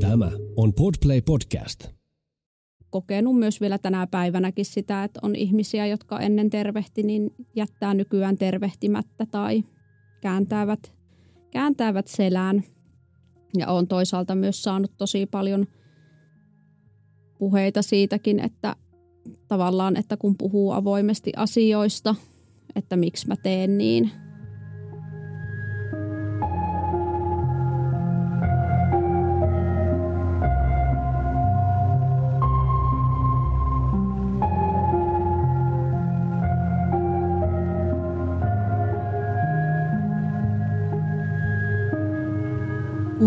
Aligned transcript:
Tämä 0.00 0.30
on 0.56 0.72
Podplay 0.74 1.20
Podcast. 1.20 1.88
kokenut 2.90 3.38
myös 3.38 3.60
vielä 3.60 3.78
tänä 3.78 4.06
päivänäkin 4.06 4.64
sitä, 4.64 5.04
että 5.04 5.20
on 5.22 5.36
ihmisiä, 5.36 5.86
jotka 5.86 6.20
ennen 6.20 6.50
tervehti, 6.50 7.02
niin 7.02 7.30
jättää 7.56 7.94
nykyään 7.94 8.38
tervehtimättä 8.38 9.26
tai 9.26 9.64
kääntävät, 10.20 10.94
kääntävät 11.50 12.08
selään. 12.08 12.64
Ja 13.58 13.68
on 13.68 13.88
toisaalta 13.88 14.34
myös 14.34 14.62
saanut 14.62 14.92
tosi 14.96 15.26
paljon 15.26 15.66
puheita 17.38 17.82
siitäkin, 17.82 18.40
että 18.40 18.76
tavallaan, 19.48 19.96
että 19.96 20.16
kun 20.16 20.36
puhuu 20.38 20.72
avoimesti 20.72 21.32
asioista, 21.36 22.14
että 22.76 22.96
miksi 22.96 23.28
mä 23.28 23.36
teen 23.36 23.78
niin. 23.78 24.10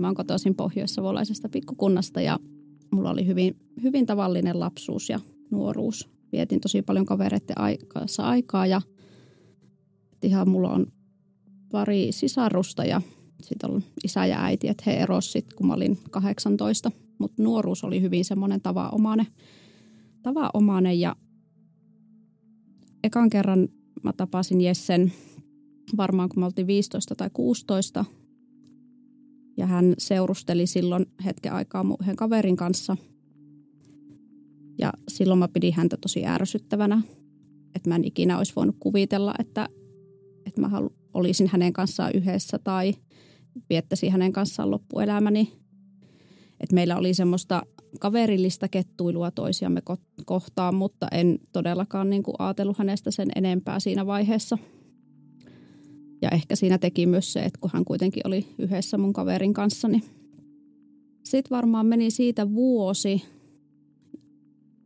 mä 0.00 0.06
oon 0.06 0.14
kotoisin 0.14 0.54
pohjoissavolaisesta 0.54 1.48
pikkukunnasta 1.48 2.20
ja 2.20 2.38
mulla 2.90 3.10
oli 3.10 3.26
hyvin, 3.26 3.56
hyvin 3.82 4.06
tavallinen 4.06 4.60
lapsuus 4.60 5.08
ja 5.08 5.20
nuoruus. 5.50 6.08
Vietin 6.32 6.60
tosi 6.60 6.82
paljon 6.82 7.06
kavereiden 7.06 7.56
kanssa 7.88 8.22
aikaa 8.22 8.66
ja 8.66 8.82
ihan 10.22 10.48
mulla 10.48 10.72
on 10.72 10.86
pari 11.72 12.12
sisarusta 12.12 12.84
ja 12.84 13.02
sitten 13.42 13.70
on 13.70 13.82
isä 14.04 14.26
ja 14.26 14.44
äiti, 14.44 14.68
että 14.68 14.82
he 14.86 14.96
erosivat 14.96 15.52
kun 15.54 15.66
mä 15.66 15.74
olin 15.74 15.98
18. 16.10 16.92
Mutta 17.18 17.42
nuoruus 17.42 17.84
oli 17.84 18.00
hyvin 18.00 18.24
semmoinen 18.24 18.60
tavanomainen, 18.60 19.26
tavanomainen 20.22 21.00
ja 21.00 21.16
ekan 23.04 23.30
kerran 23.30 23.68
mä 24.02 24.12
tapasin 24.12 24.60
Jessen 24.60 25.12
varmaan 25.96 26.28
kun 26.28 26.40
me 26.42 26.46
oltiin 26.46 26.66
15 26.66 27.14
tai 27.14 27.30
16 27.32 28.04
ja 29.60 29.66
hän 29.66 29.94
seurusteli 29.98 30.66
silloin 30.66 31.06
hetken 31.24 31.52
aikaa 31.52 31.84
mun 31.84 31.96
yhden 32.00 32.16
kaverin 32.16 32.56
kanssa. 32.56 32.96
Ja 34.78 34.92
silloin 35.08 35.38
mä 35.38 35.48
pidin 35.48 35.74
häntä 35.74 35.96
tosi 35.96 36.26
ärsyttävänä. 36.26 37.02
Että 37.74 37.88
mä 37.88 37.96
en 37.96 38.04
ikinä 38.04 38.38
olisi 38.38 38.52
voinut 38.56 38.76
kuvitella, 38.80 39.34
että, 39.38 39.68
että 40.46 40.60
mä 40.60 40.68
halu, 40.68 40.92
olisin 41.14 41.48
hänen 41.52 41.72
kanssaan 41.72 42.10
yhdessä 42.14 42.58
tai 42.58 42.94
viettäisin 43.70 44.12
hänen 44.12 44.32
kanssaan 44.32 44.70
loppuelämäni. 44.70 45.52
Että 46.60 46.74
meillä 46.74 46.96
oli 46.96 47.14
semmoista 47.14 47.62
kaverillista 48.00 48.68
kettuilua 48.68 49.30
toisiamme 49.30 49.82
kohtaan, 50.26 50.74
mutta 50.74 51.08
en 51.12 51.38
todellakaan 51.52 52.10
niin 52.10 52.22
kuin 52.22 52.34
ajatellut 52.38 52.78
hänestä 52.78 53.10
sen 53.10 53.28
enempää 53.36 53.80
siinä 53.80 54.06
vaiheessa– 54.06 54.58
ja 56.22 56.30
ehkä 56.30 56.56
siinä 56.56 56.78
teki 56.78 57.06
myös 57.06 57.32
se, 57.32 57.40
että 57.40 57.58
kun 57.60 57.70
hän 57.74 57.84
kuitenkin 57.84 58.26
oli 58.26 58.46
yhdessä 58.58 58.98
mun 58.98 59.12
kaverin 59.12 59.54
kanssa, 59.54 59.88
niin 59.88 60.04
sitten 61.22 61.56
varmaan 61.56 61.86
meni 61.86 62.10
siitä 62.10 62.52
vuosi 62.54 63.22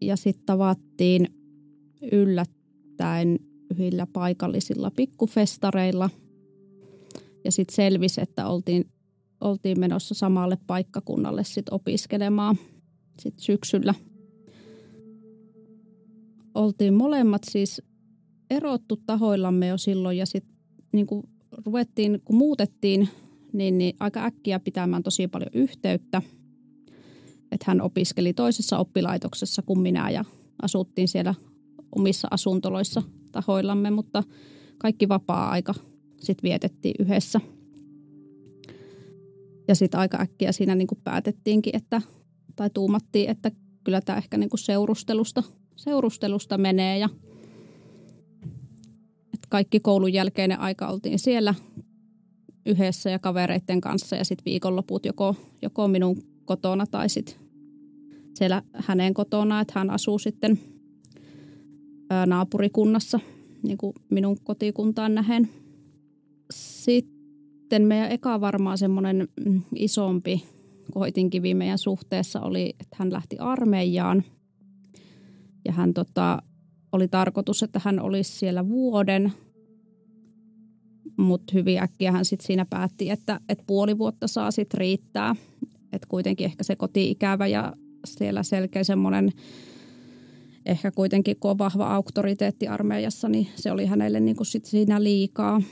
ja 0.00 0.16
sitten 0.16 0.46
tavattiin 0.46 1.26
yllättäen 2.12 3.38
yhdillä 3.70 4.06
paikallisilla 4.06 4.90
pikkufestareilla. 4.90 6.10
Ja 7.44 7.52
sitten 7.52 7.74
selvisi, 7.74 8.20
että 8.20 8.48
oltiin, 8.48 8.84
oltiin 9.40 9.80
menossa 9.80 10.14
samalle 10.14 10.58
paikkakunnalle 10.66 11.44
sit 11.44 11.66
opiskelemaan 11.70 12.56
sit 13.20 13.38
syksyllä. 13.38 13.94
Oltiin 16.54 16.94
molemmat 16.94 17.42
siis 17.50 17.82
erottu 18.50 18.96
tahoillamme 19.06 19.66
jo 19.66 19.78
silloin 19.78 20.18
ja 20.18 20.26
sitten 20.26 20.53
niin 20.94 21.06
kuin 21.06 21.22
ruvettiin, 21.66 22.20
kun 22.24 22.36
muutettiin, 22.36 23.08
niin, 23.52 23.78
niin 23.78 23.96
aika 24.00 24.24
äkkiä 24.24 24.60
pitämään 24.60 25.02
tosi 25.02 25.28
paljon 25.28 25.50
yhteyttä. 25.54 26.22
Että 27.52 27.64
hän 27.66 27.80
opiskeli 27.80 28.32
toisessa 28.32 28.78
oppilaitoksessa 28.78 29.62
kuin 29.62 29.80
minä 29.80 30.10
ja 30.10 30.24
asuttiin 30.62 31.08
siellä 31.08 31.34
omissa 31.96 32.28
asuntoloissa 32.30 33.02
tahoillamme, 33.32 33.90
mutta 33.90 34.22
kaikki 34.78 35.08
vapaa-aika 35.08 35.74
sitten 36.20 36.48
vietettiin 36.48 36.94
yhdessä. 36.98 37.40
Ja 39.68 39.74
sitten 39.74 40.00
aika 40.00 40.20
äkkiä 40.20 40.52
siinä 40.52 40.74
niin 40.74 40.86
kuin 40.86 41.00
päätettiinkin, 41.04 41.76
että, 41.76 42.02
tai 42.56 42.70
tuumattiin, 42.70 43.30
että 43.30 43.50
kyllä 43.84 44.00
tämä 44.00 44.18
ehkä 44.18 44.36
niin 44.36 44.50
kuin 44.50 44.60
seurustelusta, 44.60 45.42
seurustelusta 45.76 46.58
menee 46.58 46.98
ja– 46.98 47.08
kaikki 49.54 49.80
koulun 49.80 50.12
jälkeinen 50.12 50.60
aika 50.60 50.88
oltiin 50.88 51.18
siellä 51.18 51.54
yhdessä 52.66 53.10
ja 53.10 53.18
kavereiden 53.18 53.80
kanssa 53.80 54.16
ja 54.16 54.24
sitten 54.24 54.44
viikonloput 54.44 55.06
joko, 55.06 55.36
joko 55.62 55.88
minun 55.88 56.22
kotona 56.44 56.86
tai 56.86 57.08
sitten 57.08 57.36
siellä 58.34 58.62
hänen 58.74 59.14
kotona, 59.14 59.60
että 59.60 59.72
hän 59.76 59.90
asuu 59.90 60.18
sitten 60.18 60.58
naapurikunnassa 62.26 63.20
niin 63.62 63.78
kuin 63.78 63.92
minun 64.10 64.36
kotikuntaan 64.44 65.14
nähen. 65.14 65.48
Sitten 66.52 67.82
meidän 67.82 68.12
eka 68.12 68.40
varmaan 68.40 68.78
semmoinen 68.78 69.28
mm, 69.46 69.62
isompi 69.74 70.44
koitinkivi 70.92 71.54
meidän 71.54 71.78
suhteessa 71.78 72.40
oli, 72.40 72.74
että 72.80 72.96
hän 72.98 73.12
lähti 73.12 73.38
armeijaan 73.38 74.24
ja 75.64 75.72
hän 75.72 75.94
tota, 75.94 76.42
oli 76.92 77.08
tarkoitus, 77.08 77.62
että 77.62 77.80
hän 77.84 78.00
olisi 78.00 78.32
siellä 78.32 78.68
vuoden, 78.68 79.32
mutta 81.16 81.52
hyvin 81.54 81.82
äkkiä 81.82 82.12
hän 82.12 82.24
sitten 82.24 82.46
siinä 82.46 82.64
päätti, 82.64 83.10
että, 83.10 83.40
että 83.48 83.64
puoli 83.66 83.98
vuotta 83.98 84.26
saa 84.26 84.50
sitten 84.50 84.78
riittää. 84.78 85.36
Että 85.92 86.06
kuitenkin 86.08 86.44
ehkä 86.44 86.64
se 86.64 86.76
koti-ikävä 86.76 87.46
ja 87.46 87.72
siellä 88.06 88.42
selkeä 88.42 88.84
semmoinen, 88.84 89.30
ehkä 90.66 90.90
kuitenkin 90.90 91.36
kun 91.40 91.50
on 91.50 91.58
vahva 91.58 91.94
auktoriteetti 91.94 92.68
armeijassa, 92.68 93.28
niin 93.28 93.48
se 93.54 93.72
oli 93.72 93.86
hänelle 93.86 94.20
niin 94.20 94.36
kuin 94.36 94.46
sit 94.46 94.64
siinä 94.64 95.02
liikaa. 95.02 95.62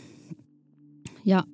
Ja 1.25 1.45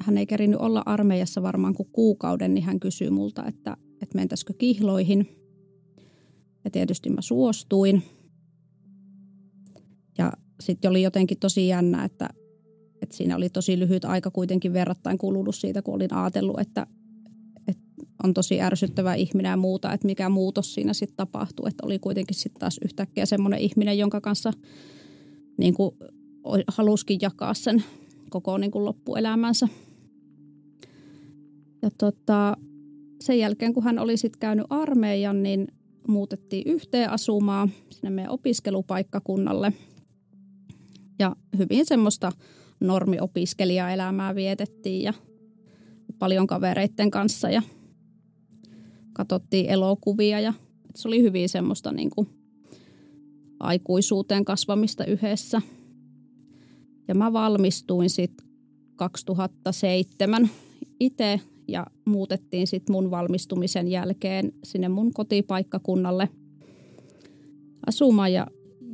hän 0.00 0.18
ei 0.18 0.26
kerinyt 0.26 0.60
olla 0.60 0.82
armeijassa 0.86 1.42
varmaan 1.42 1.74
kuin 1.74 1.88
kuukauden, 1.92 2.54
niin 2.54 2.64
hän 2.64 2.80
kysyi 2.80 3.10
multa, 3.10 3.44
että, 3.46 3.76
että 4.02 4.18
mentäisikö 4.18 4.52
kihloihin. 4.58 5.28
Ja 6.64 6.70
tietysti 6.70 7.10
mä 7.10 7.22
suostuin– 7.22 8.02
ja 10.18 10.32
sitten 10.60 10.90
oli 10.90 11.02
jotenkin 11.02 11.38
tosi 11.38 11.68
jännä, 11.68 12.04
että, 12.04 12.28
että 13.02 13.16
siinä 13.16 13.36
oli 13.36 13.48
tosi 13.48 13.78
lyhyt 13.78 14.04
aika 14.04 14.30
kuitenkin 14.30 14.72
verrattain 14.72 15.18
kulunut 15.18 15.54
siitä, 15.54 15.82
kun 15.82 15.94
olin 15.94 16.14
ajatellut, 16.14 16.60
että, 16.60 16.86
että 17.68 17.82
on 18.24 18.34
tosi 18.34 18.60
ärsyttävä 18.60 19.14
ihminen 19.14 19.50
ja 19.50 19.56
muuta, 19.56 19.92
että 19.92 20.06
mikä 20.06 20.28
muutos 20.28 20.74
siinä 20.74 20.92
sitten 20.92 21.16
tapahtuu. 21.16 21.66
Että 21.66 21.86
oli 21.86 21.98
kuitenkin 21.98 22.36
sitten 22.36 22.60
taas 22.60 22.78
yhtäkkiä 22.84 23.26
semmoinen 23.26 23.60
ihminen, 23.60 23.98
jonka 23.98 24.20
kanssa 24.20 24.52
niin 25.58 25.74
kuin 25.74 25.96
haluskin 26.68 27.18
jakaa 27.22 27.54
sen 27.54 27.84
koko 28.30 28.58
niin 28.58 28.70
kuin 28.70 28.84
loppuelämänsä. 28.84 29.68
Ja 31.82 31.90
tota, 31.98 32.56
sen 33.20 33.38
jälkeen, 33.38 33.74
kun 33.74 33.84
hän 33.84 33.98
oli 33.98 34.16
sitten 34.16 34.40
käynyt 34.40 34.66
armeijan, 34.70 35.42
niin 35.42 35.68
muutettiin 36.08 36.72
yhteen 36.72 37.10
asumaan 37.10 37.70
sinne 37.90 38.10
meidän 38.10 38.32
opiskelupaikkakunnalle– 38.32 39.72
ja 41.18 41.36
hyvin 41.58 41.86
semmoista 41.86 42.32
normiopiskelijaelämää 42.80 44.34
vietettiin 44.34 45.02
ja 45.02 45.12
paljon 46.18 46.46
kavereiden 46.46 47.10
kanssa 47.10 47.50
ja 47.50 47.62
katsottiin 49.12 49.70
elokuvia 49.70 50.40
ja 50.40 50.52
se 50.94 51.08
oli 51.08 51.22
hyvin 51.22 51.48
semmoista 51.48 51.92
niin 51.92 52.10
kuin 52.10 52.28
aikuisuuteen 53.60 54.44
kasvamista 54.44 55.04
yhdessä. 55.04 55.62
Ja 57.08 57.14
mä 57.14 57.32
valmistuin 57.32 58.10
sitten 58.10 58.46
2007 58.96 60.50
itse 61.00 61.40
ja 61.68 61.86
muutettiin 62.04 62.66
sitten 62.66 62.92
mun 62.92 63.10
valmistumisen 63.10 63.88
jälkeen 63.88 64.52
sinne 64.64 64.88
mun 64.88 65.12
kotipaikkakunnalle 65.12 66.28
asumaan 67.86 68.32
ja 68.32 68.46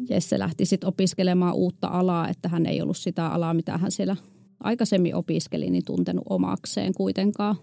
Jesse 0.08 0.38
lähti 0.38 0.66
sitten 0.66 0.88
opiskelemaan 0.88 1.54
uutta 1.54 1.88
alaa, 1.88 2.28
että 2.28 2.48
hän 2.48 2.66
ei 2.66 2.82
ollut 2.82 2.96
sitä 2.96 3.28
alaa, 3.28 3.54
mitä 3.54 3.78
hän 3.78 3.90
siellä 3.90 4.16
aikaisemmin 4.60 5.14
opiskeli, 5.14 5.70
niin 5.70 5.84
tuntenut 5.84 6.24
omakseen 6.30 6.94
kuitenkaan. 6.94 7.56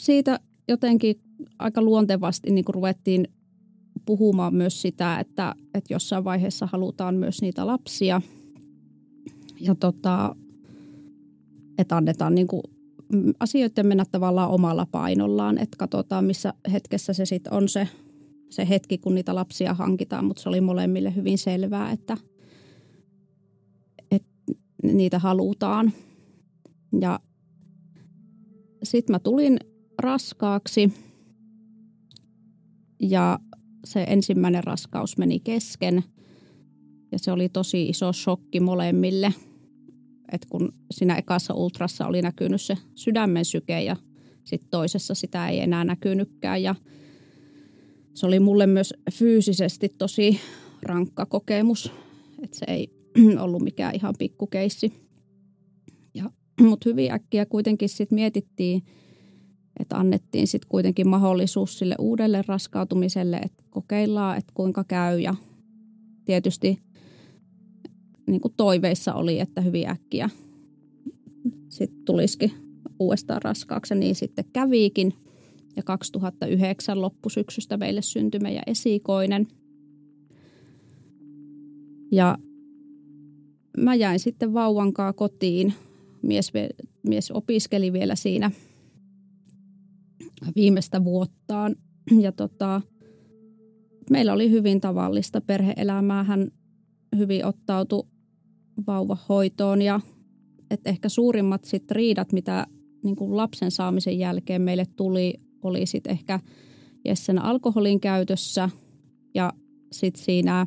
Siitä 0.00 0.40
jotenkin 0.68 1.20
aika 1.58 1.82
luontevasti 1.82 2.50
niin 2.50 2.64
ruvettiin 2.68 3.28
puhumaan 4.06 4.54
myös 4.54 4.82
sitä, 4.82 5.18
että, 5.18 5.54
että 5.74 5.94
jossain 5.94 6.24
vaiheessa 6.24 6.68
halutaan 6.72 7.14
myös 7.14 7.42
niitä 7.42 7.66
lapsia. 7.66 8.22
Ja 9.60 9.74
tota, 9.74 10.36
että 11.78 11.96
annetaan 11.96 12.34
niin 12.34 12.46
kuin 12.46 12.62
asioiden 13.40 13.86
mennä 13.86 14.04
tavallaan 14.10 14.50
omalla 14.50 14.86
painollaan, 14.86 15.58
että 15.58 15.76
katsotaan 15.76 16.24
missä 16.24 16.54
hetkessä 16.72 17.12
se 17.12 17.24
sitten 17.24 17.52
on 17.52 17.68
se, 17.68 17.88
se 18.50 18.68
hetki, 18.68 18.98
kun 18.98 19.14
niitä 19.14 19.34
lapsia 19.34 19.74
hankitaan, 19.74 20.24
mutta 20.24 20.42
se 20.42 20.48
oli 20.48 20.60
molemmille 20.60 21.14
hyvin 21.14 21.38
selvää, 21.38 21.90
että, 21.90 22.16
että 24.10 24.28
niitä 24.82 25.18
halutaan. 25.18 25.92
Ja 27.00 27.20
sitten 28.82 29.14
mä 29.14 29.18
tulin 29.18 29.58
raskaaksi 29.98 30.92
ja 33.00 33.38
se 33.84 34.02
ensimmäinen 34.08 34.64
raskaus 34.64 35.18
meni 35.18 35.40
kesken 35.40 36.04
ja 37.12 37.18
se 37.18 37.32
oli 37.32 37.48
tosi 37.48 37.88
iso 37.88 38.12
shokki 38.12 38.60
molemmille. 38.60 39.34
Et 40.32 40.46
kun 40.50 40.72
siinä 40.90 41.16
ekassa 41.16 41.54
ultrassa 41.54 42.06
oli 42.06 42.22
näkynyt 42.22 42.62
se 42.62 42.76
sydämen 42.94 43.44
syke 43.44 43.82
ja 43.82 43.96
sitten 44.44 44.70
toisessa 44.70 45.14
sitä 45.14 45.48
ei 45.48 45.60
enää 45.60 45.84
näkynytkään 45.84 46.62
ja 46.62 46.74
se 48.14 48.26
oli 48.26 48.40
mulle 48.40 48.66
myös 48.66 48.94
fyysisesti 49.12 49.88
tosi 49.98 50.40
rankka 50.82 51.26
kokemus, 51.26 51.92
että 52.42 52.58
se 52.58 52.64
ei 52.68 52.90
ollut 53.44 53.62
mikään 53.62 53.94
ihan 53.94 54.14
pikkukeissi. 54.18 54.92
Mutta 56.68 56.88
hyvin 56.88 57.12
äkkiä 57.12 57.46
kuitenkin 57.46 57.88
sitten 57.88 58.16
mietittiin, 58.16 58.82
että 59.80 59.96
annettiin 59.96 60.46
sitten 60.46 60.68
kuitenkin 60.68 61.08
mahdollisuus 61.08 61.78
sille 61.78 61.94
uudelle 61.98 62.42
raskautumiselle, 62.46 63.36
että 63.36 63.64
kokeillaan, 63.70 64.38
että 64.38 64.52
kuinka 64.54 64.84
käy 64.84 65.20
ja 65.20 65.34
tietysti 66.24 66.78
niin 68.26 68.40
kuin 68.40 68.54
toiveissa 68.56 69.14
oli, 69.14 69.40
että 69.40 69.60
hyvin 69.60 69.88
äkkiä 69.88 70.30
sitten 71.68 72.04
tulisikin 72.04 72.52
uudestaan 72.98 73.42
raskaaksi, 73.42 73.94
niin 73.94 74.14
sitten 74.14 74.44
käviikin. 74.52 75.14
Ja 75.76 75.82
2009 75.82 77.00
loppusyksystä 77.00 77.76
meille 77.76 78.02
syntyi 78.02 78.40
meidän 78.40 78.62
esikoinen. 78.66 79.48
Ja 82.12 82.38
mä 83.76 83.94
jäin 83.94 84.18
sitten 84.20 84.54
vauvankaa 84.54 85.12
kotiin. 85.12 85.74
Mies, 86.22 86.52
mies 87.02 87.30
opiskeli 87.30 87.92
vielä 87.92 88.14
siinä 88.14 88.50
viimeistä 90.56 91.04
vuottaan. 91.04 91.76
Ja 92.20 92.32
tota, 92.32 92.80
meillä 94.10 94.32
oli 94.32 94.50
hyvin 94.50 94.80
tavallista 94.80 95.40
perheelämää. 95.40 96.22
Hän 96.24 96.50
hyvin 97.16 97.46
ottautui 97.46 98.06
vauvahoitoon 98.86 99.82
ja 99.82 100.00
että 100.70 100.90
ehkä 100.90 101.08
suurimmat 101.08 101.64
sit 101.64 101.90
riidat, 101.90 102.32
mitä 102.32 102.66
niin 103.02 103.16
lapsen 103.18 103.70
saamisen 103.70 104.18
jälkeen 104.18 104.62
meille 104.62 104.86
tuli, 104.96 105.34
oli 105.62 105.86
sitten 105.86 106.12
ehkä 106.12 106.40
Jessen 107.04 107.42
alkoholin 107.42 108.00
käytössä 108.00 108.70
ja 109.34 109.52
sitten 109.92 110.24
siinä 110.24 110.66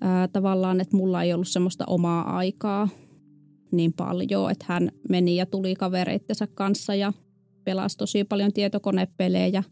ää, 0.00 0.28
tavallaan, 0.28 0.80
että 0.80 0.96
mulla 0.96 1.22
ei 1.22 1.32
ollut 1.32 1.48
semmoista 1.48 1.84
omaa 1.86 2.36
aikaa 2.36 2.88
niin 3.72 3.92
paljon, 3.92 4.50
että 4.50 4.64
hän 4.68 4.90
meni 5.08 5.36
ja 5.36 5.46
tuli 5.46 5.74
kavereittensa 5.74 6.46
kanssa 6.46 6.94
ja 6.94 7.12
pelasi 7.64 7.96
tosi 7.96 8.24
paljon 8.24 8.52
tietokonepelejä. 8.52 9.62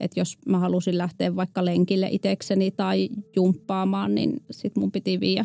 Että 0.00 0.20
jos 0.20 0.38
mä 0.48 0.58
halusin 0.58 0.98
lähteä 0.98 1.36
vaikka 1.36 1.64
lenkille 1.64 2.08
itsekseni 2.10 2.70
tai 2.70 3.08
jumppaamaan, 3.36 4.14
niin 4.14 4.32
sitten 4.50 4.80
mun 4.80 4.92
piti 4.92 5.20
viedä, 5.20 5.44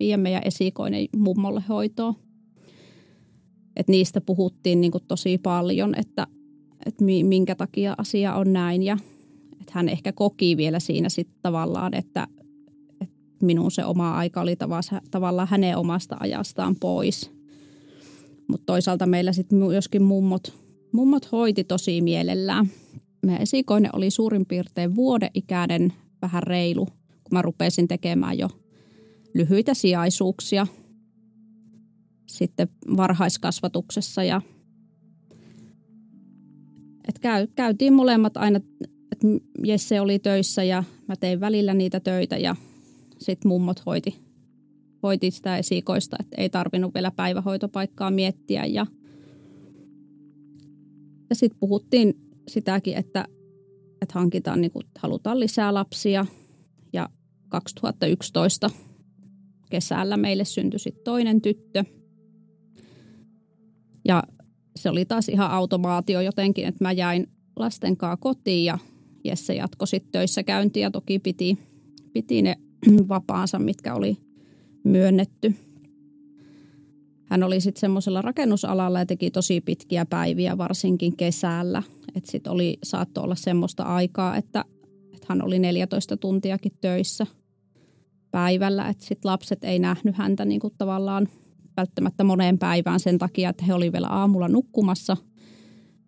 viedä 0.00 0.16
meidän 0.16 0.42
esikoinen 0.44 1.06
mummolle 1.16 1.62
hoitoon. 1.68 2.14
Et 3.76 3.88
niistä 3.88 4.20
puhuttiin 4.20 4.80
niin 4.80 4.92
tosi 5.08 5.38
paljon, 5.38 5.94
että, 5.98 6.26
että 6.86 7.04
minkä 7.04 7.54
takia 7.54 7.94
asia 7.98 8.34
on 8.34 8.52
näin. 8.52 8.82
Ja 8.82 8.98
että 9.60 9.72
hän 9.74 9.88
ehkä 9.88 10.12
koki 10.12 10.56
vielä 10.56 10.80
siinä 10.80 11.08
sitten 11.08 11.38
tavallaan, 11.42 11.94
että, 11.94 12.26
että 13.00 13.16
minun 13.42 13.70
se 13.70 13.84
oma 13.84 14.16
aika 14.16 14.40
oli 14.40 14.56
tavallaan 15.10 15.48
hänen 15.48 15.76
omasta 15.76 16.16
ajastaan 16.20 16.76
pois. 16.76 17.30
Mutta 18.48 18.66
toisaalta 18.66 19.06
meillä 19.06 19.32
sitten 19.32 19.58
myöskin 19.58 20.02
mummot, 20.02 20.54
mummot 20.92 21.32
hoiti 21.32 21.64
tosi 21.64 22.00
mielellään. 22.00 22.70
Meidän 23.22 23.42
esikoinen 23.42 23.90
oli 23.96 24.10
suurin 24.10 24.46
piirtein 24.46 24.96
vuodeikäinen, 24.96 25.92
vähän 26.22 26.42
reilu, 26.42 26.86
kun 27.24 27.32
mä 27.32 27.42
rupesin 27.42 27.88
tekemään 27.88 28.38
jo 28.38 28.48
lyhyitä 29.34 29.74
sijaisuuksia 29.74 30.66
sitten 32.26 32.68
varhaiskasvatuksessa 32.96 34.24
ja 34.24 34.40
et 37.08 37.18
käy, 37.18 37.46
käytiin 37.54 37.92
molemmat 37.92 38.36
aina, 38.36 38.60
että 39.12 39.26
Jesse 39.64 40.00
oli 40.00 40.18
töissä 40.18 40.64
ja 40.64 40.84
mä 41.08 41.16
tein 41.16 41.40
välillä 41.40 41.74
niitä 41.74 42.00
töitä 42.00 42.36
ja 42.36 42.56
sitten 43.18 43.48
mummot 43.48 43.86
hoiti, 43.86 44.16
hoiti 45.02 45.30
sitä 45.30 45.56
esikoista, 45.56 46.16
että 46.20 46.42
ei 46.42 46.50
tarvinnut 46.50 46.94
vielä 46.94 47.10
päivähoitopaikkaa 47.10 48.10
miettiä 48.10 48.64
ja, 48.64 48.86
ja 51.30 51.36
sitten 51.36 51.60
puhuttiin 51.60 52.14
sitäkin, 52.48 52.96
että, 52.96 53.24
että 54.02 54.14
hankitaan, 54.14 54.60
niin 54.60 54.72
kuin, 54.72 54.86
halutaan 54.98 55.40
lisää 55.40 55.74
lapsia 55.74 56.26
ja 56.92 57.08
2011 57.48 58.70
kesällä 59.70 60.16
meille 60.16 60.44
syntyi 60.44 60.78
sitten 60.78 61.04
toinen 61.04 61.40
tyttö– 61.40 61.84
ja 64.08 64.22
se 64.76 64.90
oli 64.90 65.04
taas 65.04 65.28
ihan 65.28 65.50
automaatio 65.50 66.20
jotenkin, 66.20 66.66
että 66.66 66.84
mä 66.84 66.92
jäin 66.92 67.26
lasten 67.56 67.96
kanssa 67.96 68.16
kotiin 68.16 68.64
ja 68.64 68.78
Jesse 69.24 69.54
jatkoi 69.54 69.88
sitten 69.88 70.12
töissä 70.12 70.42
käyntiä. 70.42 70.90
Toki 70.90 71.18
piti, 71.18 71.58
piti 72.12 72.42
ne 72.42 72.56
vapaansa, 73.08 73.58
mitkä 73.58 73.94
oli 73.94 74.16
myönnetty. 74.84 75.54
Hän 77.24 77.42
oli 77.42 77.60
sitten 77.60 77.80
semmoisella 77.80 78.22
rakennusalalla 78.22 78.98
ja 78.98 79.06
teki 79.06 79.30
tosi 79.30 79.60
pitkiä 79.60 80.06
päiviä, 80.06 80.58
varsinkin 80.58 81.16
kesällä. 81.16 81.82
Että 82.14 82.30
sitten 82.30 82.52
oli, 82.52 82.78
saattoi 82.82 83.24
olla 83.24 83.34
semmoista 83.34 83.82
aikaa, 83.82 84.36
että, 84.36 84.64
että 85.14 85.26
hän 85.28 85.42
oli 85.42 85.58
14 85.58 86.16
tuntiakin 86.16 86.72
töissä 86.80 87.26
päivällä. 88.30 88.88
Että 88.88 89.04
sitten 89.04 89.30
lapset 89.30 89.64
ei 89.64 89.78
nähnyt 89.78 90.16
häntä 90.16 90.44
niin 90.44 90.60
kuin 90.60 90.74
tavallaan 90.78 91.28
välttämättä 91.76 92.24
moneen 92.24 92.58
päivään 92.58 93.00
sen 93.00 93.18
takia, 93.18 93.50
että 93.50 93.64
he 93.64 93.74
olivat 93.74 93.92
vielä 93.92 94.06
aamulla 94.06 94.48
nukkumassa, 94.48 95.16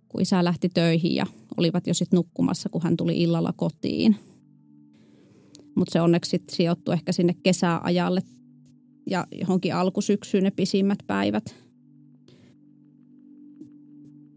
kun 0.08 0.20
isä 0.20 0.44
lähti 0.44 0.68
töihin 0.68 1.14
ja 1.14 1.26
olivat 1.56 1.86
jo 1.86 1.94
sitten 1.94 2.16
nukkumassa, 2.16 2.68
kun 2.68 2.82
hän 2.82 2.96
tuli 2.96 3.22
illalla 3.22 3.52
kotiin. 3.56 4.16
Mutta 5.74 5.92
se 5.92 6.00
onneksi 6.00 6.30
sitten 6.30 6.56
sijoittui 6.56 6.94
ehkä 6.94 7.12
sinne 7.12 7.34
kesäajalle 7.42 8.22
ja 9.10 9.26
johonkin 9.32 9.74
alkusyksyyn 9.74 10.44
ne 10.44 10.50
pisimmät 10.50 10.98
päivät. 11.06 11.54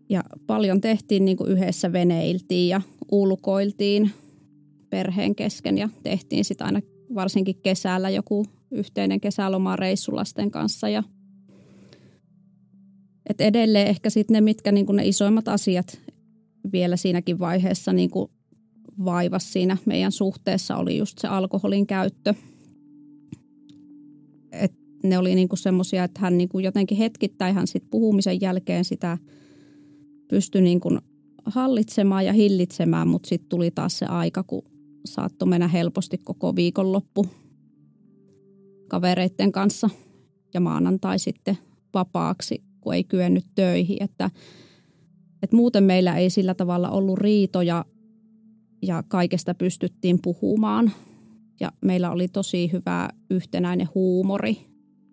Ja 0.10 0.24
paljon 0.48 0.82
tehtiin 0.82 1.26
niin 1.26 1.38
kuin 1.38 1.52
yhdessä 1.52 1.94
veneiltiin 1.94 2.70
ja 2.70 2.82
ulkoiltiin 3.12 4.12
perheen 4.90 5.36
kesken 5.36 5.78
ja 5.78 5.90
tehtiin 6.04 6.46
sitten 6.46 6.68
aina 6.68 6.80
varsinkin 7.16 7.62
kesällä 7.64 8.10
joku 8.10 8.46
yhteinen 8.72 9.22
kesäloma 9.22 9.76
reissulasten 9.76 10.52
kanssa 10.52 10.90
ja– 10.90 11.04
et 13.32 13.42
edelleen 13.42 13.88
ehkä 13.88 14.10
sitten 14.10 14.34
ne, 14.34 14.42
mitkä 14.42 14.72
niin 14.72 14.86
ne 14.94 15.08
isoimmat 15.08 15.48
asiat 15.48 16.00
vielä 16.72 16.98
siinäkin 16.98 17.40
vaiheessa 17.40 17.94
niin 17.94 18.12
vaivas 19.06 19.54
siinä 19.54 19.78
meidän 19.86 20.12
suhteessa 20.12 20.78
oli 20.78 20.98
just 20.98 21.18
se 21.20 21.28
alkoholin 21.28 21.88
käyttö. 21.88 22.34
Et 24.52 24.74
ne 25.04 25.18
oli 25.18 25.36
niin 25.36 25.50
semmoisia, 25.54 26.04
että 26.04 26.20
hän 26.20 26.38
niin 26.38 26.50
jotenkin 26.64 26.98
hetkittäin 26.98 27.56
hän 27.56 27.68
sit 27.68 27.84
puhumisen 27.92 28.42
jälkeen 28.42 28.86
sitä 28.86 29.18
pystyi 30.28 30.62
niin 30.62 30.82
hallitsemaan 31.46 32.26
ja 32.26 32.34
hillitsemään, 32.34 33.08
mutta 33.08 33.30
sitten 33.30 33.50
tuli 33.50 33.72
taas 33.72 34.00
se 34.00 34.06
aika, 34.06 34.44
kun 34.44 34.64
saattoi 35.06 35.48
mennä 35.48 35.68
helposti 35.68 36.18
koko 36.18 36.56
viikonloppu 36.56 37.26
kavereiden 38.88 39.52
kanssa 39.52 39.90
ja 40.54 40.60
maanantai 40.60 41.20
sitten 41.20 41.58
vapaaksi, 41.94 42.71
kun 42.82 42.94
ei 42.94 43.04
kyennyt 43.04 43.46
töihin. 43.56 44.04
Että, 44.04 44.30
että 45.44 45.56
muuten 45.56 45.84
meillä 45.84 46.18
ei 46.18 46.30
sillä 46.30 46.54
tavalla 46.54 46.90
ollut 46.90 47.20
riitoja 47.20 47.86
ja 48.82 49.04
kaikesta 49.08 49.56
pystyttiin 49.56 50.20
puhumaan. 50.22 50.92
Ja 51.60 51.72
meillä 51.82 52.12
oli 52.12 52.28
tosi 52.28 52.72
hyvä 52.72 53.10
yhtenäinen 53.30 53.88
huumori, 53.96 54.58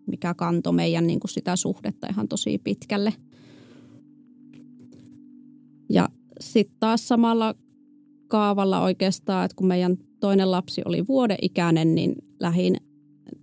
mikä 0.07 0.35
kantoi 0.35 0.73
meidän 0.73 1.07
niin 1.07 1.21
kuin 1.21 1.31
sitä 1.31 1.57
suhdetta 1.57 2.07
ihan 2.11 2.29
tosi 2.29 2.59
pitkälle. 2.59 3.13
Ja 5.91 6.09
sitten 6.41 6.77
taas 6.81 7.09
samalla 7.09 7.55
kaavalla 8.29 8.81
oikeastaan, 8.83 9.45
että 9.45 9.55
kun 9.55 9.67
meidän 9.67 9.97
toinen 10.21 10.51
lapsi 10.51 10.83
oli 10.85 11.07
vuoden 11.07 11.39
ikäinen, 11.43 11.95
niin 11.95 12.15
lähin 12.41 12.77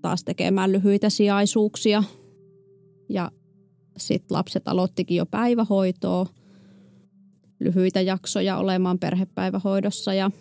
taas 0.02 0.24
tekemään 0.24 0.72
lyhyitä 0.72 1.10
sijaisuuksia. 1.10 2.04
Ja 3.10 3.32
sitten 3.98 4.36
lapset 4.36 4.68
aloittikin 4.68 5.18
jo 5.18 5.26
päivähoitoa, 5.26 6.26
lyhyitä 7.60 8.02
jaksoja 8.02 8.58
olemaan 8.58 9.00
perhepäivähoidossa 9.00 10.14
ja 10.14 10.32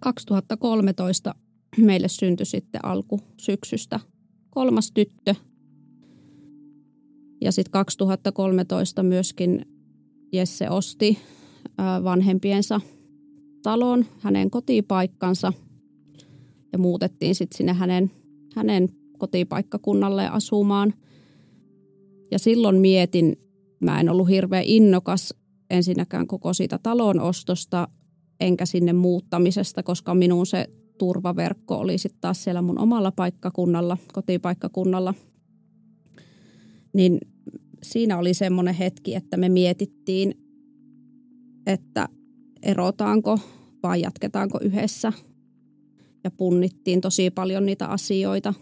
2013 0.00 1.34
meille 1.76 2.08
syntyi 2.08 2.46
sitten 2.46 2.84
alku 2.84 3.20
syksystä 3.40 4.00
kolmas 4.50 4.92
tyttö. 4.92 5.34
Ja 7.40 7.52
sitten 7.52 7.72
2013 7.72 9.02
myöskin 9.02 9.66
Jesse 10.32 10.70
osti 10.70 11.18
vanhempiensa 12.04 12.80
talon, 13.62 14.04
hänen 14.20 14.50
kotipaikkansa 14.50 15.52
ja 16.72 16.78
muutettiin 16.78 17.34
sitten 17.34 17.56
sinne 17.56 17.72
hänen, 17.72 18.10
hänen 18.56 18.88
kotipaikkakunnalle 19.18 20.28
asumaan. 20.28 20.94
Ja 22.34 22.38
silloin 22.38 22.76
mietin, 22.76 23.36
mä 23.80 24.00
en 24.00 24.08
ollut 24.08 24.28
hirveän 24.28 24.64
innokas 24.64 25.34
ensinnäkään 25.70 26.26
koko 26.26 26.52
siitä 26.52 26.78
talon 26.82 27.20
ostosta, 27.20 27.88
enkä 28.40 28.66
sinne 28.66 28.92
muuttamisesta, 28.92 29.82
koska 29.82 30.14
minun 30.14 30.46
se 30.46 30.66
turvaverkko 30.98 31.76
oli 31.78 31.98
sitten 31.98 32.20
taas 32.20 32.44
siellä 32.44 32.62
mun 32.62 32.78
omalla 32.78 33.12
paikkakunnalla, 33.12 33.96
kotipaikkakunnalla. 34.12 35.14
Niin 36.92 37.18
siinä 37.82 38.18
oli 38.18 38.34
semmoinen 38.34 38.74
hetki, 38.74 39.14
että 39.14 39.36
me 39.36 39.48
mietittiin, 39.48 40.34
että 41.66 42.08
erotaanko 42.62 43.38
vai 43.82 44.00
jatketaanko 44.00 44.58
yhdessä. 44.62 45.12
Ja 46.24 46.30
punnittiin 46.30 47.00
tosi 47.00 47.30
paljon 47.30 47.66
niitä 47.66 47.86
asioita. 47.86 48.54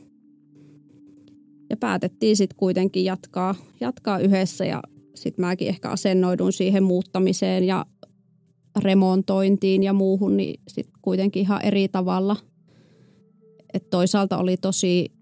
Ja 1.73 1.77
päätettiin 1.77 2.37
sitten 2.37 2.57
kuitenkin 2.57 3.05
jatkaa, 3.05 3.55
jatkaa 3.81 4.19
yhdessä 4.19 4.65
ja 4.65 4.83
sitten 5.15 5.45
mäkin 5.45 5.69
ehkä 5.69 5.91
asennoidun 5.91 6.53
siihen 6.53 6.83
muuttamiseen 6.83 7.65
ja 7.65 7.87
remontointiin 8.83 9.83
ja 9.83 9.93
muuhun, 9.93 10.37
niin 10.37 10.61
sitten 10.69 10.95
kuitenkin 11.03 11.43
ihan 11.43 11.65
eri 11.65 11.89
tavalla. 11.89 12.37
Et 13.75 13.91
toisaalta 13.91 14.39
oli 14.39 14.57
tosi 14.57 15.13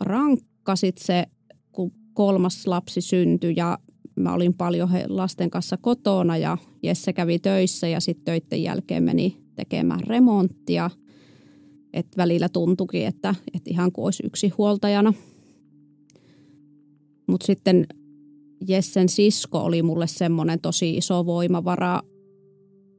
rankka 0.00 0.76
sit 0.76 0.98
se, 0.98 1.26
kun 1.72 1.92
kolmas 2.12 2.66
lapsi 2.66 3.00
syntyi 3.00 3.54
ja 3.56 3.78
mä 4.16 4.32
olin 4.32 4.54
paljon 4.54 4.90
lasten 5.08 5.50
kanssa 5.50 5.76
kotona 5.76 6.36
ja 6.36 6.58
Jesse 6.82 7.12
kävi 7.12 7.38
töissä 7.38 7.88
ja 7.88 8.00
sitten 8.00 8.24
töiden 8.24 8.62
jälkeen 8.62 9.02
meni 9.02 9.36
tekemään 9.54 10.00
remonttia. 10.06 10.90
Et 11.92 12.06
välillä 12.16 12.48
tuntuikin, 12.48 13.06
että, 13.06 13.34
että 13.54 13.70
ihan 13.70 13.92
kuin 13.92 14.04
olisi 14.04 14.26
yksi 14.26 14.48
huoltajana. 14.48 15.14
Mutta 17.30 17.46
sitten 17.46 17.86
Jessen 18.68 19.08
sisko 19.08 19.58
oli 19.58 19.82
mulle 19.82 20.06
semmoinen 20.06 20.60
tosi 20.60 20.96
iso 20.96 21.26
voimavara, 21.26 22.02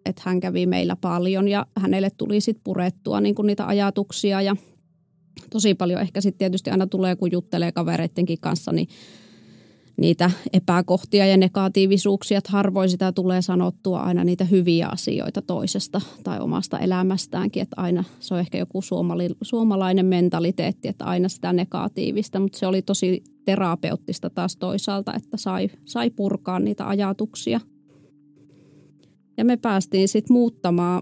että 0.06 0.22
hän 0.26 0.40
kävi 0.40 0.66
meillä 0.66 0.96
paljon 0.96 1.48
ja 1.48 1.66
hänelle 1.78 2.10
tuli 2.18 2.42
sitten 2.42 2.64
purettua 2.64 3.22
niin 3.22 3.36
niitä 3.44 3.68
ajatuksia 3.68 4.42
ja 4.42 4.56
tosi 5.50 5.76
paljon. 5.76 6.02
Ehkä 6.02 6.22
sitten 6.22 6.38
tietysti 6.38 6.70
aina 6.70 6.88
tulee, 6.88 7.16
kun 7.16 7.32
juttelee 7.32 7.72
kavereidenkin 7.72 8.38
kanssa, 8.42 8.72
niin 8.72 8.88
niitä 9.98 10.32
epäkohtia 10.54 11.26
ja 11.26 11.38
negatiivisuuksia, 11.38 12.38
että 12.38 12.52
harvoin 12.52 12.90
sitä 12.90 13.12
tulee 13.12 13.42
sanottua 13.42 14.00
aina 14.00 14.24
niitä 14.24 14.46
hyviä 14.46 14.88
asioita 14.88 15.42
toisesta 15.42 16.02
tai 16.24 16.40
omasta 16.40 16.80
elämästäänkin, 16.80 17.62
että 17.62 17.82
aina 17.82 18.04
se 18.20 18.34
on 18.34 18.40
ehkä 18.40 18.58
joku 18.58 18.82
suomali, 18.82 19.30
suomalainen 19.42 20.06
mentaliteetti, 20.06 20.88
että 20.88 21.06
aina 21.06 21.30
sitä 21.30 21.54
negatiivista, 21.54 22.40
mutta 22.40 22.58
se 22.58 22.68
oli 22.68 22.82
tosi 22.82 23.24
terapeuttista 23.46 24.30
taas 24.30 24.56
toisaalta, 24.56 25.14
että 25.14 25.38
sai, 25.38 25.70
sai 25.86 26.10
purkaa 26.10 26.60
niitä 26.60 26.88
ajatuksia. 26.88 27.60
Ja 29.38 29.46
me 29.46 29.58
päästiin 29.58 30.08
sitten 30.08 30.34
muuttamaan 30.34 31.02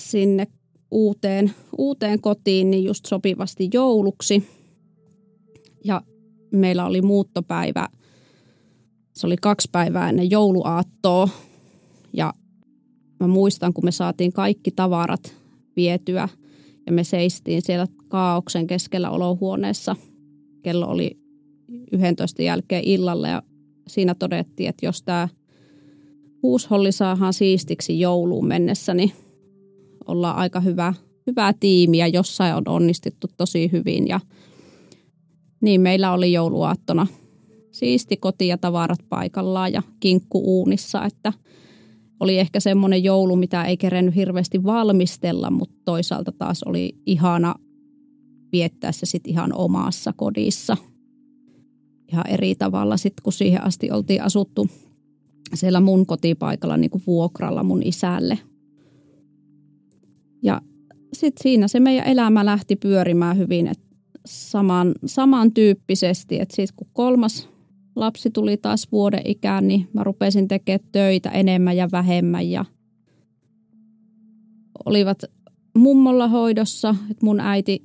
sinne 0.00 0.46
uuteen, 0.90 1.52
uuteen 1.78 2.20
kotiin 2.20 2.70
niin 2.70 2.84
just 2.84 3.06
sopivasti 3.06 3.70
jouluksi. 3.72 4.48
Ja 5.84 6.02
meillä 6.50 6.86
oli 6.86 7.02
muuttopäivä, 7.02 7.88
se 9.12 9.26
oli 9.26 9.36
kaksi 9.36 9.68
päivää 9.72 10.08
ennen 10.08 10.30
jouluaattoa. 10.30 11.28
Ja 12.12 12.34
mä 13.20 13.26
muistan, 13.26 13.72
kun 13.72 13.84
me 13.84 13.92
saatiin 13.92 14.32
kaikki 14.32 14.70
tavarat 14.70 15.34
vietyä 15.76 16.28
ja 16.86 16.92
me 16.92 17.04
seistiin 17.04 17.62
siellä 17.62 17.86
kaauksen 18.08 18.66
keskellä 18.66 19.10
olohuoneessa. 19.10 19.96
Kello 20.62 20.86
oli 20.86 21.18
11 21.92 22.42
jälkeen 22.42 22.84
illalla 22.84 23.28
ja 23.28 23.42
siinä 23.88 24.14
todettiin, 24.14 24.68
että 24.68 24.86
jos 24.86 25.02
tämä 25.02 25.28
huusholli 26.42 26.92
saadaan 26.92 27.32
siistiksi 27.32 28.00
jouluun 28.00 28.46
mennessä, 28.46 28.94
niin 28.94 29.12
ollaan 30.06 30.36
aika 30.36 30.60
hyvä, 30.60 30.94
hyvä 31.26 31.54
tiimi 31.60 31.98
ja 31.98 32.06
jossain 32.06 32.54
on 32.54 32.68
onnistuttu 32.68 33.26
tosi 33.36 33.72
hyvin 33.72 34.08
ja– 34.08 34.20
niin 35.60 35.80
meillä 35.80 36.12
oli 36.12 36.32
jouluaattona 36.32 37.06
siisti 37.70 38.16
koti 38.16 38.48
ja 38.48 38.58
tavarat 38.58 38.98
paikallaan 39.08 39.72
ja 39.72 39.82
kinkku 40.00 40.42
uunissa, 40.44 41.04
että 41.04 41.32
oli 42.20 42.38
ehkä 42.38 42.60
semmoinen 42.60 43.04
joulu, 43.04 43.36
mitä 43.36 43.64
ei 43.64 43.76
kerennyt 43.76 44.14
hirveästi 44.14 44.64
valmistella, 44.64 45.50
mutta 45.50 45.76
toisaalta 45.84 46.32
taas 46.32 46.62
oli 46.62 46.96
ihana 47.06 47.54
viettää 48.52 48.92
se 48.92 49.06
sitten 49.06 49.30
ihan 49.30 49.52
omassa 49.54 50.12
kodissa. 50.12 50.76
Ihan 52.12 52.26
eri 52.28 52.54
tavalla 52.54 52.96
sitten, 52.96 53.22
kun 53.22 53.32
siihen 53.32 53.64
asti 53.64 53.90
oltiin 53.90 54.22
asuttu 54.22 54.68
siellä 55.54 55.80
mun 55.80 56.06
kotipaikalla 56.06 56.76
niin 56.76 56.90
kuin 56.90 57.02
vuokralla 57.06 57.62
mun 57.62 57.82
isälle. 57.82 58.38
Ja 60.42 60.60
sitten 61.12 61.42
siinä 61.42 61.68
se 61.68 61.80
meidän 61.80 62.06
elämä 62.06 62.44
lähti 62.44 62.76
pyörimään 62.76 63.38
hyvin, 63.38 63.66
että 63.66 63.87
saman, 64.28 64.94
samantyyppisesti. 65.06 66.40
Että 66.40 66.56
sitten 66.56 66.76
kun 66.76 66.88
kolmas 66.92 67.48
lapsi 67.96 68.30
tuli 68.30 68.56
taas 68.56 68.92
vuoden 68.92 69.22
ikään, 69.24 69.68
niin 69.68 69.88
mä 69.92 70.04
rupesin 70.04 70.48
tekemään 70.48 70.88
töitä 70.92 71.30
enemmän 71.30 71.76
ja 71.76 71.88
vähemmän 71.92 72.50
ja 72.50 72.64
olivat 74.84 75.18
mummolla 75.76 76.28
hoidossa. 76.28 76.94
Että 77.10 77.26
mun 77.26 77.40
äiti 77.40 77.82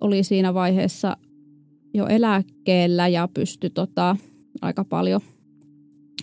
oli 0.00 0.24
siinä 0.24 0.54
vaiheessa 0.54 1.16
jo 1.94 2.06
eläkkeellä 2.06 3.08
ja 3.08 3.28
pystyi 3.34 3.70
tota, 3.70 4.16
aika 4.62 4.84
paljon 4.84 5.20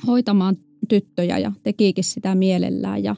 hoitamaan 0.07 0.57
tyttöjä 0.89 1.37
ja 1.37 1.51
tekikin 1.63 2.03
sitä 2.03 2.35
mielellään 2.35 3.03
ja 3.03 3.15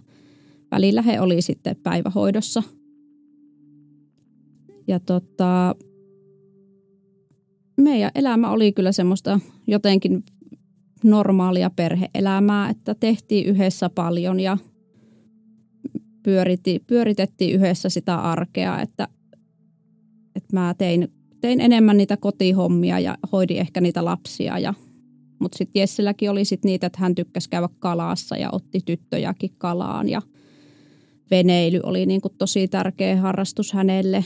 välillä 0.71 1.01
he 1.01 1.21
oli 1.21 1.41
sitten 1.41 1.75
päivähoidossa. 1.83 2.63
Ja 4.87 4.99
tota, 4.99 5.75
meidän 7.77 8.11
elämä 8.15 8.49
oli 8.49 8.71
kyllä 8.71 8.91
semmoista 8.91 9.39
jotenkin 9.67 10.23
normaalia 11.03 11.69
perheelämää, 11.69 12.69
että 12.69 12.95
tehtiin 12.95 13.45
yhdessä 13.45 13.89
paljon 13.89 14.39
ja 14.39 14.57
pyöritettiin 16.87 17.55
yhdessä 17.55 17.89
sitä 17.89 18.15
arkea, 18.15 18.81
että, 18.81 19.07
että 20.35 20.49
mä 20.53 20.75
tein, 20.77 21.07
tein 21.41 21.61
enemmän 21.61 21.97
niitä 21.97 22.17
kotihommia 22.17 22.99
ja 22.99 23.17
hoidin 23.31 23.57
ehkä 23.57 23.81
niitä 23.81 24.05
lapsia. 24.05 24.59
Ja, 24.59 24.73
mutta 25.39 25.57
sitten 25.57 25.79
Jessilläkin 25.79 26.31
oli 26.31 26.45
sit 26.45 26.65
niitä, 26.65 26.87
että 26.87 26.99
hän 26.99 27.15
tykkäsi 27.15 27.49
käydä 27.49 27.69
kalassa 27.79 28.37
ja 28.37 28.49
otti 28.51 28.79
tyttöjäkin 28.85 29.51
kalaan 29.57 30.09
ja 30.09 30.21
veneily 31.31 31.79
oli 31.83 32.05
niin 32.05 32.21
kuin 32.21 32.33
tosi 32.37 32.67
tärkeä 32.67 33.21
harrastus 33.21 33.73
hänelle 33.73 34.25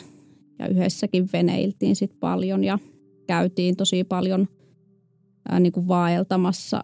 ja 0.59 0.67
yhdessäkin 0.67 1.29
veneiltiin 1.33 1.95
sitten 1.95 2.19
paljon 2.19 2.63
ja– 2.63 2.79
käytiin 3.27 3.75
tosi 3.75 4.03
paljon 4.03 4.48
ää, 5.50 5.60
niin 5.60 5.74
kuin 5.74 5.88
vaeltamassa 5.88 6.84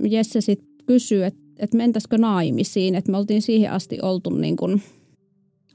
Jesse 0.02 0.40
sitten 0.40 0.73
kysyi, 0.86 1.22
että, 1.22 1.40
että 1.58 1.76
mentäisikö 1.76 2.18
naimisiin. 2.18 2.94
Että 2.94 3.10
me 3.10 3.18
oltiin 3.18 3.42
siihen 3.42 3.72
asti 3.72 3.98
oltu 4.02 4.30
niin 4.30 4.56
kuin 4.56 4.82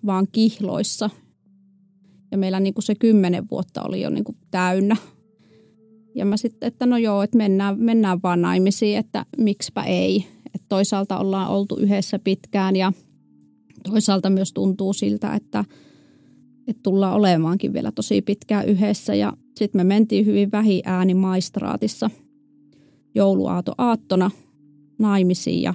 vaan 0.05 0.27
kihloissa. 0.31 1.09
Ja 2.31 2.37
meillä 2.37 2.59
niin 2.59 2.73
kuin 2.73 2.83
se 2.83 2.95
kymmenen 2.95 3.49
vuotta 3.51 3.83
oli 3.83 4.01
jo 4.01 4.09
niin 4.09 4.23
kuin 4.23 4.37
täynnä. 4.51 4.95
Ja 6.15 6.25
mä 6.25 6.37
sitten, 6.37 6.67
että 6.67 6.85
no 6.85 6.97
joo, 6.97 7.23
että 7.23 7.37
mennään, 7.37 7.79
mennään 7.79 8.19
vaan 8.23 8.41
naimisiin, 8.41 8.97
että 8.97 9.25
miksipä 9.37 9.83
ei. 9.83 10.25
Että 10.55 10.65
toisaalta 10.69 11.17
ollaan 11.17 11.49
oltu 11.49 11.75
yhdessä 11.75 12.19
pitkään 12.19 12.75
ja 12.75 12.93
toisaalta 13.83 14.29
myös 14.29 14.53
tuntuu 14.53 14.93
siltä, 14.93 15.33
että, 15.33 15.65
että 16.67 16.83
tullaan 16.83 17.15
olemaankin 17.15 17.73
vielä 17.73 17.91
tosi 17.91 18.21
pitkään 18.21 18.65
yhdessä. 18.65 19.15
Ja 19.15 19.33
sitten 19.57 19.79
me 19.79 19.83
mentiin 19.83 20.25
hyvin 20.25 20.51
vähin 20.51 20.81
ääni 20.85 21.13
maistraatissa 21.13 22.09
jouluaato 23.15 23.73
aattona 23.77 24.31
naimisiin 24.99 25.61
ja 25.61 25.73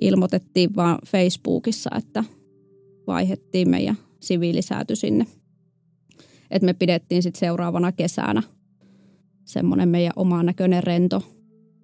ilmoitettiin 0.00 0.76
vaan 0.76 0.98
Facebookissa, 1.06 1.90
että 1.98 2.24
vaihettiin 3.06 3.70
meidän 3.70 3.96
siviilisääty 4.20 4.96
sinne. 4.96 5.26
Et 6.50 6.62
me 6.62 6.72
pidettiin 6.72 7.22
sitten 7.22 7.40
seuraavana 7.40 7.92
kesänä 7.92 8.42
semmoinen 9.44 9.88
meidän 9.88 10.12
oman 10.16 10.46
näköinen 10.46 10.82
rento 10.82 11.22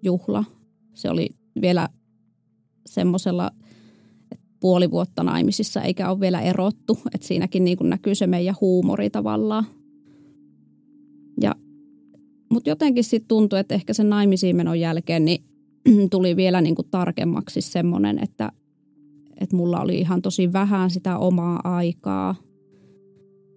juhla. 0.03 0.45
Se 0.95 1.11
oli 1.11 1.29
vielä 1.61 1.89
semmoisella 2.87 3.51
puoli 4.61 4.91
vuotta 4.91 5.23
naimisissa 5.23 5.83
eikä 5.83 6.11
ole 6.11 6.21
vielä 6.21 6.41
erottu. 6.41 6.99
Että 7.15 7.27
siinäkin 7.27 7.65
niin 7.65 7.79
näkyy 7.83 8.15
se 8.15 8.27
meidän 8.27 8.57
huumori 8.61 9.11
tavallaan. 9.11 9.67
Mutta 12.51 12.71
jotenkin 12.71 13.05
sitten 13.05 13.29
tuntui, 13.29 13.59
että 13.59 13.75
ehkä 13.75 13.93
sen 13.93 14.11
naimisiin 14.11 14.57
menon 14.57 14.81
jälkeen 14.81 15.25
niin 15.25 15.45
tuli 16.11 16.37
vielä 16.37 16.61
niin 16.61 16.75
kuin 16.75 16.89
tarkemmaksi 16.91 17.61
semmoinen, 17.61 18.19
että, 18.23 18.53
että 19.41 19.57
mulla 19.57 19.81
oli 19.81 19.99
ihan 19.99 20.23
tosi 20.23 20.53
vähän 20.53 20.91
sitä 20.91 21.19
omaa 21.19 21.61
aikaa. 21.65 22.35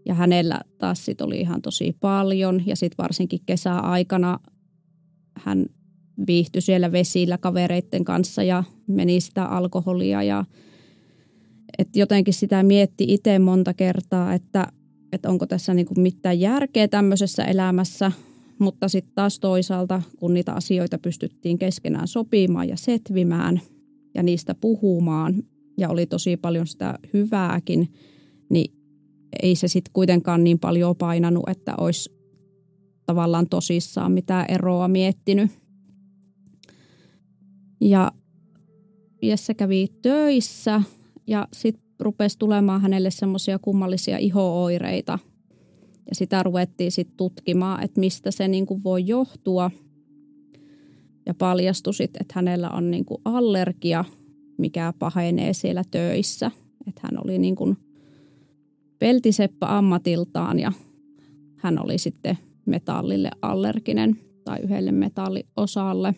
Ja 0.06 0.14
hänellä 0.14 0.62
taas 0.78 1.06
sit 1.06 1.22
oli 1.22 1.40
ihan 1.40 1.62
tosi 1.62 1.96
paljon. 2.00 2.62
Ja 2.66 2.76
sitten 2.76 3.04
varsinkin 3.04 3.40
kesäaikana 3.46 4.40
hän 5.38 5.66
viihtyi 6.28 6.62
siellä 6.62 6.92
vesillä 6.92 7.38
kavereiden 7.38 8.06
kanssa 8.06 8.44
ja 8.44 8.64
meni 8.88 9.22
sitä 9.22 9.46
alkoholia. 9.46 10.24
Ja, 10.24 10.46
et 11.78 11.96
jotenkin 11.96 12.34
sitä 12.34 12.64
mietti 12.64 13.06
itse 13.08 13.40
monta 13.40 13.74
kertaa, 13.74 14.34
että, 14.34 14.68
että 15.14 15.30
onko 15.30 15.46
tässä 15.46 15.74
niinku 15.74 15.94
mitään 15.98 16.40
järkeä 16.40 16.88
tämmöisessä 16.88 17.44
elämässä– 17.44 18.12
mutta 18.60 18.88
sitten 18.88 19.16
taas 19.16 19.40
toisaalta, 19.40 20.02
kun 20.20 20.34
niitä 20.34 20.54
asioita 20.54 21.00
pystyttiin 21.00 21.58
keskenään 21.58 22.08
sopimaan 22.08 22.70
ja 22.70 22.78
setvimään 22.78 23.62
ja 24.16 24.24
niistä 24.24 24.56
puhumaan 24.56 25.44
ja 25.78 25.90
oli 25.90 26.06
tosi 26.06 26.38
paljon 26.38 26.68
sitä 26.68 27.00
hyvääkin, 27.14 27.94
niin 28.50 28.74
ei 29.44 29.56
se 29.56 29.68
sitten 29.68 29.94
kuitenkaan 29.94 30.44
niin 30.44 30.60
paljon 30.60 30.96
painanut, 30.96 31.50
että 31.50 31.74
olisi 31.78 32.10
tavallaan 33.06 33.50
tosissaan 33.50 34.12
mitään 34.12 34.46
eroa 34.50 34.88
miettinyt. 34.88 35.52
Ja 37.82 38.12
Jesse 39.22 39.54
kävi 39.54 39.88
töissä 40.02 40.82
ja 41.28 41.48
sitten 41.54 41.84
rupesi 42.00 42.38
tulemaan 42.38 42.82
hänelle 42.82 43.12
semmoisia 43.12 43.60
kummallisia 43.60 44.18
ihooireita– 44.18 45.20
ja 46.10 46.16
sitä 46.16 46.44
ruvettiin 46.44 46.92
sitten 46.92 47.18
tutkimaan, 47.18 47.84
että 47.84 48.00
mistä 48.00 48.32
se 48.32 48.48
niin 48.48 48.66
kuin 48.66 48.84
voi 48.84 49.08
johtua. 49.08 49.72
Ja 51.26 51.34
paljastui 51.34 51.94
sitten, 51.94 52.22
että 52.22 52.34
hänellä 52.36 52.70
on 52.70 52.92
niin 52.92 53.06
kuin 53.06 53.22
allergia, 53.26 54.06
mikä 54.58 54.94
pahenee 55.00 55.54
siellä 55.54 55.84
töissä. 55.92 56.52
Että 56.88 57.02
hän 57.04 57.24
oli 57.24 57.38
niin 57.38 57.56
kuin 57.56 57.78
peltiseppä 59.00 59.78
ammatiltaan 59.78 60.60
ja 60.60 60.72
hän 61.56 61.84
oli 61.84 61.98
sitten 61.98 62.38
metallille 62.66 63.32
allerginen 63.42 64.20
tai 64.46 64.60
yhdelle 64.60 64.92
metalliosalle. 64.92 66.16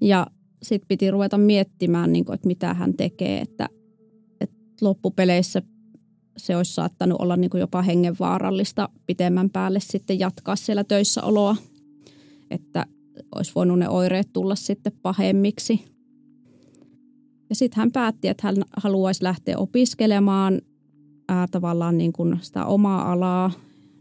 Ja 0.00 0.26
sitten 0.62 0.88
piti 0.88 1.10
ruveta 1.10 1.38
miettimään, 1.38 2.12
niin 2.12 2.24
kuin, 2.24 2.34
että 2.34 2.46
mitä 2.46 2.74
hän 2.74 2.94
tekee, 2.94 3.40
että, 3.40 3.68
että 4.40 4.56
loppupeleissä 4.80 5.62
se 6.38 6.56
olisi 6.56 6.74
saattanut 6.74 7.20
olla 7.20 7.36
niin 7.36 7.50
kuin 7.50 7.60
jopa 7.60 7.82
hengenvaarallista 7.82 8.88
pitemmän 9.06 9.50
päälle 9.50 9.80
sitten 9.80 10.18
jatkaa 10.18 10.56
siellä 10.56 10.84
töissä 10.84 11.22
oloa, 11.22 11.56
että 12.50 12.86
olisi 13.34 13.52
voinut 13.54 13.78
ne 13.78 13.88
oireet 13.88 14.32
tulla 14.32 14.54
sitten 14.54 14.92
pahemmiksi. 15.02 15.84
Ja 17.48 17.54
sitten 17.54 17.76
hän 17.76 17.92
päätti, 17.92 18.28
että 18.28 18.46
hän 18.46 18.56
haluaisi 18.76 19.24
lähteä 19.24 19.58
opiskelemaan 19.58 20.60
ää, 21.28 21.46
tavallaan 21.50 21.98
niin 21.98 22.12
kuin 22.12 22.38
sitä 22.42 22.64
omaa 22.64 23.12
alaa 23.12 23.50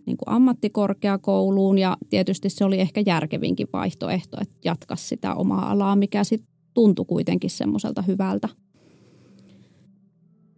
niin 0.06 0.18
kuin 0.18 0.36
ammattikorkeakouluun 0.36 1.78
ja 1.78 1.98
tietysti 2.10 2.50
se 2.50 2.66
oli 2.66 2.80
ehkä 2.80 3.04
järkevinkin 3.06 3.68
vaihtoehto, 3.74 4.38
että 4.42 4.56
jatkaa 4.66 4.98
sitä 4.98 5.36
omaa 5.36 5.72
alaa, 5.72 5.96
mikä 5.96 6.24
sitten 6.24 6.50
tuntui 6.74 7.06
kuitenkin 7.06 7.50
semmoiselta 7.50 8.02
hyvältä. 8.02 8.50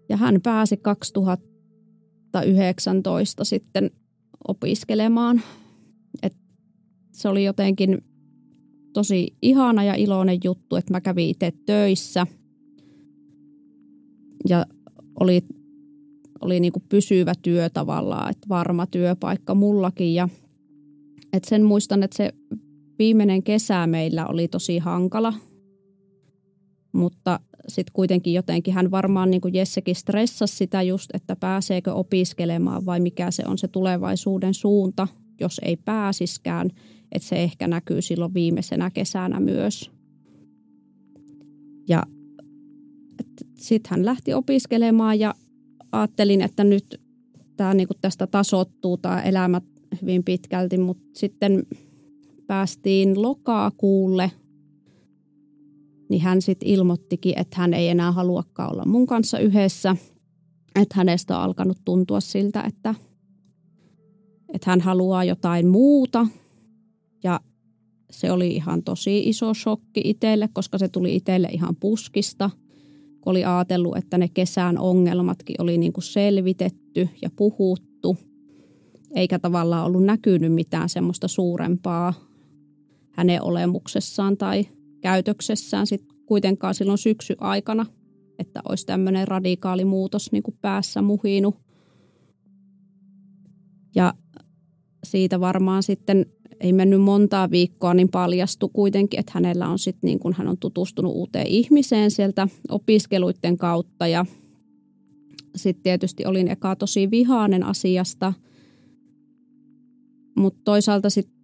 Ja 0.10 0.18
hän 0.18 0.42
pääsi 0.44 0.78
2000 0.78 1.50
2019 2.32 3.44
sitten 3.44 3.92
opiskelemaan. 4.48 5.42
Et 6.24 6.34
se 7.12 7.30
oli 7.30 7.44
jotenkin 7.44 8.04
tosi 8.94 9.36
ihana 9.42 9.84
ja 9.84 9.96
iloinen 9.96 10.40
juttu, 10.44 10.76
että 10.76 10.94
mä 10.94 11.02
kävin 11.02 11.30
itse 11.30 11.54
töissä 11.66 12.28
ja 14.50 14.66
oli, 15.20 15.42
oli 16.42 16.60
niin 16.60 16.74
kuin 16.74 16.84
pysyvä 16.90 17.34
työ 17.42 17.70
tavallaan, 17.70 18.32
että 18.32 18.50
varma 18.50 18.86
työpaikka 18.86 19.56
mullakin 19.56 20.14
ja 20.14 20.30
et 21.34 21.44
sen 21.44 21.64
muistan, 21.64 22.04
että 22.04 22.18
se 22.18 22.34
viimeinen 23.00 23.44
kesä 23.44 23.88
meillä 23.88 24.28
oli 24.28 24.48
tosi 24.48 24.78
hankala, 24.78 25.34
mutta 26.92 27.40
sitten 27.68 27.94
kuitenkin 27.94 28.34
jotenkin 28.34 28.74
hän 28.74 28.92
varmaan 28.92 29.32
niin 29.32 29.42
kuin 29.42 29.54
Jessekin 29.54 29.96
stressasi 29.96 30.56
sitä 30.56 30.82
just, 30.82 31.10
että 31.14 31.36
pääseekö 31.36 31.94
opiskelemaan 31.94 32.86
vai 32.86 33.00
mikä 33.00 33.32
se 33.32 33.44
on 33.48 33.58
se 33.58 33.68
tulevaisuuden 33.68 34.54
suunta, 34.54 35.08
jos 35.40 35.62
ei 35.64 35.78
pääsiskään, 35.78 36.70
että 37.12 37.28
se 37.28 37.44
ehkä 37.44 37.68
näkyy 37.68 38.02
silloin 38.02 38.34
viimeisenä 38.34 38.90
kesänä 38.92 39.40
myös. 39.40 39.92
Ja 41.88 42.04
sitten 43.56 43.90
hän 43.90 44.06
lähti 44.06 44.34
opiskelemaan 44.34 45.20
ja 45.20 45.36
ajattelin, 45.92 46.42
että 46.42 46.64
nyt 46.64 47.02
tämä 47.58 47.74
niin 47.74 47.88
tästä 48.02 48.28
tasottuu 48.28 48.98
tämä 48.98 49.22
elämä 49.22 49.62
hyvin 50.02 50.24
pitkälti, 50.24 50.78
mutta 50.78 51.20
sitten 51.20 51.64
päästiin 52.48 53.22
lokaakuulle– 53.22 54.32
niin 56.10 56.22
hän 56.22 56.42
sitten 56.42 56.70
ilmoittikin, 56.70 57.40
että 57.40 57.58
hän 57.58 57.74
ei 57.74 57.90
enää 57.90 58.12
haluakaan 58.12 58.72
olla 58.72 58.86
mun 58.86 59.08
kanssa 59.08 59.40
yhdessä. 59.40 59.96
Että 60.76 60.96
hänestä 60.98 61.38
on 61.38 61.44
alkanut 61.44 61.78
tuntua 61.86 62.20
siltä, 62.20 62.64
että, 62.64 62.96
että 64.54 64.70
hän 64.70 64.82
haluaa 64.82 65.24
jotain 65.24 65.68
muuta. 65.68 66.28
Ja 67.24 67.40
se 68.12 68.32
oli 68.32 68.56
ihan 68.56 68.84
tosi 68.84 69.20
iso 69.20 69.54
shokki 69.54 70.02
itselle, 70.04 70.50
koska 70.54 70.78
se 70.78 70.90
tuli 70.90 71.16
itselle 71.16 71.50
ihan 71.52 71.76
puskista. 71.76 72.50
Kun 73.22 73.32
oli 73.32 73.46
ajatellut, 73.46 73.98
että 73.98 74.18
ne 74.18 74.28
kesän 74.28 74.78
ongelmatkin 74.78 75.56
oli 75.60 75.78
niin 75.78 75.94
kuin 75.94 76.04
selvitetty 76.04 77.10
ja 77.22 77.30
puhuttu. 77.36 78.18
Eikä 79.16 79.40
tavallaan 79.40 79.86
ollut 79.86 80.04
näkynyt 80.04 80.54
mitään 80.54 80.90
semmoista 80.90 81.28
suurempaa 81.28 82.14
hänen 83.12 83.44
olemuksessaan 83.44 84.38
tai 84.38 84.66
käytöksessään 85.02 85.88
sit 85.88 86.04
kuitenkaan 86.26 86.76
silloin 86.76 86.98
syksy 86.98 87.36
aikana, 87.38 87.86
että 88.40 88.62
olisi 88.70 88.86
tämmöinen 88.86 89.28
radikaali 89.28 89.86
muutos 89.86 90.32
niin 90.32 90.44
kuin 90.44 90.58
päässä 90.62 91.02
muhinu. 91.02 91.54
Ja 93.96 94.14
siitä 95.04 95.40
varmaan 95.40 95.84
sitten 95.84 96.26
ei 96.60 96.74
mennyt 96.74 97.02
montaa 97.02 97.52
viikkoa, 97.52 97.94
niin 97.94 98.10
paljastui 98.10 98.70
kuitenkin, 98.74 99.20
että 99.20 99.32
hänellä 99.36 99.68
on 99.68 99.80
sitten 99.80 100.08
niin 100.08 100.20
kuin 100.20 100.34
hän 100.38 100.48
on 100.48 100.58
tutustunut 100.58 101.16
uuteen 101.16 101.48
ihmiseen 101.48 102.12
sieltä 102.12 102.48
opiskeluiden 102.70 103.58
kautta 103.58 104.08
ja 104.08 104.26
sitten 105.56 105.84
tietysti 105.84 106.26
olin 106.26 106.48
eka 106.48 106.76
tosi 106.76 107.12
vihainen 107.12 107.64
asiasta, 107.64 108.34
Mutta 110.38 110.62
toisaalta 110.64 111.10
sitten 111.10 111.36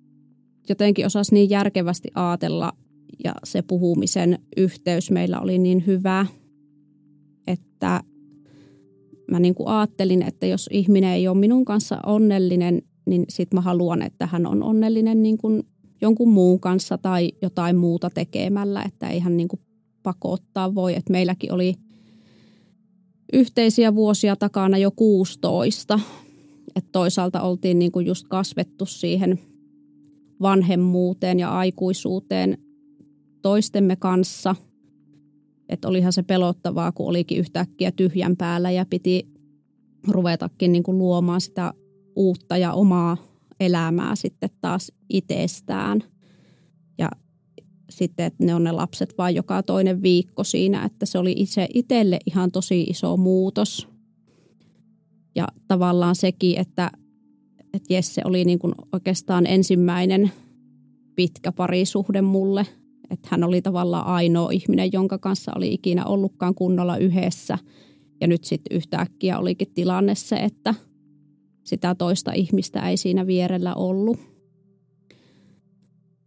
jotenkin 0.69 1.05
osasi 1.05 1.33
niin 1.33 1.49
järkevästi 1.49 2.09
ajatella 2.15 2.73
ja 3.23 3.36
se 3.43 3.62
puhumisen 3.62 4.39
yhteys 4.58 5.12
meillä 5.12 5.39
oli 5.39 5.58
niin 5.58 5.84
hyvä, 5.88 6.25
että 7.47 8.04
mä 9.32 9.39
niin 9.39 9.56
kuin 9.56 9.67
ajattelin, 9.67 10.21
että 10.21 10.45
jos 10.45 10.69
ihminen 10.71 11.12
ei 11.12 11.28
ole 11.28 11.38
minun 11.38 11.65
kanssa 11.65 11.99
onnellinen, 12.06 12.82
niin 13.06 13.25
sitten 13.30 13.58
mä 13.58 13.62
haluan, 13.62 14.01
että 14.01 14.28
hän 14.28 14.45
on 14.45 14.63
onnellinen 14.63 15.23
niin 15.23 15.38
kuin 15.38 15.63
jonkun 16.01 16.30
muun 16.30 16.60
kanssa 16.60 16.97
tai 16.97 17.32
jotain 17.41 17.75
muuta 17.75 18.10
tekemällä, 18.10 18.84
että 18.84 19.10
ei 19.10 19.19
hän 19.19 19.38
niin 19.38 19.47
kuin 19.47 19.60
pakottaa 20.04 20.75
voi. 20.75 20.95
Että 20.95 21.12
meilläkin 21.12 21.54
oli 21.54 21.75
yhteisiä 23.34 23.95
vuosia 23.95 24.36
takana 24.36 24.78
jo 24.78 24.91
16. 24.91 25.99
Että 26.75 26.89
toisaalta 26.91 27.41
oltiin 27.41 27.80
niin 27.80 27.91
kuin 27.91 28.06
just 28.06 28.28
kasvettu 28.28 28.86
siihen 28.86 29.39
vanhemmuuteen 30.41 31.39
ja 31.39 31.58
aikuisuuteen 31.58 32.58
toistemme 33.45 33.95
kanssa. 33.95 34.55
Että 35.69 35.88
olihan 35.88 36.13
se 36.13 36.23
pelottavaa, 36.23 36.91
kun 36.91 37.08
olikin 37.08 37.38
yhtäkkiä 37.38 37.91
tyhjän 37.91 38.38
päällä 38.38 38.71
ja 38.71 38.86
piti 38.86 39.27
ruvetakin 40.08 40.71
niin 40.71 40.84
kuin 40.84 40.97
luomaan 40.97 41.41
sitä 41.41 41.73
uutta 42.15 42.58
ja 42.58 42.73
omaa 42.73 43.17
elämää 43.60 44.15
sitten 44.15 44.49
taas 44.62 44.91
itsestään. 45.10 46.03
Ja 46.97 47.10
sitten, 47.89 48.25
että 48.25 48.45
ne 48.45 48.55
on 48.55 48.63
ne 48.63 48.71
lapset 48.71 49.13
vain 49.17 49.36
joka 49.36 49.63
toinen 49.63 50.01
viikko 50.01 50.43
siinä, 50.43 50.86
että 50.86 51.05
se 51.05 51.17
oli 51.17 51.34
itse 51.38 51.67
itselle 51.73 52.19
ihan 52.25 52.51
tosi 52.51 52.81
iso 52.81 53.17
muutos. 53.17 53.88
Ja 55.36 55.47
tavallaan 55.67 56.15
sekin, 56.15 56.60
että, 56.60 56.91
että 57.73 57.93
Jesse 57.93 58.21
oli 58.25 58.45
niin 58.45 58.60
kuin 58.60 58.73
oikeastaan 58.91 59.45
ensimmäinen 59.45 60.31
pitkä 61.15 61.51
parisuhde 61.51 62.21
mulle. 62.21 62.65
Että 63.15 63.28
hän 63.32 63.43
oli 63.43 63.62
tavallaan 63.62 64.06
ainoa 64.06 64.51
ihminen, 64.51 64.89
jonka 64.93 65.17
kanssa 65.17 65.51
oli 65.56 65.73
ikinä 65.73 66.06
ollutkaan 66.06 66.56
kunnolla 66.56 66.97
yhdessä. 66.97 67.58
Ja 68.21 68.28
nyt 68.28 68.43
sitten 68.43 68.78
yhtäkkiä 68.78 69.39
olikin 69.39 69.73
tilanne 69.73 70.15
se, 70.15 70.36
että 70.36 70.75
sitä 71.63 71.95
toista 71.95 72.34
ihmistä 72.34 72.89
ei 72.89 72.97
siinä 72.97 73.28
vierellä 73.28 73.75
ollut. 73.75 74.19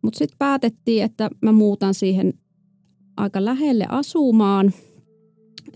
Mutta 0.02 0.18
sitten 0.18 0.38
päätettiin, 0.38 1.04
että 1.04 1.30
mä 1.42 1.52
muutan 1.52 1.94
siihen 1.94 2.32
aika 3.16 3.44
lähelle 3.44 3.86
asumaan, 3.88 4.72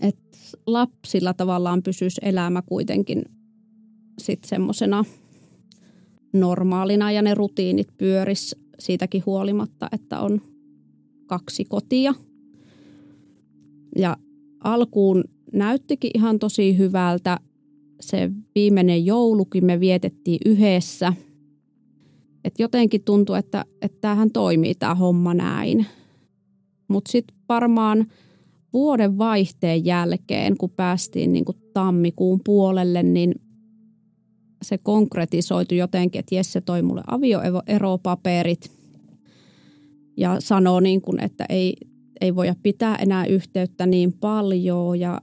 että 0.01 0.37
lapsilla 0.67 1.33
tavallaan 1.33 1.83
pysyisi 1.83 2.21
elämä 2.23 2.61
kuitenkin 2.61 3.23
sitten 4.19 4.49
semmoisena 4.49 5.05
normaalina 6.33 7.11
ja 7.11 7.21
ne 7.21 7.33
rutiinit 7.33 7.87
pyöris 7.97 8.55
siitäkin 8.79 9.23
huolimatta, 9.25 9.87
että 9.91 10.19
on 10.19 10.41
kaksi 11.37 11.65
kotia. 11.65 12.13
Ja 13.97 14.17
alkuun 14.63 15.23
näyttikin 15.53 16.11
ihan 16.13 16.39
tosi 16.39 16.77
hyvältä. 16.77 17.39
Se 18.01 18.31
viimeinen 18.55 19.05
joulukin 19.05 19.65
me 19.65 19.79
vietettiin 19.79 20.39
yhdessä– 20.45 21.13
et 22.43 22.59
jotenkin 22.59 23.03
tuntuu, 23.03 23.35
että, 23.35 23.65
että 23.81 23.97
tämähän 24.01 24.31
toimii 24.31 24.75
tämä 24.75 24.95
homma 24.95 25.33
näin. 25.33 25.85
Mutta 26.87 27.11
sitten 27.11 27.37
varmaan 27.49 28.05
vuoden 28.73 29.17
vaihteen 29.17 29.85
jälkeen, 29.85 30.57
kun 30.57 30.69
päästiin 30.69 31.33
niin 31.33 31.45
kuin 31.45 31.57
tammikuun 31.73 32.41
puolelle, 32.45 33.03
niin 33.03 33.35
se 34.61 34.77
konkretisoitu 34.77 35.75
jotenkin, 35.75 36.19
että 36.19 36.35
Jesse 36.35 36.61
toi 36.61 36.81
mulle 36.81 37.03
avioeropaperit 37.07 38.71
ja 40.17 40.35
sanoo, 40.39 40.79
niin 40.79 41.01
kuin, 41.01 41.23
että 41.23 41.45
ei, 41.49 41.75
ei 42.21 42.35
voida 42.35 42.55
pitää 42.63 42.95
enää 42.95 43.25
yhteyttä 43.25 43.85
niin 43.85 44.13
paljon 44.13 44.99
ja 44.99 45.21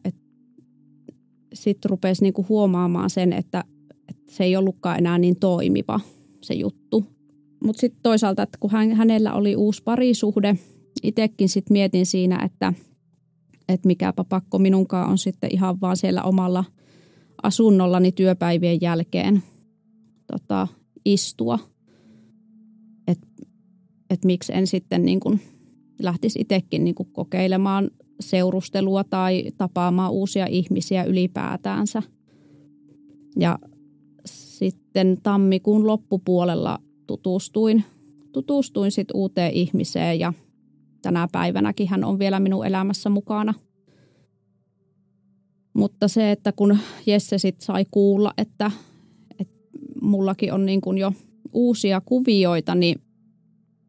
sitten 1.54 1.90
rupesi 1.90 2.22
niin 2.22 2.34
kuin 2.34 2.48
huomaamaan 2.48 3.10
sen, 3.10 3.32
että, 3.32 3.64
että 4.08 4.32
se 4.32 4.44
ei 4.44 4.56
ollutkaan 4.56 4.98
enää 4.98 5.18
niin 5.18 5.36
toimiva– 5.40 6.00
se 6.42 6.54
juttu. 6.54 7.04
Mutta 7.64 7.80
sitten 7.80 8.02
toisaalta, 8.02 8.42
että 8.42 8.58
kun 8.60 8.70
hän, 8.70 8.92
hänellä 8.92 9.32
oli 9.32 9.56
uusi 9.56 9.82
parisuhde, 9.82 10.58
itsekin 11.02 11.48
sitten 11.48 11.72
mietin 11.72 12.06
siinä, 12.06 12.42
että, 12.44 12.72
että 13.68 13.86
mikäpä 13.86 14.24
pakko 14.24 14.58
minunkaan 14.58 15.10
on 15.10 15.18
sitten 15.18 15.50
ihan 15.52 15.80
vaan 15.80 15.96
siellä 15.96 16.22
omalla 16.22 16.64
asunnollani 17.42 18.12
työpäivien 18.12 18.78
jälkeen 18.80 19.42
tota, 20.32 20.68
istua. 21.04 21.58
Että 24.10 24.14
et 24.14 24.24
miksi 24.24 24.52
en 24.54 24.66
sitten 24.66 25.04
niin 25.04 25.20
kun 25.20 25.40
lähtisi 26.02 26.40
itsekin 26.40 26.84
niin 26.84 26.94
kokeilemaan 27.12 27.90
seurustelua 28.20 29.04
tai 29.04 29.44
tapaamaan 29.58 30.12
uusia 30.12 30.46
ihmisiä 30.46 31.04
ylipäätäänsä. 31.04 32.02
Ja 33.38 33.58
sitten 34.24 35.18
tammikuun 35.22 35.86
loppupuolella 35.86 36.78
tutustuin, 37.06 37.84
tutustuin 38.32 38.90
sitten 38.90 39.16
uuteen 39.16 39.52
ihmiseen 39.52 40.20
ja 40.20 40.32
tänä 41.02 41.28
päivänäkin 41.32 41.88
hän 41.88 42.04
on 42.04 42.18
vielä 42.18 42.40
minun 42.40 42.66
elämässä 42.66 43.10
mukana. 43.10 43.54
Mutta 45.72 46.08
se, 46.08 46.30
että 46.30 46.52
kun 46.52 46.78
Jesse 47.06 47.38
sitten 47.38 47.66
sai 47.66 47.84
kuulla, 47.90 48.34
että, 48.38 48.70
että 49.38 49.54
mullakin 50.02 50.52
on 50.52 50.66
niin 50.66 50.80
kuin 50.80 50.98
jo 50.98 51.12
uusia 51.52 52.00
kuvioita, 52.00 52.74
niin 52.74 53.00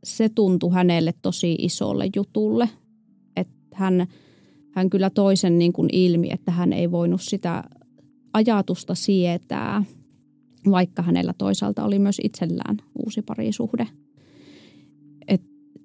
se 0.03 0.29
tuntui 0.29 0.73
hänelle 0.73 1.13
tosi 1.21 1.55
isolle 1.59 2.09
jutulle. 2.15 2.69
Että 3.35 3.57
hän, 3.73 4.07
hän 4.71 4.89
kyllä 4.89 5.09
toisen 5.09 5.59
niin 5.59 5.73
kuin 5.73 5.89
ilmi, 5.91 6.29
että 6.31 6.51
hän 6.51 6.73
ei 6.73 6.91
voinut 6.91 7.21
sitä 7.21 7.63
ajatusta 8.33 8.95
sietää– 8.95 9.83
vaikka 10.71 11.01
hänellä 11.01 11.33
toisaalta 11.37 11.83
oli 11.83 11.99
myös 11.99 12.21
itsellään 12.23 12.77
uusi 13.05 13.21
parisuhde. 13.21 13.87
Et 15.27 15.41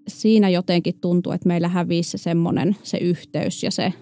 siinä 0.09 0.49
jotenkin 0.49 1.01
tuntui, 1.01 1.35
että 1.35 1.49
meillä 1.49 1.69
hävisi 1.69 2.11
se 2.11 2.19
semmoinen 2.19 2.77
se 2.83 2.99
yhteys 2.99 3.63
ja 3.63 3.71
se, 3.71 3.93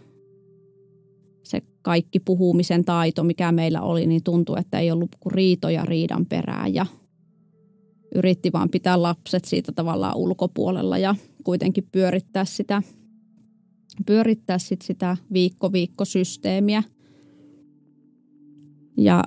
se 1.42 1.62
kaikki 1.82 2.20
puhumisen 2.20 2.84
taito, 2.84 3.24
mikä 3.24 3.52
meillä 3.52 3.82
oli, 3.82 4.06
niin 4.06 4.22
tuntui, 4.22 4.60
että 4.60 4.78
ei 4.78 4.90
ollut 4.90 5.16
kuin 5.20 5.32
riitoja 5.32 5.84
riidan 5.84 6.26
perään 6.26 6.74
ja 6.74 6.86
yritti 8.14 8.52
vaan 8.52 8.70
pitää 8.70 9.02
lapset 9.02 9.44
siitä 9.44 9.72
tavallaan 9.72 10.16
ulkopuolella 10.16 10.98
ja 10.98 11.14
kuitenkin 11.44 11.88
pyörittää 11.92 12.44
sitä, 12.44 12.82
pyörittää 14.06 14.58
sit 14.58 14.82
sitä 14.82 15.16
viikko-viikko-systeemiä. 15.32 16.82
Ja 18.96 19.24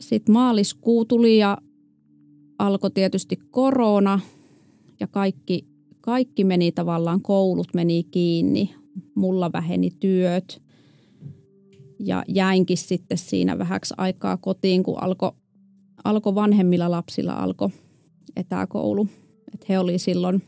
sitten 0.00 0.32
maaliskuu 0.32 1.04
tuli 1.04 1.38
ja 1.38 1.58
alkoi 2.58 2.90
tietysti 2.90 3.36
korona 3.50 4.20
ja 5.00 5.06
kaikki, 5.06 5.66
kaikki 6.00 6.44
meni 6.44 6.72
tavallaan, 6.72 7.22
koulut 7.22 7.74
meni 7.74 8.02
kiinni, 8.02 8.74
mulla 9.14 9.52
väheni 9.52 9.90
työt 9.90 10.62
ja 11.98 12.24
jäinkin 12.28 12.76
sitten 12.76 13.18
siinä 13.18 13.58
vähäksi 13.58 13.94
aikaa 13.96 14.36
kotiin, 14.36 14.82
kun 14.82 15.02
alkoi 15.02 15.32
alko 16.04 16.34
vanhemmilla 16.34 16.90
lapsilla 16.90 17.32
alkoi 17.32 17.68
etäkoulu. 18.36 19.08
Et 19.54 19.68
he 19.68 19.78
oli 19.78 19.98
silloin, 19.98 20.42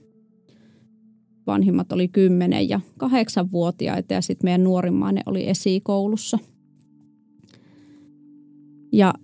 vanhimmat 1.46 1.92
oli 1.92 2.08
kymmenen 2.08 2.68
ja 2.68 2.80
kahdeksan 2.98 3.52
vuotiaita 3.52 4.14
ja 4.14 4.20
sitten 4.20 4.46
meidän 4.46 4.64
nuorimmainen 4.64 5.22
oli 5.26 5.48
esikoulussa. 5.48 6.38
Ja 8.92 9.14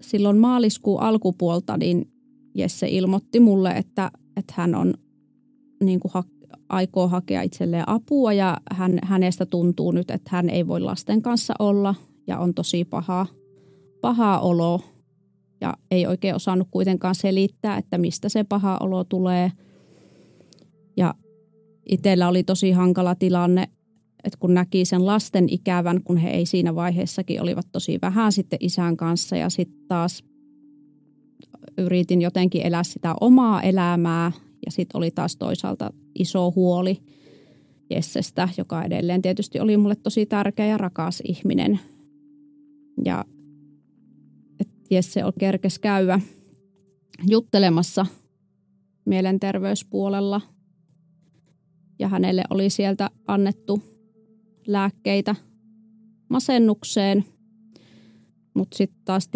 silloin 0.00 0.38
maaliskuun 0.38 1.00
alkupuolta 1.00 1.76
niin 1.76 2.08
Jesse 2.54 2.88
ilmoitti 2.88 3.40
mulle, 3.40 3.70
että, 3.70 4.10
että 4.36 4.54
hän 4.56 4.74
on 4.74 4.94
niin 5.84 6.00
kuin 6.00 6.12
ha, 6.14 6.24
aikoo 6.68 7.08
hakea 7.08 7.42
itselleen 7.42 7.88
apua 7.88 8.32
ja 8.32 8.56
hän, 8.72 8.98
hänestä 9.02 9.46
tuntuu 9.46 9.90
nyt, 9.90 10.10
että 10.10 10.30
hän 10.32 10.50
ei 10.50 10.66
voi 10.66 10.80
lasten 10.80 11.22
kanssa 11.22 11.54
olla 11.58 11.94
ja 12.26 12.38
on 12.38 12.54
tosi 12.54 12.84
paha, 12.84 13.26
paha 14.00 14.38
olo 14.38 14.80
ja 15.60 15.74
ei 15.90 16.06
oikein 16.06 16.34
osannut 16.34 16.68
kuitenkaan 16.70 17.14
selittää, 17.14 17.76
että 17.76 17.98
mistä 17.98 18.28
se 18.28 18.44
paha 18.44 18.78
olo 18.80 19.04
tulee. 19.04 19.52
Ja 20.96 21.14
itsellä 21.88 22.28
oli 22.28 22.42
tosi 22.42 22.70
hankala 22.70 23.14
tilanne 23.14 23.68
että 24.24 24.38
kun 24.40 24.54
näki 24.54 24.84
sen 24.84 25.06
lasten 25.06 25.48
ikävän, 25.48 26.02
kun 26.04 26.16
he 26.16 26.30
ei 26.30 26.46
siinä 26.46 26.74
vaiheessakin 26.74 27.42
olivat 27.42 27.66
tosi 27.72 27.98
vähän 28.02 28.32
sitten 28.32 28.58
isän 28.62 28.96
kanssa 28.96 29.36
ja 29.36 29.50
sitten 29.50 29.86
taas 29.88 30.24
yritin 31.78 32.22
jotenkin 32.22 32.66
elää 32.66 32.84
sitä 32.84 33.14
omaa 33.20 33.62
elämää 33.62 34.32
ja 34.66 34.72
sitten 34.72 34.98
oli 34.98 35.10
taas 35.10 35.36
toisaalta 35.36 35.92
iso 36.14 36.52
huoli 36.56 36.98
Jessestä, 37.90 38.48
joka 38.58 38.82
edelleen 38.82 39.22
tietysti 39.22 39.60
oli 39.60 39.76
mulle 39.76 39.94
tosi 39.96 40.26
tärkeä 40.26 40.66
ja 40.66 40.78
rakas 40.78 41.22
ihminen. 41.24 41.80
Ja 43.04 43.24
Jesse 44.94 45.20
kerkes 45.38 45.78
käydä 45.78 46.20
juttelemassa 47.28 48.06
mielenterveyspuolella. 49.04 50.40
Ja 51.98 52.08
hänelle 52.08 52.44
oli 52.50 52.70
sieltä 52.70 53.10
annettu 53.26 53.82
lääkkeitä 54.66 55.34
masennukseen. 56.28 57.24
Mutta 58.54 58.76
sitten 58.76 59.00
taas 59.04 59.30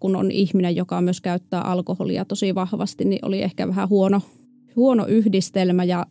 kun 0.00 0.16
on 0.16 0.30
ihminen, 0.30 0.76
joka 0.76 1.00
myös 1.00 1.20
käyttää 1.20 1.60
alkoholia 1.60 2.24
tosi 2.24 2.54
vahvasti, 2.54 3.04
niin 3.04 3.24
oli 3.24 3.42
ehkä 3.42 3.68
vähän 3.68 3.88
huono, 3.88 4.22
huono 4.76 5.06
yhdistelmä 5.06 5.84
ja 5.84 6.06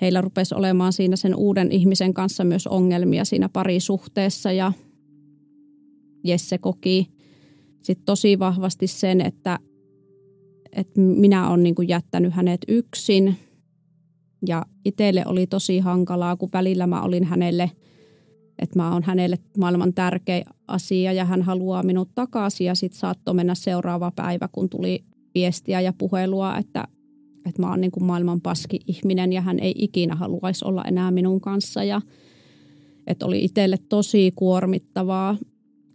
heillä 0.00 0.20
rupesi 0.20 0.54
olemaan 0.54 0.92
siinä 0.92 1.16
sen 1.16 1.34
uuden 1.34 1.72
ihmisen 1.72 2.14
kanssa 2.14 2.44
myös 2.44 2.66
ongelmia 2.66 3.24
siinä 3.24 3.48
parisuhteessa 3.48 4.52
ja 4.52 4.72
Jesse 6.24 6.58
koki 6.58 7.17
sit 7.88 8.04
tosi 8.04 8.38
vahvasti 8.38 8.86
sen, 8.86 9.20
että, 9.20 9.58
että 10.72 11.00
minä 11.00 11.50
olen 11.50 11.62
niin 11.62 11.74
jättänyt 11.88 12.34
hänet 12.34 12.60
yksin 12.68 13.36
ja 14.46 14.66
itselle 14.84 15.22
oli 15.26 15.46
tosi 15.46 15.78
hankalaa, 15.78 16.36
kun 16.36 16.48
välillä 16.52 16.86
mä 16.86 17.02
olin 17.02 17.24
hänelle, 17.24 17.70
että 18.58 18.78
mä 18.78 18.92
oon 18.92 19.02
hänelle 19.02 19.38
maailman 19.58 19.94
tärkein 19.94 20.44
asia 20.66 21.12
ja 21.12 21.24
hän 21.24 21.42
haluaa 21.42 21.82
minut 21.82 22.08
takaisin 22.14 22.66
ja 22.66 22.74
sitten 22.74 23.00
saattoi 23.00 23.34
mennä 23.34 23.54
seuraava 23.54 24.12
päivä, 24.16 24.48
kun 24.52 24.68
tuli 24.68 25.04
viestiä 25.34 25.80
ja 25.80 25.92
puhelua, 25.98 26.56
että 26.56 26.84
että 27.46 27.62
mä 27.62 27.70
oon 27.70 27.80
niin 27.80 27.92
maailman 28.00 28.40
paski 28.40 28.80
ihminen 28.86 29.32
ja 29.32 29.40
hän 29.40 29.58
ei 29.58 29.74
ikinä 29.78 30.14
haluaisi 30.14 30.64
olla 30.64 30.84
enää 30.84 31.10
minun 31.10 31.40
kanssa. 31.40 31.84
Ja 31.84 32.00
että 33.06 33.26
oli 33.26 33.44
itselle 33.44 33.76
tosi 33.88 34.32
kuormittavaa 34.36 35.36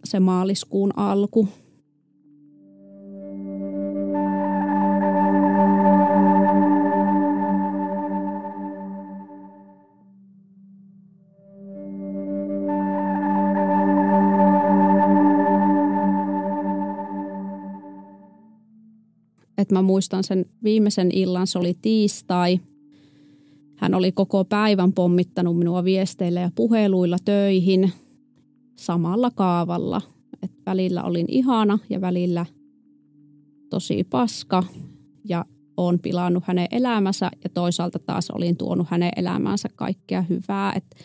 se 0.04 0.20
maaliskuun 0.20 0.98
alku. 0.98 1.48
Että 19.64 19.74
mä 19.74 19.82
muistan 19.82 20.24
sen 20.24 20.46
viimeisen 20.64 21.10
illan, 21.12 21.46
se 21.46 21.58
oli 21.58 21.74
tiistai. 21.82 22.60
Hän 23.76 23.94
oli 23.94 24.12
koko 24.12 24.44
päivän 24.44 24.92
pommittanut 24.92 25.58
minua 25.58 25.84
viesteillä 25.84 26.40
ja 26.40 26.50
puheluilla 26.54 27.16
töihin 27.24 27.92
samalla 28.76 29.30
kaavalla. 29.30 30.02
Et 30.42 30.52
välillä 30.66 31.02
olin 31.02 31.26
ihana 31.28 31.78
ja 31.90 32.00
välillä 32.00 32.46
tosi 33.70 34.04
paska 34.04 34.64
ja 35.24 35.44
on 35.76 35.98
pilannut 35.98 36.44
hänen 36.46 36.68
elämänsä 36.70 37.30
ja 37.44 37.50
toisaalta 37.50 37.98
taas 37.98 38.30
olin 38.30 38.56
tuonut 38.56 38.86
hänen 38.90 39.10
elämäänsä 39.16 39.68
kaikkea 39.76 40.22
hyvää. 40.22 40.72
Et 40.76 40.96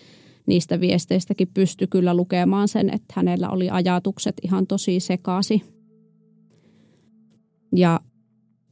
niistä 0.46 0.80
viesteistäkin 0.80 1.48
pystyi 1.54 1.88
kyllä 1.88 2.14
lukemaan 2.14 2.68
sen, 2.68 2.90
että 2.90 3.14
hänellä 3.16 3.50
oli 3.50 3.70
ajatukset 3.70 4.36
ihan 4.44 4.68
tosi 4.68 5.00
sekasi. 5.00 5.62
Ja 7.76 8.00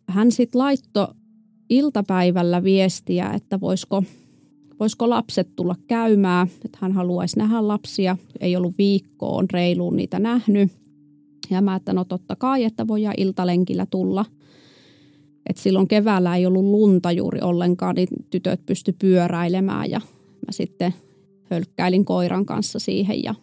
hän 0.08 0.32
sitten 0.32 0.60
laittoi 0.60 1.08
iltapäivällä 1.70 2.63
viestiä, 2.63 3.32
että 3.32 3.60
voisiko, 3.60 4.04
voisiko 4.80 5.10
lapset 5.10 5.56
tulla 5.56 5.76
käymään, 5.88 6.48
että 6.65 6.78
hän 6.82 6.91
haluaisi 6.91 7.39
nähdä 7.39 7.67
lapsia. 7.67 8.17
Ei 8.39 8.56
ollut 8.56 8.78
viikkoon 8.78 9.46
reiluun 9.54 9.96
niitä 9.96 10.20
nähnyt. 10.20 10.72
Ja 11.50 11.62
mä, 11.62 11.76
että 11.76 11.93
no 11.93 12.06
totta 12.06 12.36
kai, 12.36 12.63
että 12.63 12.88
voidaan 12.88 13.15
iltalenkillä 13.17 13.86
tulla. 13.86 14.26
Et 15.50 15.58
silloin 15.58 15.88
keväällä 15.88 16.36
ei 16.36 16.46
ollut 16.46 16.65
lunta 16.65 17.12
juuri 17.12 17.41
ollenkaan, 17.41 17.96
niin 17.96 18.08
tytöt 18.30 18.65
pysty 18.65 18.96
pyöräilemään 19.00 19.91
ja 19.91 20.02
mä 20.48 20.52
sitten 20.52 20.93
hölkkäilin 21.43 22.06
koiran 22.06 22.46
kanssa 22.46 22.80
siihen 22.80 23.24
ja 23.24 23.36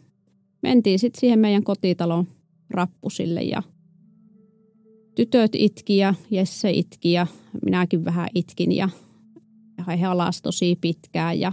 mentiin 0.62 0.98
sitten 0.98 1.20
siihen 1.20 1.38
meidän 1.38 1.64
kotitalon 1.64 2.26
rappusille 2.70 3.42
ja 3.42 3.62
tytöt 5.14 5.52
itki 5.54 5.96
ja 5.96 6.14
Jesse 6.30 6.70
itki 6.70 7.12
ja 7.12 7.26
minäkin 7.64 8.04
vähän 8.04 8.28
itkin 8.34 8.72
ja, 8.72 8.88
ja 9.78 9.96
he 9.96 10.06
alas 10.06 10.42
tosi 10.42 10.78
pitkään 10.80 11.40
ja 11.40 11.52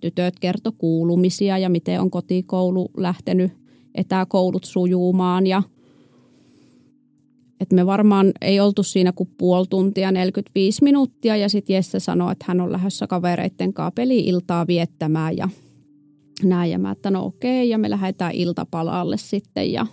tytöt 0.00 0.38
kertoi 0.40 0.72
kuulumisia 0.78 1.58
ja 1.58 1.68
miten 1.68 2.00
on 2.00 2.10
kotikoulu 2.10 2.90
lähtenyt 2.96 3.52
etäkoulut 3.94 4.64
sujuumaan 4.64 5.46
ja 5.46 5.62
että 7.60 7.74
me 7.74 7.86
varmaan 7.86 8.32
ei 8.40 8.60
oltu 8.60 8.82
siinä 8.82 9.12
kuin 9.12 9.30
puoli 9.38 9.66
tuntia, 9.70 10.12
45 10.12 10.84
minuuttia 10.84 11.36
ja 11.36 11.48
sitten 11.48 11.74
Jesse 11.74 12.00
sanoi, 12.00 12.32
että 12.32 12.44
hän 12.48 12.60
on 12.60 12.72
lähdössä 12.72 13.06
kavereitten 13.06 13.74
kanssa 13.74 13.90
peli-iltaa 13.94 14.66
viettämään 14.66 15.36
ja 15.36 15.48
näin. 16.44 16.70
Ja 16.70 16.78
mä, 16.78 16.90
että 16.90 17.10
no 17.10 17.24
okei, 17.24 17.68
ja 17.68 17.78
me 17.78 17.90
lähdetään 17.90 18.32
iltapalalle 18.34 19.16
sitten 19.16 19.72
ja 19.72 19.86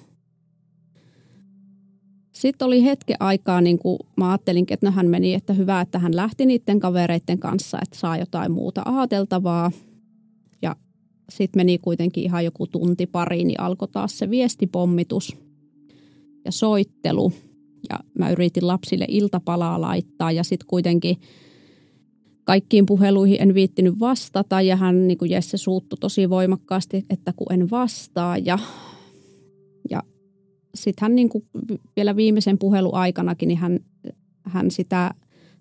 sitten 2.36 2.66
oli 2.66 2.84
hetken 2.84 3.18
aikaa, 3.20 3.62
niin 3.62 3.80
kuin 3.80 4.00
mä 4.18 4.30
ajattelin, 4.30 4.66
että 4.70 4.92
hän 4.92 5.08
meni, 5.08 5.34
että 5.34 5.54
hyvä, 5.54 5.82
että 5.82 6.00
hän 6.00 6.16
lähti 6.16 6.46
niiden 6.46 6.80
kavereiden 6.80 7.40
kanssa, 7.40 7.80
että 7.84 7.98
saa 7.98 8.18
jotain 8.18 8.52
muuta 8.52 8.82
ajateltavaa. 8.86 9.72
Ja 10.62 10.76
sitten 11.30 11.60
meni 11.60 11.78
kuitenkin 11.78 12.24
ihan 12.24 12.46
joku 12.46 12.68
tunti 12.68 13.08
pari, 13.08 13.44
niin 13.44 13.60
alkoi 13.60 13.88
taas 13.88 14.18
se 14.18 14.30
viestipommitus 14.30 15.38
ja 16.46 16.52
soittelu. 16.52 17.34
Ja 17.90 18.00
mä 18.20 18.32
yritin 18.32 18.68
lapsille 18.68 19.06
iltapalaa 19.08 19.82
laittaa 19.82 20.32
ja 20.32 20.44
sitten 20.44 20.68
kuitenkin 20.68 21.18
kaikkiin 22.44 22.86
puheluihin 22.86 23.42
en 23.42 23.54
viittinyt 23.54 24.00
vastata 24.00 24.62
ja 24.62 24.76
hän, 24.76 25.08
niin 25.08 25.18
kuin 25.18 25.32
Jesse, 25.32 25.58
suuttu 25.58 25.96
tosi 26.00 26.30
voimakkaasti, 26.30 27.06
että 27.10 27.34
kun 27.36 27.54
en 27.54 27.70
vastaa 27.70 28.38
ja 28.38 28.60
sitten 30.76 31.06
hän 31.06 31.16
niin 31.16 31.30
kuin 31.30 31.46
vielä 31.96 32.16
viimeisen 32.16 32.58
puheluaikanakin, 32.58 33.48
niin 33.48 33.58
hän, 33.58 33.80
hän 34.44 34.72
sitä 34.72 35.12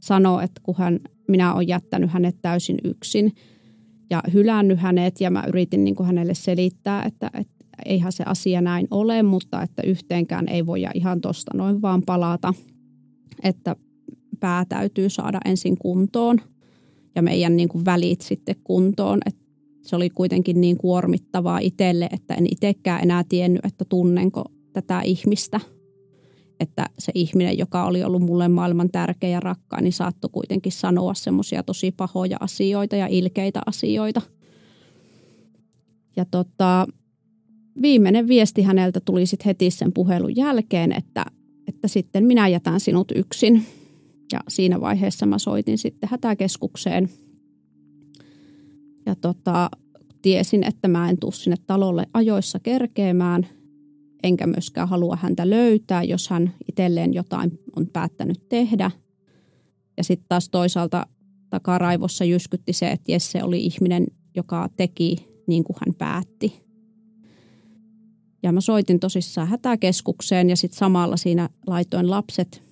sanoi, 0.00 0.44
että 0.44 0.60
kun 0.62 0.74
hän, 0.78 1.00
minä 1.28 1.54
olen 1.54 1.68
jättänyt 1.68 2.10
hänet 2.10 2.36
täysin 2.42 2.76
yksin 2.84 3.32
ja 4.10 4.22
hylännyt 4.32 4.78
hänet 4.78 5.20
ja 5.20 5.30
mä 5.30 5.44
yritin 5.48 5.84
niin 5.84 5.94
kuin 5.94 6.06
hänelle 6.06 6.34
selittää, 6.34 7.02
että, 7.04 7.30
että 7.34 7.64
eihän 7.86 8.12
se 8.12 8.24
asia 8.26 8.60
näin 8.60 8.88
ole, 8.90 9.22
mutta 9.22 9.62
että 9.62 9.82
yhteenkään 9.86 10.48
ei 10.48 10.66
voi 10.66 10.84
ihan 10.94 11.20
tuosta 11.20 11.56
noin 11.56 11.82
vaan 11.82 12.02
palata, 12.02 12.54
että 13.42 13.76
pää 14.40 14.64
täytyy 14.64 15.10
saada 15.10 15.40
ensin 15.44 15.78
kuntoon 15.78 16.38
ja 17.14 17.22
meidän 17.22 17.56
niin 17.56 17.68
kuin 17.68 17.84
välit 17.84 18.20
sitten 18.20 18.56
kuntoon, 18.64 19.18
että 19.26 19.44
se 19.82 19.96
oli 19.96 20.10
kuitenkin 20.10 20.60
niin 20.60 20.76
kuormittavaa 20.76 21.58
itselle, 21.58 22.08
että 22.12 22.34
en 22.34 22.46
itsekään 22.50 23.02
enää 23.02 23.24
tiennyt, 23.28 23.64
että 23.64 23.84
tunnenko 23.88 24.44
tätä 24.74 25.00
ihmistä. 25.00 25.60
Että 26.60 26.86
se 26.98 27.12
ihminen, 27.14 27.58
joka 27.58 27.84
oli 27.84 28.04
ollut 28.04 28.22
mulle 28.22 28.48
maailman 28.48 28.90
tärkeä 28.90 29.30
ja 29.30 29.40
rakkaa, 29.40 29.80
niin 29.80 29.92
saattoi 29.92 30.30
kuitenkin 30.32 30.72
sanoa 30.72 31.14
semmoisia 31.14 31.62
tosi 31.62 31.92
pahoja 31.92 32.36
asioita 32.40 32.96
ja 32.96 33.06
ilkeitä 33.06 33.60
asioita. 33.66 34.22
Ja 36.16 36.24
tota, 36.24 36.86
viimeinen 37.82 38.28
viesti 38.28 38.62
häneltä 38.62 39.00
tuli 39.00 39.26
sitten 39.26 39.44
heti 39.46 39.70
sen 39.70 39.92
puhelun 39.92 40.36
jälkeen, 40.36 40.92
että, 40.92 41.24
että 41.68 41.88
sitten 41.88 42.24
minä 42.24 42.48
jätän 42.48 42.80
sinut 42.80 43.12
yksin. 43.14 43.66
Ja 44.32 44.40
siinä 44.48 44.80
vaiheessa 44.80 45.26
mä 45.26 45.38
soitin 45.38 45.78
sitten 45.78 46.08
hätäkeskukseen. 46.12 47.08
Ja 49.06 49.14
tota, 49.14 49.70
tiesin, 50.22 50.64
että 50.64 50.88
mä 50.88 51.10
en 51.10 51.18
tule 51.20 51.32
sinne 51.32 51.56
talolle 51.66 52.06
ajoissa 52.14 52.60
kerkeämään– 52.60 53.46
enkä 54.24 54.46
myöskään 54.46 54.88
halua 54.88 55.18
häntä 55.20 55.50
löytää, 55.50 56.02
jos 56.02 56.28
hän 56.28 56.52
itselleen 56.68 57.14
jotain 57.14 57.58
on 57.76 57.86
päättänyt 57.86 58.48
tehdä. 58.48 58.90
Ja 59.96 60.04
sitten 60.04 60.26
taas 60.28 60.48
toisaalta 60.48 61.06
takaraivossa 61.50 62.24
jyskytti 62.24 62.72
se, 62.72 62.90
että 62.90 63.12
Jesse 63.12 63.42
oli 63.42 63.64
ihminen, 63.64 64.06
joka 64.36 64.68
teki 64.76 65.16
niin 65.46 65.64
kuin 65.64 65.76
hän 65.86 65.94
päätti. 65.94 66.64
Ja 68.42 68.52
mä 68.52 68.60
soitin 68.60 69.00
tosissaan 69.00 69.48
hätäkeskukseen 69.48 70.50
ja 70.50 70.56
sitten 70.56 70.78
samalla 70.78 71.16
siinä 71.16 71.48
laitoin 71.66 72.10
lapset 72.10 72.62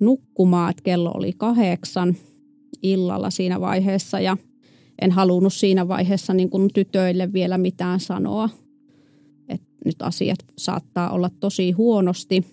nukkumaan, 0.00 0.70
että 0.70 0.82
kello 0.82 1.10
oli 1.14 1.32
kahdeksan 1.32 2.16
illalla 2.82 3.30
siinä 3.30 3.60
vaiheessa 3.60 4.20
ja 4.20 4.36
en 5.02 5.10
halunnut 5.10 5.52
siinä 5.52 5.88
vaiheessa 5.88 6.34
niin 6.34 6.50
kuin 6.50 6.68
tytöille 6.74 7.32
vielä 7.32 7.58
mitään 7.58 8.00
sanoa– 8.00 8.48
nyt 9.84 10.02
asiat 10.02 10.38
saattaa 10.58 11.10
olla 11.10 11.30
tosi 11.40 11.70
huonosti. 11.72 12.44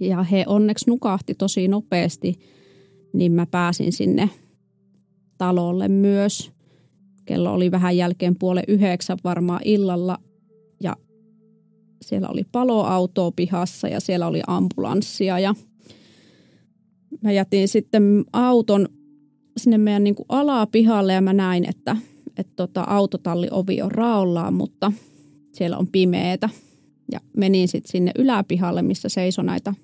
Ja 0.00 0.22
he 0.22 0.44
onneksi 0.46 0.90
nukahti 0.90 1.34
tosi 1.34 1.68
nopeasti, 1.68 2.34
niin 3.12 3.32
mä 3.32 3.46
pääsin 3.46 3.92
sinne 3.92 4.30
talolle 5.38 5.88
myös. 5.88 6.52
Kello 7.24 7.52
oli 7.52 7.70
vähän 7.70 7.96
jälkeen 7.96 8.36
puole 8.38 8.62
yhdeksän 8.68 9.18
varmaan 9.24 9.60
illalla 9.64 10.18
ja 10.82 10.96
siellä 12.02 12.28
oli 12.28 12.44
paloauto 12.52 13.32
pihassa 13.32 13.88
ja 13.88 14.00
siellä 14.00 14.26
oli 14.26 14.42
ambulanssia 14.46 15.38
ja 15.38 15.54
mä 17.22 17.32
jätin 17.32 17.68
sitten 17.68 18.24
auton 18.32 18.88
sinne 19.56 19.78
meidän 19.78 20.04
niin 20.04 20.14
alapihalle 20.28 21.12
ja 21.12 21.20
mä 21.20 21.32
näin, 21.32 21.68
että, 21.68 21.96
että 22.36 22.52
tota, 22.56 22.82
autotalli 22.82 23.48
ovi 23.50 23.82
on 23.82 23.90
raollaan, 23.90 24.54
mutta 24.54 24.92
siellä 25.52 25.78
on 25.78 25.86
pimeetä. 25.86 26.48
Ja 27.12 27.20
menin 27.36 27.68
sitten 27.68 27.90
sinne 27.90 28.12
yläpihalle, 28.18 28.82
missä 28.82 29.08
seisoi 29.08 29.44
näitä 29.44 29.74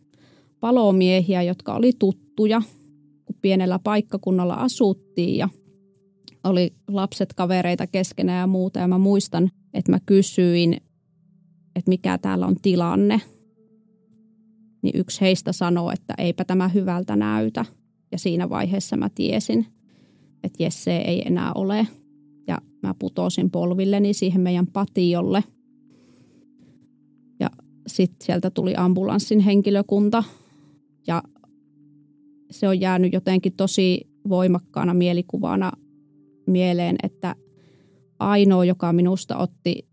palomiehiä, 0.61 1.43
jotka 1.43 1.75
oli 1.75 1.93
tuttuja, 1.99 2.63
kun 3.25 3.37
pienellä 3.43 3.79
paikkakunnalla 3.79 4.55
asuttiin 4.55 5.37
ja 5.37 5.49
oli 6.45 6.75
lapset 6.89 7.35
kavereita 7.35 7.87
keskenään 7.87 8.41
ja 8.41 8.47
muuta. 8.47 8.79
Ja 8.81 8.89
mä 8.89 8.99
muistan, 8.99 9.51
että 9.75 9.93
mä 9.93 9.99
kysyin, 10.07 10.77
että 11.77 11.89
mikä 11.89 12.19
täällä 12.19 12.47
on 12.47 12.57
tilanne. 12.63 13.21
Niin 14.83 15.01
yksi 15.01 15.21
heistä 15.21 15.53
sanoi, 15.53 15.93
että 15.93 16.15
eipä 16.19 16.45
tämä 16.45 16.69
hyvältä 16.69 17.17
näytä. 17.17 17.65
Ja 18.13 18.19
siinä 18.19 18.51
vaiheessa 18.51 18.97
mä 18.97 19.09
tiesin, 19.15 19.67
että 20.45 20.63
Jesse 20.63 20.97
ei 20.97 21.23
enää 21.27 21.53
ole. 21.55 21.87
Ja 22.47 22.59
mä 22.83 22.95
putosin 22.99 23.51
polvilleni 23.51 24.15
siihen 24.15 24.41
meidän 24.41 24.67
patiolle. 24.67 25.45
Sitten 27.87 28.27
sieltä 28.27 28.51
tuli 28.51 28.75
ambulanssin 28.77 29.41
henkilökunta. 29.41 30.25
Ja 31.07 31.23
se 32.51 32.69
on 32.69 32.81
jäänyt 32.81 33.13
jotenkin 33.13 33.53
tosi 33.53 34.09
voimakkaana 34.29 34.95
mielikuvana 34.95 35.73
mieleen, 36.47 36.97
että 37.03 37.35
ainoa, 38.19 38.65
joka 38.65 38.93
minusta 38.93 39.37
otti 39.37 39.89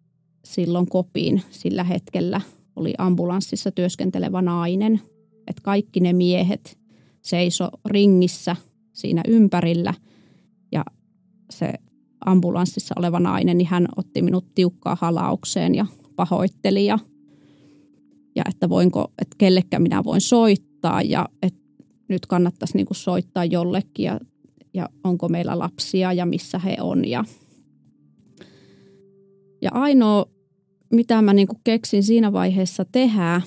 silloin 0.45 0.85
kopiin 0.89 1.41
sillä 1.49 1.83
hetkellä, 1.83 2.41
oli 2.75 2.93
ambulanssissa 2.97 3.71
työskentelevä 3.71 4.41
nainen. 4.41 5.01
Että 5.47 5.61
kaikki 5.63 5.99
ne 5.99 6.13
miehet 6.13 6.79
seiso 7.21 7.69
ringissä 7.85 8.55
siinä 8.93 9.21
ympärillä 9.27 9.93
ja 10.71 10.85
se 11.51 11.73
ambulanssissa 12.25 12.95
oleva 12.97 13.19
nainen, 13.19 13.57
niin 13.57 13.67
hän 13.67 13.87
otti 13.95 14.21
minut 14.21 14.45
tiukkaa 14.55 14.97
halaukseen 15.01 15.75
ja 15.75 15.85
pahoitteli 16.15 16.85
ja, 16.85 16.99
ja 18.35 18.43
että 18.49 18.69
voinko, 18.69 19.11
että 19.21 19.35
kellekään 19.37 19.83
minä 19.83 20.03
voin 20.03 20.21
soittaa 20.21 21.01
ja 21.01 21.29
että 21.41 21.59
nyt 22.07 22.25
kannattaisi 22.25 22.77
niin 22.77 22.85
kuin 22.85 22.97
soittaa 22.97 23.45
jollekin 23.45 24.03
ja, 24.05 24.19
ja 24.73 24.89
onko 25.03 25.29
meillä 25.29 25.59
lapsia 25.59 26.13
ja 26.13 26.25
missä 26.25 26.59
he 26.59 26.77
on. 26.81 27.07
Ja, 27.07 27.25
ja 29.61 29.69
ainoa, 29.73 30.25
mitä 30.91 31.21
mä 31.21 31.33
niin 31.33 31.47
kuin 31.47 31.61
keksin 31.63 32.03
siinä 32.03 32.33
vaiheessa 32.33 32.85
tehdä, 32.85 33.41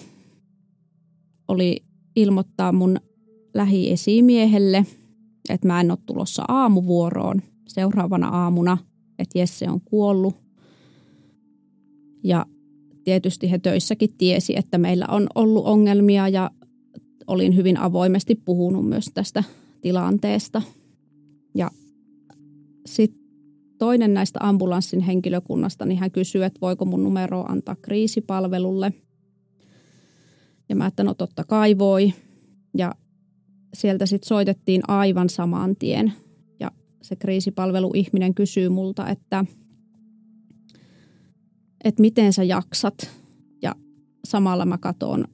oli 1.48 1.84
ilmoittaa 2.16 2.72
mun 2.72 2.96
lähiesimiehelle, 3.54 4.86
että 5.48 5.66
mä 5.66 5.80
en 5.80 5.90
ole 5.90 5.98
tulossa 6.06 6.44
aamuvuoroon 6.48 7.42
seuraavana 7.68 8.28
aamuna, 8.28 8.78
että 9.18 9.38
Jesse 9.38 9.70
on 9.70 9.80
kuollut. 9.80 10.34
Ja 12.24 12.46
tietysti 13.06 13.50
he 13.50 13.58
töissäkin 13.58 14.14
tiesi, 14.18 14.56
että 14.56 14.78
meillä 14.78 15.06
on 15.08 15.26
ollut 15.34 15.66
ongelmia 15.66 16.28
ja 16.28 16.50
olin 17.26 17.56
hyvin 17.56 17.76
avoimesti 17.76 18.34
puhunut 18.34 18.88
myös 18.88 19.10
tästä 19.14 19.44
tilanteesta. 19.80 20.62
Ja 21.54 21.70
sitten 22.86 23.20
toinen 23.78 24.14
näistä 24.14 24.38
ambulanssin 24.42 25.00
henkilökunnasta, 25.00 25.86
niin 25.86 25.98
hän 25.98 26.10
kysyi, 26.10 26.42
että 26.42 26.60
voiko 26.60 26.84
mun 26.84 27.04
numero 27.04 27.44
antaa 27.48 27.76
kriisipalvelulle. 27.82 28.92
Ja 30.68 30.76
mä 30.76 30.86
että 30.86 31.04
no 31.04 31.14
totta 31.14 31.44
kai 31.44 31.78
voi. 31.78 32.12
Ja 32.78 32.94
sieltä 33.74 34.06
sitten 34.06 34.28
soitettiin 34.28 34.82
aivan 34.88 35.28
saman 35.28 35.76
tien. 35.76 36.12
Ja 36.60 36.70
se 37.02 37.16
kriisipalveluihminen 37.16 38.34
kysyy 38.34 38.68
multa, 38.68 39.08
että, 39.08 39.44
että 41.84 42.00
miten 42.00 42.32
sä 42.32 42.44
jaksat. 42.44 43.10
Ja 43.62 43.74
samalla 44.24 44.66
mä 44.66 44.78
katon, 44.78 45.24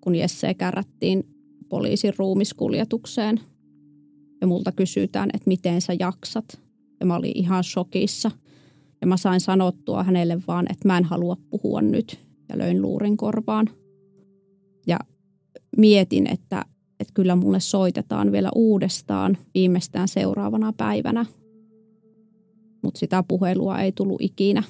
kun 0.00 0.14
Jesse 0.14 0.54
kärrättiin 0.54 1.24
poliisin 1.68 2.12
ruumiskuljetukseen. 2.16 3.40
Ja 4.40 4.46
multa 4.46 4.72
kysytään, 4.72 5.30
että 5.34 5.48
miten 5.48 5.80
sä 5.80 5.92
jaksat. 6.00 6.60
Ja 7.00 7.06
mä 7.06 7.16
olin 7.16 7.32
ihan 7.34 7.64
shokissa. 7.64 8.30
Ja 9.00 9.06
mä 9.06 9.16
sain 9.16 9.40
sanottua 9.40 10.02
hänelle 10.02 10.42
vaan, 10.46 10.66
että 10.70 10.88
mä 10.88 10.98
en 10.98 11.04
halua 11.04 11.36
puhua 11.50 11.82
nyt. 11.82 12.20
Ja 12.48 12.58
löin 12.58 12.82
luurin 12.82 13.16
korvaan. 13.16 13.68
Ja 14.86 14.98
mietin, 15.76 16.26
että 16.26 16.64
että 17.02 17.14
kyllä 17.14 17.36
mulle 17.36 17.60
soitetaan 17.60 18.32
vielä 18.32 18.50
uudestaan 18.54 19.38
viimeistään 19.54 20.08
seuraavana 20.08 20.72
päivänä. 20.72 21.26
Mutta 22.82 22.98
sitä 22.98 23.22
puhelua 23.28 23.80
ei 23.80 23.92
tullut 23.92 24.20
ikinä. 24.20 24.62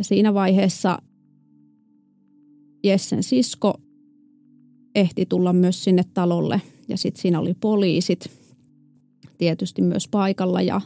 Ja 0.00 0.04
siinä 0.04 0.34
vaiheessa 0.34 0.98
Jessen 2.84 3.22
sisko 3.22 3.74
ehti 4.94 5.26
tulla 5.26 5.52
myös 5.52 5.84
sinne 5.84 6.02
talolle 6.14 6.60
ja 6.88 6.96
sitten 6.96 7.22
siinä 7.22 7.40
oli 7.40 7.54
poliisit 7.54 8.30
tietysti 9.38 9.82
myös 9.82 10.08
paikalla 10.08 10.62
ja 10.62 10.80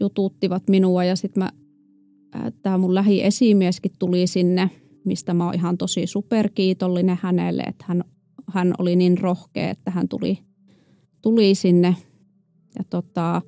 jututtivat 0.00 0.62
minua 0.68 1.04
ja 1.04 1.16
sitten 1.16 1.48
tämä 2.62 2.78
mun 2.78 2.94
lähiesimieskin 2.94 3.92
tuli 3.98 4.26
sinne 4.26 4.70
mistä 5.04 5.34
mä 5.34 5.44
oon 5.44 5.54
ihan 5.54 5.78
tosi 5.78 6.06
superkiitollinen 6.06 7.18
hänelle, 7.22 7.62
että 7.62 7.84
hän, 7.88 8.04
hän 8.52 8.74
oli 8.78 8.96
niin 8.96 9.18
rohkea, 9.18 9.70
että 9.70 9.90
hän 9.90 10.08
tuli, 10.08 10.38
tuli 11.22 11.54
sinne. 11.54 11.96
Ja 12.78 12.84
tota, 12.90 13.42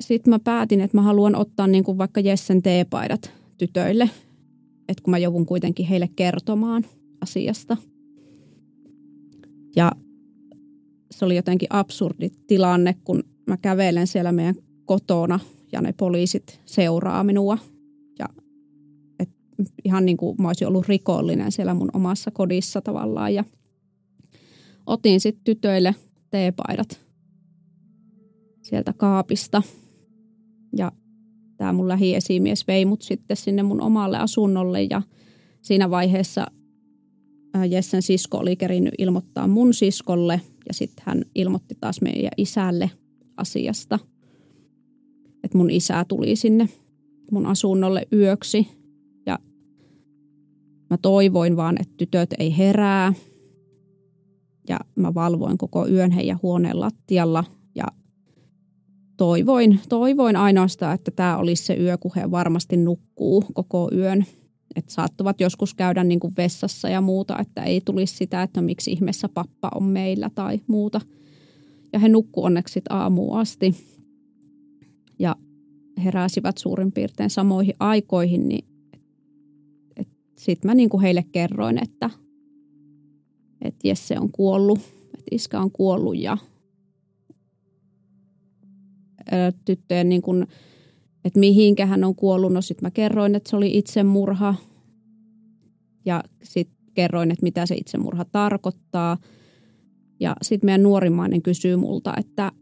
sitten 0.00 0.30
mä 0.30 0.38
päätin, 0.38 0.80
että 0.80 0.96
mä 0.96 1.02
haluan 1.02 1.36
ottaa 1.36 1.66
niin 1.66 1.84
kuin 1.84 1.98
vaikka 1.98 2.20
Jessen 2.20 2.62
teepaidat 2.62 3.32
tytöille, 3.58 4.10
että 4.88 5.02
kun 5.02 5.10
mä 5.10 5.18
joudun 5.18 5.46
kuitenkin 5.46 5.86
heille 5.86 6.08
kertomaan 6.16 6.84
asiasta. 7.20 7.76
Ja 9.76 9.92
se 11.10 11.24
oli 11.24 11.36
jotenkin 11.36 11.68
absurdi 11.70 12.30
tilanne, 12.46 12.96
kun 13.04 13.24
mä 13.46 13.56
kävelen 13.56 14.06
siellä 14.06 14.32
meidän 14.32 14.54
kotona 14.84 15.40
ja 15.72 15.80
ne 15.80 15.92
poliisit 15.92 16.60
seuraa 16.64 17.24
minua 17.24 17.58
ihan 19.84 20.06
niin 20.06 20.16
kuin 20.16 20.36
mä 20.38 20.48
olisin 20.48 20.68
ollut 20.68 20.88
rikollinen 20.88 21.52
siellä 21.52 21.74
mun 21.74 21.90
omassa 21.92 22.30
kodissa 22.30 22.80
tavallaan. 22.80 23.34
Ja 23.34 23.44
otin 24.86 25.20
sitten 25.20 25.44
tytöille 25.44 25.94
teepaidat 26.30 27.00
sieltä 28.62 28.92
kaapista. 28.92 29.62
Ja 30.76 30.92
tämä 31.56 31.72
mun 31.72 31.88
lähiesimies 31.88 32.66
vei 32.66 32.84
mut 32.84 33.02
sitten 33.02 33.36
sinne 33.36 33.62
mun 33.62 33.80
omalle 33.80 34.18
asunnolle 34.18 34.82
ja 34.82 35.02
siinä 35.62 35.90
vaiheessa 35.90 36.46
Jessen 37.70 38.02
sisko 38.02 38.38
oli 38.38 38.56
kerinyt 38.56 38.94
ilmoittaa 38.98 39.48
mun 39.48 39.74
siskolle 39.74 40.40
ja 40.68 40.74
sitten 40.74 41.04
hän 41.06 41.24
ilmoitti 41.34 41.76
taas 41.80 42.00
meidän 42.00 42.32
isälle 42.36 42.90
asiasta. 43.36 43.98
Että 45.44 45.58
mun 45.58 45.70
isä 45.70 46.04
tuli 46.08 46.36
sinne 46.36 46.68
mun 47.30 47.46
asunnolle 47.46 48.08
yöksi 48.12 48.66
Mä 50.90 50.98
toivoin 51.02 51.56
vaan, 51.56 51.76
että 51.80 51.94
tytöt 51.96 52.34
ei 52.38 52.58
herää. 52.58 53.12
Ja 54.68 54.80
mä 54.96 55.14
valvoin 55.14 55.58
koko 55.58 55.88
yön 55.88 56.10
heidän 56.10 56.38
huoneen 56.42 56.80
lattialla. 56.80 57.44
Toivoin, 59.16 59.80
toivoin 59.88 60.36
ainoastaan, 60.36 60.94
että 60.94 61.10
tämä 61.10 61.36
olisi 61.36 61.64
se 61.64 61.76
yö, 61.76 61.98
kun 61.98 62.10
he 62.16 62.30
varmasti 62.30 62.76
nukkuu 62.76 63.44
koko 63.54 63.90
yön. 63.94 64.26
Että 64.76 64.92
saattavat 64.92 65.40
joskus 65.40 65.74
käydä 65.74 66.04
niin 66.04 66.20
kuin 66.20 66.32
vessassa 66.36 66.88
ja 66.88 67.00
muuta, 67.00 67.38
että 67.38 67.62
ei 67.62 67.80
tulisi 67.80 68.16
sitä, 68.16 68.42
että 68.42 68.62
miksi 68.62 68.92
ihmeessä 68.92 69.28
pappa 69.28 69.70
on 69.74 69.84
meillä 69.84 70.30
tai 70.34 70.60
muuta. 70.66 71.00
Ja 71.92 71.98
he 71.98 72.08
nukku 72.08 72.44
onneksi 72.44 72.80
aamuun 72.88 73.38
asti. 73.38 73.74
Ja 75.18 75.36
heräsivät 76.04 76.58
suurin 76.58 76.92
piirtein 76.92 77.30
samoihin 77.30 77.74
aikoihin, 77.80 78.48
niin 78.48 78.64
sitten 80.38 80.70
mä 80.70 80.74
niin 80.74 80.88
kuin 80.88 81.00
heille 81.00 81.24
kerroin, 81.32 81.82
että, 81.82 82.10
että 83.62 83.88
Jesse 83.88 84.18
on 84.20 84.32
kuollut, 84.32 84.78
että 85.04 85.28
iskä 85.30 85.60
on 85.60 85.70
kuollut 85.70 86.16
ja 86.16 86.36
tyttöjen 89.64 90.08
niin 90.08 90.22
kuin, 90.22 90.46
että 91.24 91.40
mihinkä 91.40 91.86
hän 91.86 92.04
on 92.04 92.14
kuollut. 92.14 92.52
No 92.52 92.60
sitten 92.60 92.86
mä 92.86 92.90
kerroin, 92.90 93.34
että 93.34 93.50
se 93.50 93.56
oli 93.56 93.78
itsemurha 93.78 94.54
ja 96.06 96.24
sitten 96.42 96.76
kerroin, 96.94 97.30
että 97.30 97.42
mitä 97.42 97.66
se 97.66 97.74
itsemurha 97.74 98.24
tarkoittaa. 98.24 99.16
Ja 100.20 100.36
sitten 100.42 100.66
meidän 100.66 100.82
nuorimmainen 100.82 101.42
kysyy 101.42 101.76
multa, 101.76 102.14
että, 102.16 102.52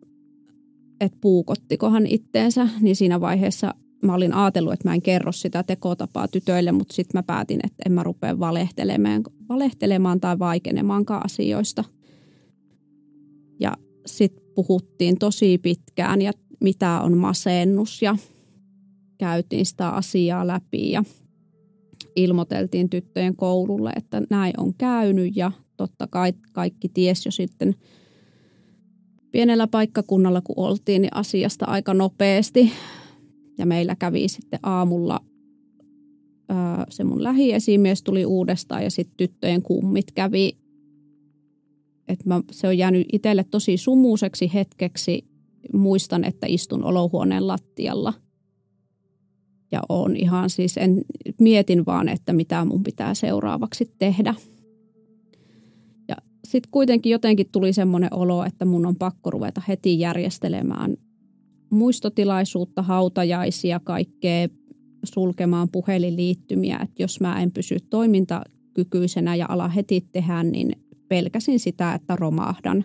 että 1.01 1.19
puukottiko 1.21 1.91
hän 1.91 2.07
itteensä, 2.07 2.69
niin 2.81 2.97
siinä 2.97 3.21
vaiheessa 3.21 3.75
mä 4.03 4.15
olin 4.15 4.35
ajatellut, 4.35 4.73
että 4.73 4.89
mä 4.89 4.95
en 4.95 5.03
kerro 5.03 5.33
sitä 5.33 5.63
tekotapaa 5.63 6.29
tytöille, 6.29 6.73
mutta 6.73 6.95
sitten 6.95 7.19
mä 7.19 7.23
päätin, 7.23 7.61
että 7.65 7.83
en 7.87 7.93
mä 7.93 8.03
rupea 8.03 8.39
valehtelemaan, 8.39 9.23
valehtelemaan 9.49 10.21
tai 10.21 10.39
vaikenemaankaan 10.39 11.25
asioista. 11.25 11.85
Ja 13.61 13.77
sitten 14.07 14.45
puhuttiin 14.55 15.19
tosi 15.19 15.59
pitkään 15.59 16.23
ja 16.23 16.33
mitä 16.65 17.01
on 17.01 17.19
masennus 17.19 18.03
ja 18.03 18.17
käytiin 19.19 19.67
sitä 19.67 19.89
asiaa 19.89 20.47
läpi 20.47 20.91
ja 20.91 21.05
ilmoiteltiin 22.17 22.91
tyttöjen 22.91 23.37
koululle, 23.37 23.93
että 23.97 24.23
näin 24.31 24.61
on 24.61 24.75
käynyt 24.75 25.37
ja 25.37 25.53
totta 25.77 26.07
kai 26.07 26.33
kaikki 26.53 26.89
ties 26.89 27.27
jo 27.27 27.31
sitten 27.31 27.75
pienellä 29.31 29.67
paikkakunnalla, 29.67 30.41
kun 30.41 30.59
oltiin, 30.59 31.03
niin 31.03 31.17
asiasta 31.17 31.65
aika 31.65 31.95
nopeasti. 31.95 32.73
Ja 33.59 33.67
meillä 33.67 33.97
kävi 33.97 34.29
sitten 34.29 34.61
aamulla 34.63 35.21
se 36.89 37.05
mun 37.05 37.23
lähiesimies 37.23 38.03
tuli 38.03 38.27
uudestaan 38.27 38.85
ja 38.85 38.91
sitten 38.91 39.17
tyttöjen 39.17 39.63
kummit 39.63 40.13
kävi. 40.13 40.57
Et 42.09 42.25
mä, 42.25 42.41
se 42.51 42.69
on 42.69 42.79
jäänyt 42.79 43.07
itselle 43.13 43.45
tosi 43.51 43.77
sumuuseksi 43.77 44.51
hetkeksi. 44.55 45.34
Muistan, 45.73 46.25
että 46.25 46.47
istun 46.47 46.85
olohuoneen 46.85 47.47
lattialla. 47.47 48.15
Ja 49.73 49.83
on 49.89 50.17
ihan 50.17 50.51
siis, 50.51 50.77
en, 50.77 51.03
mietin 51.41 51.87
vaan, 51.87 52.09
että 52.09 52.33
mitä 52.33 52.65
mun 52.65 52.83
pitää 52.83 53.15
seuraavaksi 53.15 53.95
tehdä. 53.99 54.35
Ja 56.09 56.17
sitten 56.45 56.71
kuitenkin 56.71 57.13
jotenkin 57.13 57.47
tuli 57.53 57.73
semmoinen 57.73 58.15
olo, 58.15 58.45
että 58.45 58.65
mun 58.65 58.87
on 58.87 58.97
pakko 58.97 59.31
ruveta 59.31 59.63
heti 59.69 59.99
järjestelemään 59.99 60.97
muistotilaisuutta, 61.71 62.83
hautajaisia, 62.83 63.81
kaikkea 63.85 64.49
sulkemaan 65.05 65.69
puhelinliittymiä, 65.69 66.79
että 66.83 67.03
jos 67.03 67.21
mä 67.21 67.43
en 67.43 67.51
pysy 67.53 67.77
toimintakykyisenä 67.91 69.35
ja 69.35 69.47
ala 69.49 69.69
heti 69.69 70.09
tehdä, 70.13 70.43
niin 70.43 70.73
pelkäsin 71.09 71.61
sitä, 71.61 71.95
että 71.95 72.17
romahdan 72.17 72.85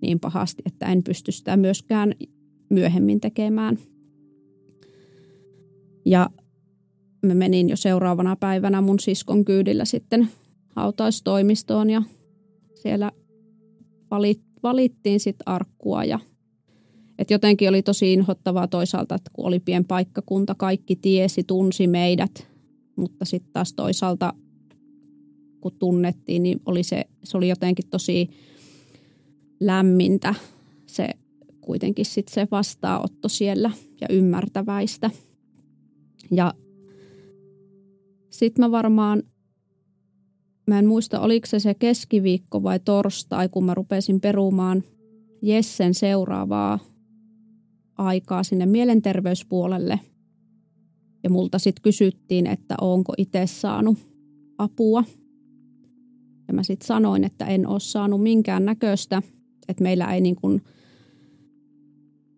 niin 0.00 0.20
pahasti, 0.20 0.62
että 0.66 0.86
en 0.86 1.02
pysty 1.02 1.32
sitä 1.32 1.56
myöskään 1.56 2.14
myöhemmin 2.70 3.20
tekemään. 3.20 3.78
Ja 6.04 6.30
mä 7.26 7.34
menin 7.34 7.68
jo 7.68 7.76
seuraavana 7.76 8.36
päivänä 8.36 8.80
mun 8.80 9.00
siskon 9.00 9.44
kyydillä 9.44 9.84
sitten 9.84 10.28
hautaistoimistoon 10.68 11.90
ja 11.90 12.02
siellä 12.74 13.12
valittiin 14.62 15.20
sitten 15.20 15.48
arkkua 15.48 16.04
ja 16.04 16.18
et 17.18 17.30
jotenkin 17.30 17.68
oli 17.68 17.82
tosi 17.82 18.12
inhottavaa 18.12 18.68
toisaalta, 18.68 19.14
että 19.14 19.30
kun 19.32 19.46
oli 19.46 19.60
pien 19.60 19.84
paikkakunta, 19.84 20.54
kaikki 20.54 20.96
tiesi, 20.96 21.44
tunsi 21.44 21.86
meidät, 21.86 22.48
mutta 22.96 23.24
sitten 23.24 23.52
taas 23.52 23.72
toisaalta 23.72 24.34
kun 25.60 25.72
tunnettiin, 25.78 26.42
niin 26.42 26.60
oli 26.66 26.82
se, 26.82 27.04
se 27.24 27.36
oli 27.36 27.48
jotenkin 27.48 27.88
tosi 27.90 28.30
lämmintä 29.60 30.34
se 30.86 31.08
kuitenkin 31.60 32.04
sitten 32.04 32.34
se 32.34 32.48
vastaanotto 32.50 33.28
siellä 33.28 33.70
ja 34.00 34.06
ymmärtäväistä. 34.10 35.10
Ja 36.30 36.54
sitten 38.30 38.64
mä 38.64 38.70
varmaan, 38.70 39.22
mä 40.66 40.78
en 40.78 40.86
muista 40.86 41.20
oliko 41.20 41.46
se 41.46 41.58
se 41.58 41.74
keskiviikko 41.74 42.62
vai 42.62 42.80
torstai, 42.80 43.48
kun 43.48 43.64
mä 43.64 43.74
rupesin 43.74 44.20
perumaan 44.20 44.82
Jessen 45.42 45.94
seuraavaa 45.94 46.78
aikaa 47.98 48.42
sinne 48.42 48.66
mielenterveyspuolelle. 48.66 50.00
Ja 51.24 51.30
multa 51.30 51.58
sitten 51.58 51.82
kysyttiin, 51.82 52.46
että 52.46 52.74
onko 52.80 53.12
itse 53.18 53.46
saanut 53.46 53.98
apua. 54.58 55.04
Ja 56.48 56.54
mä 56.54 56.62
sitten 56.62 56.86
sanoin, 56.86 57.24
että 57.24 57.46
en 57.46 57.66
ole 57.66 57.80
saanut 57.80 58.22
minkään 58.22 58.64
näköistä, 58.64 59.22
että 59.70 59.82
meillä 59.82 60.14
ei 60.14 60.20
niin 60.20 60.36
kuin 60.36 60.62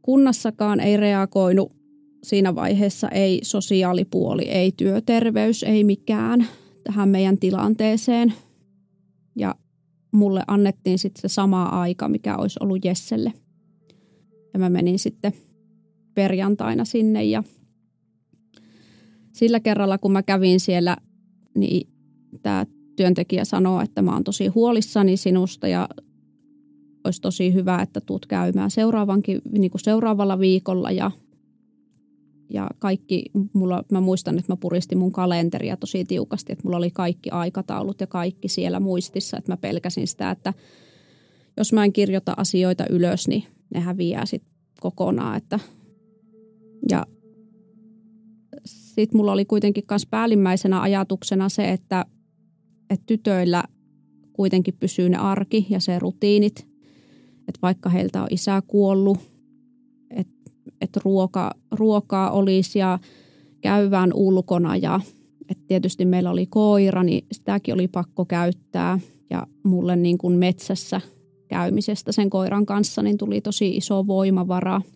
kunnassakaan 0.03 0.81
ei 0.81 0.97
reagoinut 0.97 1.73
siinä 2.23 2.55
vaiheessa 2.55 3.09
ei 3.09 3.41
sosiaalipuoli, 3.43 4.43
ei 4.43 4.73
työterveys, 4.73 5.63
ei 5.63 5.85
mikään 5.85 6.47
tähän 6.85 7.09
meidän 7.09 7.39
tilanteeseen. 7.39 8.35
Ja 9.37 9.55
mulle 10.13 10.43
annettiin 10.47 10.99
sitten 10.99 11.31
se 11.31 11.35
sama 11.35 11.65
aika, 11.65 12.09
mikä 12.09 12.37
olisi 12.37 12.59
ollut 12.63 12.85
Jesselle. 12.85 13.33
Ja 14.53 14.59
mä 14.59 14.71
menin 14.71 14.99
sitten 14.99 15.33
perjantaina 16.15 16.85
sinne 16.85 17.25
ja 17.25 17.43
sillä 19.33 19.61
kerralla, 19.61 19.99
kun 19.99 20.13
mä 20.13 20.23
kävin 20.23 20.61
siellä, 20.61 20.97
niin 21.55 21.89
tämä 22.43 22.67
työntekijä 22.97 23.45
sanoo, 23.45 23.81
että 23.81 24.03
mä 24.03 24.13
oon 24.13 24.25
tosi 24.25 24.47
huolissani 24.47 25.17
sinusta 25.17 25.69
ja 25.69 25.89
olisi 27.05 27.21
tosi 27.21 27.55
hyvä, 27.55 27.83
että 27.83 28.01
tuut 28.01 28.27
käymään 28.27 28.71
seuraavankin, 28.71 29.41
niin 29.53 29.71
kuin 29.71 29.81
seuraavalla 29.81 30.39
viikolla 30.39 30.91
ja 30.91 31.11
ja 32.53 32.71
kaikki, 32.79 33.25
mulla, 33.53 33.85
mä 33.93 34.01
muistan, 34.01 34.39
että 34.39 34.53
mä 34.53 34.57
puristin 34.57 34.99
mun 34.99 35.13
kalenteria 35.13 35.77
tosi 35.77 36.05
tiukasti, 36.05 36.53
että 36.53 36.65
mulla 36.65 36.77
oli 36.77 36.91
kaikki 36.91 37.31
aikataulut 37.31 38.01
ja 38.01 38.07
kaikki 38.07 38.49
siellä 38.49 38.81
muistissa, 38.81 39.37
että 39.39 39.53
mä 39.53 39.57
pelkäsin 39.57 40.09
sitä, 40.09 40.31
että 40.31 40.55
jos 41.57 41.73
mä 41.73 41.85
en 41.85 41.93
kirjoita 41.93 42.35
asioita 42.37 42.85
ylös, 42.91 43.29
niin 43.29 43.45
ne 43.75 43.81
häviää 43.81 44.27
sitten 44.27 44.53
kokonaan. 44.81 45.37
Että, 45.37 45.59
ja 46.91 47.07
sitten 48.67 49.17
mulla 49.17 49.33
oli 49.33 49.45
kuitenkin 49.45 49.85
myös 49.91 50.07
päällimmäisenä 50.07 50.81
ajatuksena 50.81 51.49
se, 51.49 51.71
että, 51.71 52.05
että 52.91 53.07
tytöillä 53.07 53.65
kuitenkin 54.33 54.75
pysyy 54.81 55.09
ne 55.09 55.17
arki 55.17 55.67
ja 55.71 55.81
se 55.81 55.99
rutiinit, 55.99 56.72
että 57.49 57.59
vaikka 57.63 57.89
heiltä 57.89 58.23
on 58.23 58.29
isä 58.31 58.63
kuollut, 58.67 59.19
että, 60.11 60.51
että 60.81 61.01
ruoka, 61.05 61.51
ruokaa 61.71 62.31
olisi 62.31 62.79
ja 62.79 62.99
käyvään 63.61 64.11
ulkona 64.15 64.77
ja 64.77 65.01
että 65.49 65.65
tietysti 65.69 66.05
meillä 66.05 66.31
oli 66.31 66.47
koira, 66.47 67.03
niin 67.03 67.27
sitäkin 67.33 67.75
oli 67.75 67.89
pakko 67.89 68.25
käyttää. 68.25 68.99
Ja 69.31 69.47
mulle 69.63 69.97
niin 69.97 70.19
kuin 70.19 70.39
metsässä 70.39 71.01
käymisestä 71.49 72.13
sen 72.13 72.31
koiran 72.31 72.67
kanssa 72.67 73.03
niin 73.03 73.19
tuli 73.19 73.41
tosi 73.41 73.77
iso 73.77 74.07
voimavara– 74.07 74.81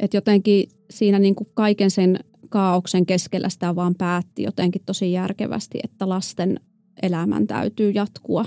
että 0.00 0.16
jotenkin 0.16 0.68
siinä 0.90 1.18
niin 1.18 1.34
kuin 1.34 1.48
kaiken 1.54 1.90
sen 1.90 2.18
kaauksen 2.48 3.06
keskellä 3.06 3.48
sitä 3.48 3.76
vaan 3.76 3.94
päätti 3.94 4.42
jotenkin 4.42 4.82
tosi 4.86 5.12
järkevästi, 5.12 5.78
että 5.84 6.08
lasten 6.08 6.60
elämän 7.02 7.46
täytyy 7.46 7.90
jatkua 7.90 8.44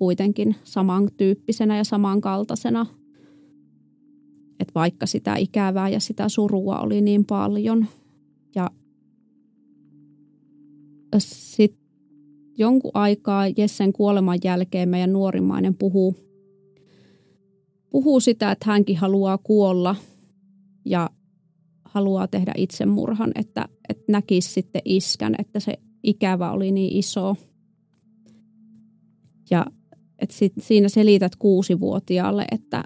kuitenkin 0.00 0.56
samantyyppisenä 0.64 1.76
ja 1.76 1.84
samankaltaisena. 1.84 2.86
Että 4.60 4.74
vaikka 4.74 5.06
sitä 5.06 5.36
ikävää 5.36 5.88
ja 5.88 6.00
sitä 6.00 6.28
surua 6.28 6.78
oli 6.78 7.00
niin 7.00 7.24
paljon. 7.24 7.86
Ja 8.54 8.70
sitten 11.18 11.80
jonkun 12.58 12.90
aikaa 12.94 13.48
Jessen 13.56 13.92
kuoleman 13.92 14.38
jälkeen 14.44 14.88
meidän 14.88 15.12
nuorimmainen 15.12 15.74
puhuu, 15.74 16.16
puhuu 17.90 18.20
sitä, 18.20 18.50
että 18.52 18.70
hänkin 18.70 18.96
haluaa 18.96 19.38
kuolla– 19.38 19.96
ja 20.84 21.10
haluaa 21.84 22.28
tehdä 22.28 22.52
itsemurhan, 22.56 23.32
että, 23.34 23.68
että 23.88 24.12
näkisi 24.12 24.52
sitten 24.52 24.82
iskän, 24.84 25.34
että 25.38 25.60
se 25.60 25.78
ikävä 26.02 26.50
oli 26.50 26.72
niin 26.72 26.96
iso. 26.96 27.36
Ja 29.50 29.66
että 30.20 30.36
sit, 30.36 30.52
siinä 30.58 30.88
selität 30.88 31.36
kuusivuotiaalle, 31.36 32.44
että, 32.52 32.84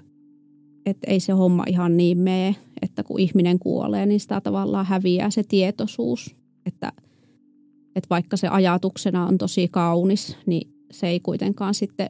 että 0.85 1.11
ei 1.11 1.19
se 1.19 1.33
homma 1.33 1.63
ihan 1.67 1.97
niin 1.97 2.17
mene, 2.17 2.55
että 2.81 3.03
kun 3.03 3.19
ihminen 3.19 3.59
kuolee, 3.59 4.05
niin 4.05 4.19
sitä 4.19 4.41
tavallaan 4.41 4.85
häviää 4.85 5.29
se 5.29 5.43
tietoisuus, 5.43 6.35
että, 6.65 6.91
että 7.95 8.09
vaikka 8.09 8.37
se 8.37 8.47
ajatuksena 8.47 9.27
on 9.27 9.37
tosi 9.37 9.67
kaunis, 9.67 10.37
niin 10.45 10.71
se 10.91 11.07
ei 11.07 11.19
kuitenkaan 11.19 11.73
sitten, 11.73 12.09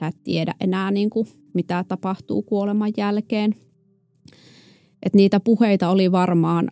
sä 0.00 0.06
et 0.06 0.16
tiedä 0.24 0.54
enää 0.60 0.90
niin 0.90 1.10
kuin, 1.10 1.28
mitä 1.54 1.84
tapahtuu 1.88 2.42
kuoleman 2.42 2.92
jälkeen– 2.96 3.54
että 5.02 5.16
niitä 5.16 5.40
puheita 5.40 5.90
oli 5.90 6.12
varmaan 6.12 6.70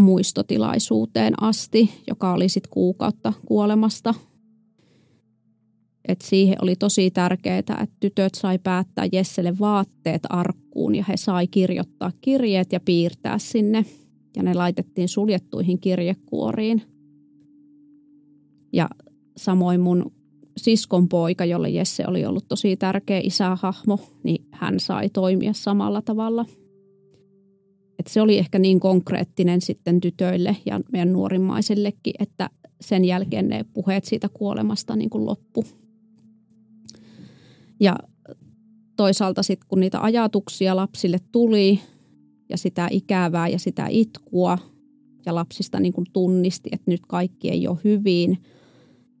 muistotilaisuuteen 0.00 1.42
asti, 1.42 1.90
joka 2.08 2.32
oli 2.32 2.48
sitten 2.48 2.70
kuukautta 2.70 3.32
kuolemasta. 3.46 4.14
Et 6.08 6.20
siihen 6.20 6.56
oli 6.62 6.76
tosi 6.76 7.10
tärkeää, 7.10 7.58
että 7.58 7.86
tytöt 8.00 8.34
sai 8.34 8.58
päättää 8.58 9.06
Jesselle 9.12 9.58
vaatteet 9.58 10.22
arkkuun 10.28 10.94
ja 10.94 11.04
he 11.08 11.16
sai 11.16 11.46
kirjoittaa 11.46 12.12
kirjeet 12.20 12.72
ja 12.72 12.80
piirtää 12.80 13.38
sinne. 13.38 13.84
Ja 14.36 14.42
ne 14.42 14.54
laitettiin 14.54 15.08
suljettuihin 15.08 15.80
kirjekuoriin. 15.80 16.82
Ja 18.72 18.88
samoin 19.36 19.80
mun 19.80 20.12
siskon 20.56 21.08
poika, 21.08 21.44
jolle 21.44 21.70
Jesse 21.70 22.04
oli 22.06 22.24
ollut 22.24 22.48
tosi 22.48 22.76
tärkeä 22.76 23.20
isähahmo, 23.22 23.98
niin 24.22 24.46
hän 24.50 24.80
sai 24.80 25.08
toimia 25.08 25.52
samalla 25.52 26.02
tavalla– 26.02 26.46
Et 28.00 28.06
se 28.06 28.20
oli 28.20 28.38
ehkä 28.38 28.58
niin 28.58 28.80
konkreettinen 28.80 29.60
sitten 29.60 30.00
tytöille 30.00 30.56
ja 30.66 30.80
meidän 30.92 31.12
nuorimaisellekin, 31.12 32.14
että 32.18 32.50
sen 32.80 33.04
jälkeen 33.04 33.48
ne 33.48 33.64
puheet 33.72 34.04
siitä 34.04 34.28
kuolemasta 34.28 34.96
niin 34.96 35.10
kuin 35.10 35.26
loppu. 35.26 35.64
Ja 37.80 37.96
toisaalta 38.96 39.42
sitten 39.42 39.68
kun 39.68 39.80
niitä 39.80 40.00
ajatuksia 40.00 40.76
lapsille 40.76 41.18
tuli 41.32 41.80
ja 42.48 42.58
sitä 42.58 42.88
ikävää 42.90 43.48
ja 43.48 43.58
sitä 43.58 43.86
itkua 43.90 44.58
ja 45.26 45.34
lapsista 45.34 45.80
niin 45.80 45.92
kuin 45.92 46.06
tunnisti, 46.12 46.68
että 46.72 46.90
nyt 46.90 47.00
kaikki 47.08 47.50
ei 47.50 47.68
ole 47.68 47.78
hyvin, 47.84 48.38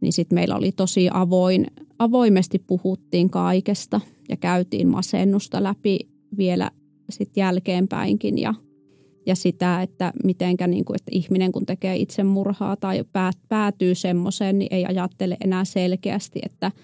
niin 0.00 0.12
sitten 0.12 0.36
meillä 0.36 0.56
oli 0.56 0.72
tosi 0.72 1.08
avoin, 1.12 1.66
avoimesti 1.98 2.58
puhuttiin 2.58 3.30
kaikesta 3.30 4.00
ja 4.28 4.36
käytiin 4.36 4.88
masennusta 4.88 5.62
läpi 5.62 5.98
vielä 6.36 6.70
sitten 7.10 7.40
jälkeenpäinkin 7.40 8.38
ja, 8.38 8.54
ja 9.26 9.34
sitä, 9.34 9.82
että 9.82 10.12
mitenkä 10.24 10.66
niin 10.66 10.84
kuin, 10.84 10.96
että 10.96 11.10
ihminen 11.14 11.52
kun 11.52 11.66
tekee 11.66 11.96
itsemurhaa 11.96 12.76
tai 12.76 13.04
päätyy 13.48 13.94
semmoiseen, 13.94 14.58
niin 14.58 14.74
ei 14.74 14.86
ajattele 14.86 15.36
enää 15.44 15.64
selkeästi, 15.64 16.40
että– 16.44 16.72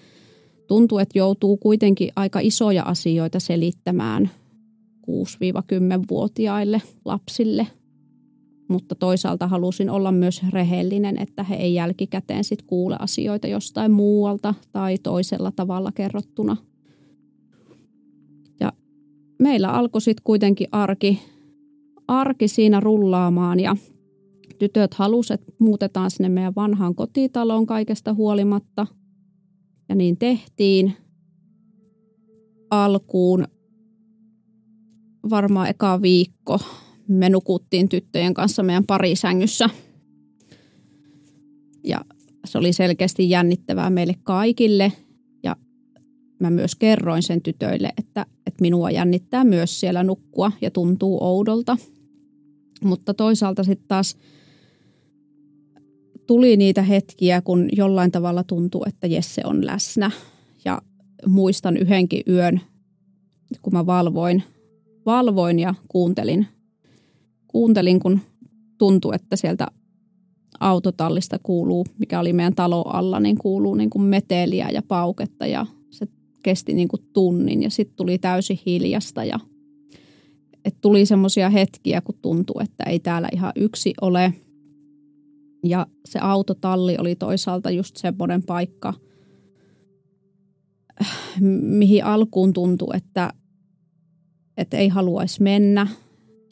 tuntuu, 0.67 0.97
että 0.97 1.19
joutuu 1.19 1.57
kuitenkin 1.57 2.11
aika 2.15 2.39
isoja 2.39 2.83
asioita 2.83 3.39
selittämään 3.39 4.29
6-10-vuotiaille 5.11 6.81
lapsille. 7.05 7.67
Mutta 8.69 8.95
toisaalta 8.95 9.47
halusin 9.47 9.89
olla 9.89 10.11
myös 10.11 10.41
rehellinen, 10.49 11.17
että 11.21 11.43
he 11.43 11.55
ei 11.55 11.73
jälkikäteen 11.73 12.43
sit 12.43 12.61
kuule 12.61 12.95
asioita 12.99 13.47
jostain 13.47 13.91
muualta 13.91 14.53
tai 14.71 14.97
toisella 14.97 15.51
tavalla 15.51 15.91
kerrottuna. 15.91 16.57
Ja 18.59 18.73
meillä 19.39 19.69
alkoi 19.69 20.01
sitten 20.01 20.23
kuitenkin 20.23 20.67
arki, 20.71 21.19
arki 22.07 22.47
siinä 22.47 22.79
rullaamaan 22.79 23.59
ja 23.59 23.75
tytöt 24.59 24.93
halusivat, 24.93 25.41
että 25.41 25.53
muutetaan 25.59 26.11
sinne 26.11 26.29
meidän 26.29 26.55
vanhaan 26.55 26.95
kotitaloon 26.95 27.65
kaikesta 27.65 28.13
huolimatta– 28.13 28.87
ja 29.89 29.95
niin 29.95 30.17
tehtiin 30.17 30.93
alkuun 32.69 33.47
varmaan 35.29 35.69
eka 35.69 36.01
viikko. 36.01 36.59
Me 37.07 37.29
nukuttiin 37.29 37.89
tyttöjen 37.89 38.33
kanssa 38.33 38.63
meidän 38.63 38.85
parisängyssä. 38.85 39.69
Ja 41.83 42.05
se 42.45 42.57
oli 42.57 42.73
selkeästi 42.73 43.29
jännittävää 43.29 43.89
meille 43.89 44.15
kaikille. 44.23 44.91
Ja 45.43 45.55
mä 46.39 46.49
myös 46.49 46.75
kerroin 46.75 47.23
sen 47.23 47.41
tytöille, 47.41 47.89
että, 47.97 48.25
että 48.45 48.61
minua 48.61 48.91
jännittää 48.91 49.43
myös 49.43 49.79
siellä 49.79 50.03
nukkua 50.03 50.51
ja 50.61 50.71
tuntuu 50.71 51.17
oudolta. 51.21 51.77
Mutta 52.83 53.13
toisaalta 53.13 53.63
sitten 53.63 53.87
taas– 53.87 54.17
tuli 56.27 56.57
niitä 56.57 56.81
hetkiä, 56.81 57.41
kun 57.41 57.69
jollain 57.71 58.11
tavalla 58.11 58.43
tuntuu, 58.43 58.83
että 58.87 59.07
Jesse 59.07 59.41
on 59.45 59.65
läsnä. 59.65 60.11
Ja 60.65 60.81
muistan 61.25 61.77
yhdenkin 61.77 62.21
yön, 62.27 62.61
kun 63.61 63.73
mä 63.73 63.85
valvoin, 63.85 64.43
valvoin 65.05 65.59
ja 65.59 65.73
kuuntelin, 65.87 66.47
kuuntelin, 67.47 67.99
kun 67.99 68.19
tuntui, 68.77 69.15
että 69.15 69.35
sieltä 69.35 69.67
autotallista 70.59 71.39
kuuluu, 71.43 71.85
mikä 71.97 72.19
oli 72.19 72.33
meidän 72.33 72.55
talo 72.55 72.81
alla, 72.81 73.19
niin 73.19 73.37
kuuluu 73.37 73.75
niin 73.75 73.89
kuin 73.89 74.01
meteliä 74.01 74.69
ja 74.69 74.81
pauketta 74.87 75.47
ja 75.47 75.65
se 75.89 76.07
kesti 76.43 76.73
niin 76.73 76.87
kuin 76.87 77.01
tunnin 77.13 77.63
ja 77.63 77.69
sitten 77.69 77.95
tuli 77.95 78.17
täysin 78.17 78.59
hiljasta 78.65 79.23
ja 79.23 79.39
et 80.65 80.75
tuli 80.81 81.05
semmoisia 81.05 81.49
hetkiä, 81.49 82.01
kun 82.01 82.15
tuntuu, 82.21 82.59
että 82.63 82.83
ei 82.83 82.99
täällä 82.99 83.29
ihan 83.33 83.51
yksi 83.55 83.93
ole– 84.01 84.33
ja 85.63 85.87
se 86.05 86.19
autotalli 86.19 86.95
oli 86.99 87.15
toisaalta 87.15 87.71
just 87.71 87.97
semmoinen 87.97 88.43
paikka, 88.43 88.93
mihin 91.61 92.05
alkuun 92.05 92.53
tuntui, 92.53 92.97
että, 92.97 93.33
että 94.57 94.77
ei 94.77 94.87
haluaisi 94.87 95.43
mennä. 95.43 95.87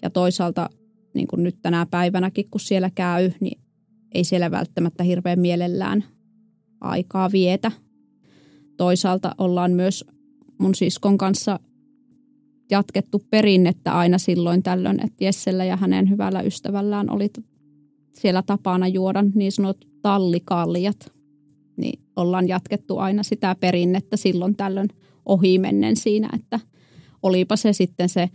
Ja 0.01 0.09
toisaalta 0.09 0.69
niin 1.13 1.27
kuin 1.27 1.43
nyt 1.43 1.55
tänä 1.61 1.85
päivänäkin, 1.91 2.49
kun 2.51 2.61
siellä 2.61 2.89
käy, 2.95 3.31
niin 3.39 3.61
ei 4.11 4.23
siellä 4.23 4.51
välttämättä 4.51 5.03
hirveän 5.03 5.39
mielellään 5.39 6.03
aikaa 6.81 7.31
vietä. 7.31 7.71
Toisaalta 8.77 9.35
ollaan 9.37 9.71
myös 9.71 10.05
mun 10.59 10.75
siskon 10.75 11.17
kanssa 11.17 11.59
jatkettu 12.71 13.23
perinnettä 13.29 13.97
aina 13.97 14.17
silloin 14.17 14.63
tällöin, 14.63 15.05
että 15.05 15.23
Jessellä 15.23 15.65
ja 15.65 15.77
hänen 15.77 16.09
hyvällä 16.09 16.41
ystävällään 16.41 17.11
oli 17.11 17.29
siellä 18.19 18.41
tapana 18.41 18.87
juoda 18.87 19.23
niin 19.35 19.51
sanotut 19.51 19.91
tallikaljat. 20.01 21.13
Niin 21.77 21.99
ollaan 22.15 22.47
jatkettu 22.47 22.97
aina 22.97 23.23
sitä 23.23 23.55
perinnettä 23.59 24.17
silloin 24.17 24.55
tällöin 24.55 24.89
ohimennen 25.25 25.95
siinä, 25.95 26.29
että 26.33 26.59
olipa 27.23 27.55
se 27.55 27.73
sitten 27.73 28.09
se 28.09 28.29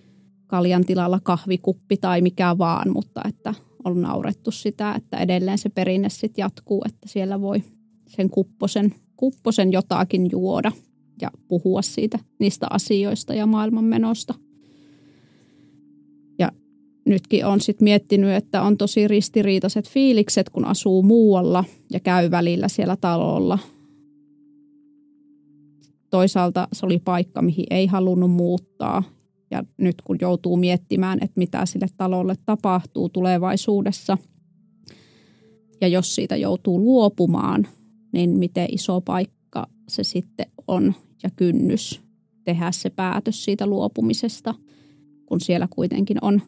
kaljan 0.46 0.84
tilalla 0.84 1.20
kahvikuppi 1.22 1.96
tai 1.96 2.20
mikä 2.20 2.58
vaan, 2.58 2.92
mutta 2.92 3.20
että 3.28 3.54
on 3.84 4.02
naurettu 4.02 4.50
sitä, 4.50 4.94
että 4.94 5.18
edelleen 5.18 5.58
se 5.58 5.68
perinne 5.68 6.08
sitten 6.08 6.42
jatkuu, 6.42 6.82
että 6.86 7.08
siellä 7.08 7.40
voi 7.40 7.62
sen 8.06 8.30
kupposen, 8.30 8.94
kupposen 9.16 9.72
jotakin 9.72 10.28
juoda 10.32 10.72
ja 11.20 11.30
puhua 11.48 11.82
siitä 11.82 12.18
niistä 12.38 12.66
asioista 12.70 13.34
ja 13.34 13.46
maailmanmenosta– 13.46 14.34
nytkin 17.06 17.46
on 17.46 17.60
sit 17.60 17.80
miettinyt, 17.80 18.30
että 18.30 18.62
on 18.62 18.76
tosi 18.76 19.08
ristiriitaiset 19.08 19.88
fiilikset, 19.88 20.50
kun 20.50 20.64
asuu 20.64 21.02
muualla 21.02 21.64
ja 21.92 22.00
käy 22.00 22.30
välillä 22.30 22.68
siellä 22.68 22.96
talolla. 22.96 23.58
Toisaalta 26.10 26.68
se 26.72 26.86
oli 26.86 26.98
paikka, 26.98 27.42
mihin 27.42 27.66
ei 27.70 27.86
halunnut 27.86 28.30
muuttaa. 28.30 29.02
Ja 29.50 29.64
nyt 29.76 30.02
kun 30.02 30.16
joutuu 30.20 30.56
miettimään, 30.56 31.18
että 31.22 31.38
mitä 31.38 31.66
sille 31.66 31.86
talolle 31.96 32.34
tapahtuu 32.46 33.08
tulevaisuudessa, 33.08 34.18
ja 35.80 35.88
jos 35.88 36.14
siitä 36.14 36.36
joutuu 36.36 36.80
luopumaan, 36.80 37.66
niin 38.12 38.30
miten 38.30 38.68
iso 38.70 39.00
paikka 39.00 39.66
se 39.88 40.04
sitten 40.04 40.46
on 40.68 40.94
ja 41.22 41.30
kynnys 41.36 42.02
tehdä 42.44 42.72
se 42.72 42.90
päätös 42.90 43.44
siitä 43.44 43.66
luopumisesta, 43.66 44.54
kun 45.26 45.40
siellä 45.40 45.68
kuitenkin 45.70 46.16
on 46.22 46.42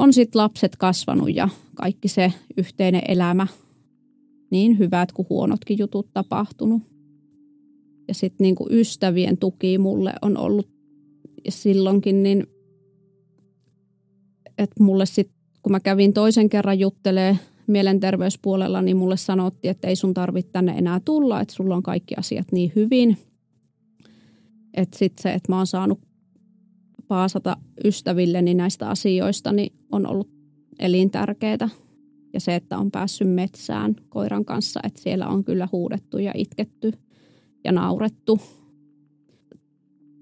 on 0.00 0.12
sitten 0.12 0.38
lapset 0.38 0.76
kasvanut 0.76 1.34
ja 1.34 1.48
kaikki 1.74 2.08
se 2.08 2.32
yhteinen 2.56 3.02
elämä, 3.08 3.46
niin 4.50 4.78
hyvät 4.78 5.12
kuin 5.12 5.26
huonotkin 5.30 5.78
jutut 5.78 6.12
tapahtunut. 6.14 6.82
Ja 8.08 8.14
sitten 8.14 8.44
niinku 8.44 8.66
ystävien 8.70 9.38
tuki 9.38 9.78
mulle 9.78 10.12
on 10.22 10.36
ollut 10.36 10.68
ja 11.44 11.52
silloinkin, 11.52 12.22
niin 12.22 12.46
että 14.58 14.82
mulle 14.82 15.06
sitten, 15.06 15.36
kun 15.62 15.72
mä 15.72 15.80
kävin 15.80 16.12
toisen 16.12 16.48
kerran 16.48 16.78
juttelee 16.78 17.38
mielenterveyspuolella, 17.66 18.82
niin 18.82 18.96
mulle 18.96 19.16
sanottiin, 19.16 19.70
että 19.70 19.88
ei 19.88 19.96
sun 19.96 20.14
tarvitse 20.14 20.52
tänne 20.52 20.72
enää 20.72 21.00
tulla, 21.04 21.40
että 21.40 21.54
sulla 21.54 21.76
on 21.76 21.82
kaikki 21.82 22.14
asiat 22.14 22.52
niin 22.52 22.72
hyvin. 22.76 23.16
Että 24.74 24.98
sitten 24.98 25.22
se, 25.22 25.32
että 25.32 25.52
mä 25.52 25.56
oon 25.56 25.66
saanut 25.66 26.00
paasata 27.10 27.56
ystävilleni 27.84 28.54
näistä 28.54 28.88
asioista, 28.88 29.52
niin 29.52 29.72
on 29.92 30.06
ollut 30.06 30.30
elintärkeää. 30.78 31.68
Ja 32.32 32.40
se, 32.40 32.54
että 32.54 32.78
on 32.78 32.90
päässyt 32.90 33.34
metsään 33.34 33.96
koiran 34.08 34.44
kanssa, 34.44 34.80
että 34.84 35.00
siellä 35.00 35.28
on 35.28 35.44
kyllä 35.44 35.68
huudettu 35.72 36.18
ja 36.18 36.32
itketty 36.34 36.92
ja 37.64 37.72
naurettu. 37.72 38.40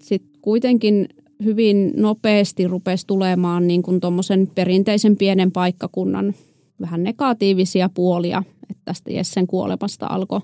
Sitten 0.01 0.41
kuitenkin 0.41 1.09
hyvin 1.43 1.93
nopeasti 1.95 2.67
rupesi 2.67 3.07
tulemaan 3.07 3.67
niin 3.67 3.81
kuin 3.81 3.99
perinteisen 4.55 5.15
pienen 5.15 5.51
paikkakunnan 5.51 6.33
vähän 6.81 7.03
negatiivisia 7.03 7.89
puolia, 7.93 8.43
että 8.69 8.81
tästä 8.85 9.11
Jessen 9.11 9.47
kuolemasta 9.47 10.07
alkoi 10.07 10.41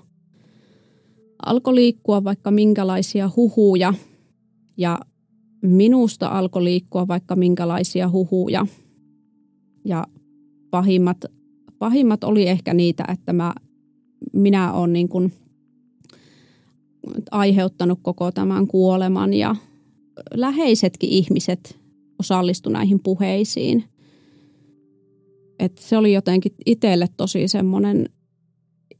alko 1.46 1.74
liikkua 1.74 2.24
vaikka 2.24 2.50
minkälaisia 2.50 3.30
huhuja 3.36 3.94
ja 4.76 4.98
minusta 5.68 6.28
alkoi 6.28 6.64
liikkua 6.64 7.08
vaikka 7.08 7.36
minkälaisia 7.36 8.10
huhuja. 8.10 8.66
Ja 9.84 10.06
pahimmat, 10.70 11.24
pahimmat 11.78 12.24
oli 12.24 12.48
ehkä 12.48 12.74
niitä, 12.74 13.04
että 13.12 13.32
mä, 13.32 13.54
minä 14.32 14.72
olen 14.72 14.92
niin 14.92 15.08
kuin 15.08 15.32
aiheuttanut 17.30 17.98
koko 18.02 18.32
tämän 18.32 18.66
kuoleman 18.66 19.34
ja 19.34 19.56
läheisetkin 20.34 21.10
ihmiset 21.10 21.78
osallistu 22.18 22.70
näihin 22.70 23.00
puheisiin. 23.02 23.84
Et 25.58 25.78
se 25.78 25.96
oli 25.96 26.12
jotenkin 26.12 26.52
itselle 26.66 27.06
tosi 27.16 27.48
semmoinen 27.48 28.08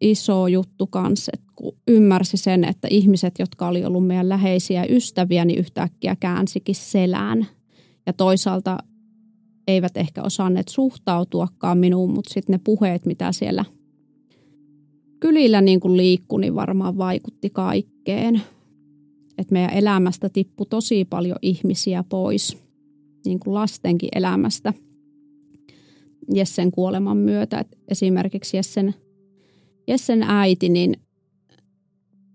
iso 0.00 0.46
juttu 0.46 0.86
kanssa, 0.86 1.32
kun 1.56 1.76
ymmärsi 1.88 2.36
sen, 2.36 2.64
että 2.64 2.88
ihmiset, 2.90 3.34
jotka 3.38 3.68
oli 3.68 3.84
ollut 3.84 4.06
meidän 4.06 4.28
läheisiä 4.28 4.84
ystäviä, 4.88 5.44
niin 5.44 5.58
yhtäkkiä 5.58 6.16
käänsikin 6.20 6.74
selään. 6.74 7.46
Ja 8.06 8.12
toisaalta 8.12 8.78
eivät 9.68 9.96
ehkä 9.96 10.22
osanneet 10.22 10.68
suhtautuakaan 10.68 11.78
minuun, 11.78 12.10
mutta 12.10 12.34
sitten 12.34 12.52
ne 12.52 12.60
puheet, 12.64 13.06
mitä 13.06 13.32
siellä 13.32 13.64
kylillä 15.20 15.60
niin 15.60 15.80
kuin 15.80 15.96
liikkui, 15.96 16.40
niin 16.40 16.54
varmaan 16.54 16.98
vaikutti 16.98 17.50
kaikkeen. 17.50 18.42
Et 19.38 19.50
meidän 19.50 19.72
elämästä 19.72 20.28
tippui 20.28 20.66
tosi 20.70 21.04
paljon 21.04 21.38
ihmisiä 21.42 22.04
pois, 22.08 22.58
niin 23.24 23.40
kuin 23.40 23.54
lastenkin 23.54 24.08
elämästä 24.14 24.74
Jessen 26.34 26.70
kuoleman 26.70 27.16
myötä. 27.16 27.58
Et 27.58 27.78
esimerkiksi 27.88 28.56
Jessen, 28.56 28.94
Jessen 29.86 30.22
äiti 30.22 30.68
niin 30.68 30.96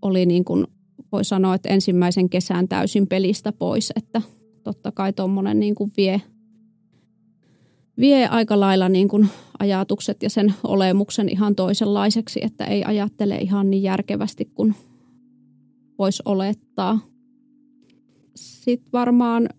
oli 0.02 0.26
niin 0.26 0.46
kuin, 0.46 0.68
voi 1.12 1.26
sanoa, 1.26 1.56
että 1.56 1.70
ensimmäisen 1.70 2.30
kesän 2.30 2.68
täysin 2.68 3.08
pelistä 3.08 3.52
pois, 3.52 3.94
että 3.96 4.22
totta 4.64 4.92
kai 4.92 5.14
tuommoinen 5.14 5.60
niin 5.60 5.76
kuin 5.76 5.92
vie, 5.98 6.22
vie 7.98 8.28
aika 8.28 8.60
lailla 8.60 8.90
niin 8.90 9.08
kuin 9.08 9.30
ajatukset 9.60 10.24
ja 10.24 10.30
sen 10.30 10.54
olemuksen 10.64 11.30
ihan 11.30 11.56
toisenlaiseksi, 11.56 12.40
että 12.44 12.66
ei 12.66 12.84
ajattele 12.84 13.36
ihan 13.36 13.70
niin 13.70 13.84
järkevästi 13.84 14.46
kuin 14.46 14.76
voisi 16.00 16.24
olettaa. 16.26 17.00
Sitten 18.36 18.92
varmaan 18.94 19.50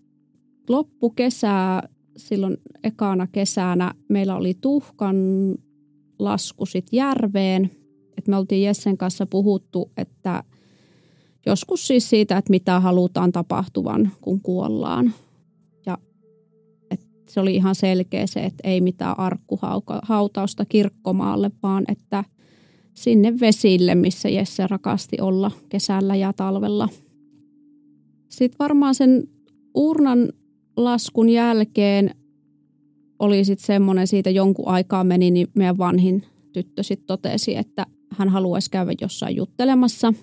loppukesää, 0.69 1.89
silloin 2.17 2.57
ekana 2.83 3.27
kesänä, 3.27 3.93
meillä 4.09 4.35
oli 4.35 4.53
tuhkan 4.61 5.15
lasku 6.19 6.65
sit 6.65 6.87
järveen. 6.91 7.71
Et 8.23 8.27
me 8.27 8.37
oltiin 8.37 8.63
Jessen 8.63 8.97
kanssa 8.97 9.25
puhuttu, 9.25 9.91
että 9.97 10.43
joskus 11.45 11.87
siis 11.87 12.09
siitä, 12.09 12.37
että 12.37 12.49
mitä 12.49 12.79
halutaan 12.79 13.31
tapahtuvan, 13.31 14.11
kun 14.21 14.41
kuollaan. 14.41 15.13
Ja 15.85 15.97
et 16.91 17.01
se 17.29 17.39
oli 17.39 17.55
ihan 17.55 17.75
selkeä 17.75 18.27
se, 18.27 18.39
että 18.39 18.69
ei 18.69 18.81
mitään 18.81 19.19
arkkuhautausta 19.19 20.65
kirkkomaalle, 20.65 21.51
vaan 21.63 21.83
että 21.87 22.23
sinne 22.93 23.39
vesille, 23.39 23.95
missä 23.95 24.29
Jesse 24.29 24.67
rakasti 24.67 25.21
olla 25.21 25.51
kesällä 25.69 26.15
ja 26.15 26.33
talvella. 26.33 26.89
Sitten 28.29 28.59
varmaan 28.59 28.95
sen 28.95 29.23
urnan 29.75 30.29
laskun 30.77 31.29
jälkeen 31.29 32.15
oli 33.19 33.45
sitten 33.45 33.65
semmoinen, 33.65 34.07
siitä 34.07 34.29
jonkun 34.29 34.67
aikaa 34.67 35.03
meni, 35.03 35.31
niin 35.31 35.47
meidän 35.55 35.77
vanhin 35.77 36.23
tyttö 36.53 36.83
sitten 36.83 37.07
totesi, 37.07 37.55
että 37.55 37.85
hän 38.17 38.29
haluaisi 38.29 38.71
käydä 38.71 38.91
jossain 39.01 39.35
juttelemassa. 39.35 40.13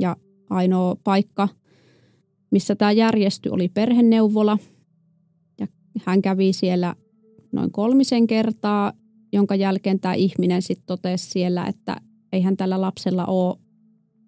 Ja 0.00 0.16
ainoa 0.50 0.96
paikka, 1.04 1.48
missä 2.50 2.76
tämä 2.76 2.92
järjestyi, 2.92 3.52
oli 3.52 3.68
perheneuvola. 3.68 4.58
Ja 5.60 5.66
hän 6.04 6.22
kävi 6.22 6.52
siellä 6.52 6.94
noin 7.52 7.72
kolmisen 7.72 8.26
kertaa, 8.26 8.92
jonka 9.32 9.54
jälkeen 9.54 10.00
tämä 10.00 10.14
ihminen 10.14 10.62
sitten 10.62 10.86
totesi 10.86 11.30
siellä, 11.30 11.66
että 11.66 11.96
eihän 12.32 12.56
tällä 12.56 12.80
lapsella 12.80 13.26
ole, 13.26 13.56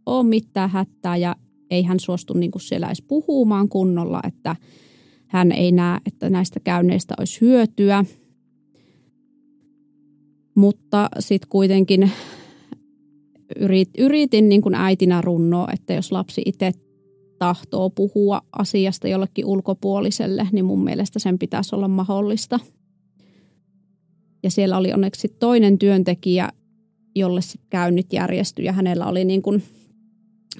ole 0.06 0.28
mitään 0.28 0.70
hätää 0.70 1.16
ja 1.16 1.36
ei 1.70 1.82
hän 1.82 2.00
suostu 2.00 2.34
niin 2.34 2.50
kuin 2.50 2.62
siellä 2.62 2.86
edes 2.86 3.02
puhumaan 3.02 3.68
kunnolla, 3.68 4.20
että 4.26 4.56
hän 5.26 5.52
ei 5.52 5.72
näe, 5.72 5.98
että 6.06 6.30
näistä 6.30 6.60
käynneistä 6.60 7.14
olisi 7.18 7.40
hyötyä. 7.40 8.04
Mutta 10.54 11.08
sitten 11.18 11.48
kuitenkin 11.48 12.10
yrit, 13.60 13.90
yritin 13.98 14.48
niin 14.48 14.62
kuin 14.62 14.74
äitinä 14.74 15.20
runnoa, 15.20 15.68
että 15.72 15.94
jos 15.94 16.12
lapsi 16.12 16.42
itse 16.46 16.72
tahtoo 17.38 17.90
puhua 17.90 18.42
asiasta 18.52 19.08
jollekin 19.08 19.46
ulkopuoliselle, 19.46 20.48
niin 20.52 20.64
mun 20.64 20.84
mielestä 20.84 21.18
sen 21.18 21.38
pitäisi 21.38 21.74
olla 21.74 21.88
mahdollista. 21.88 22.60
Ja 24.42 24.50
siellä 24.50 24.76
oli 24.76 24.92
onneksi 24.92 25.28
toinen 25.28 25.78
työntekijä, 25.78 26.48
jolle 27.14 27.42
sitten 27.42 27.70
käynnit 27.70 28.12
järjestyi 28.12 28.64
ja 28.64 28.72
hänellä 28.72 29.06
oli 29.06 29.24
niin 29.24 29.42
kuin 29.42 29.62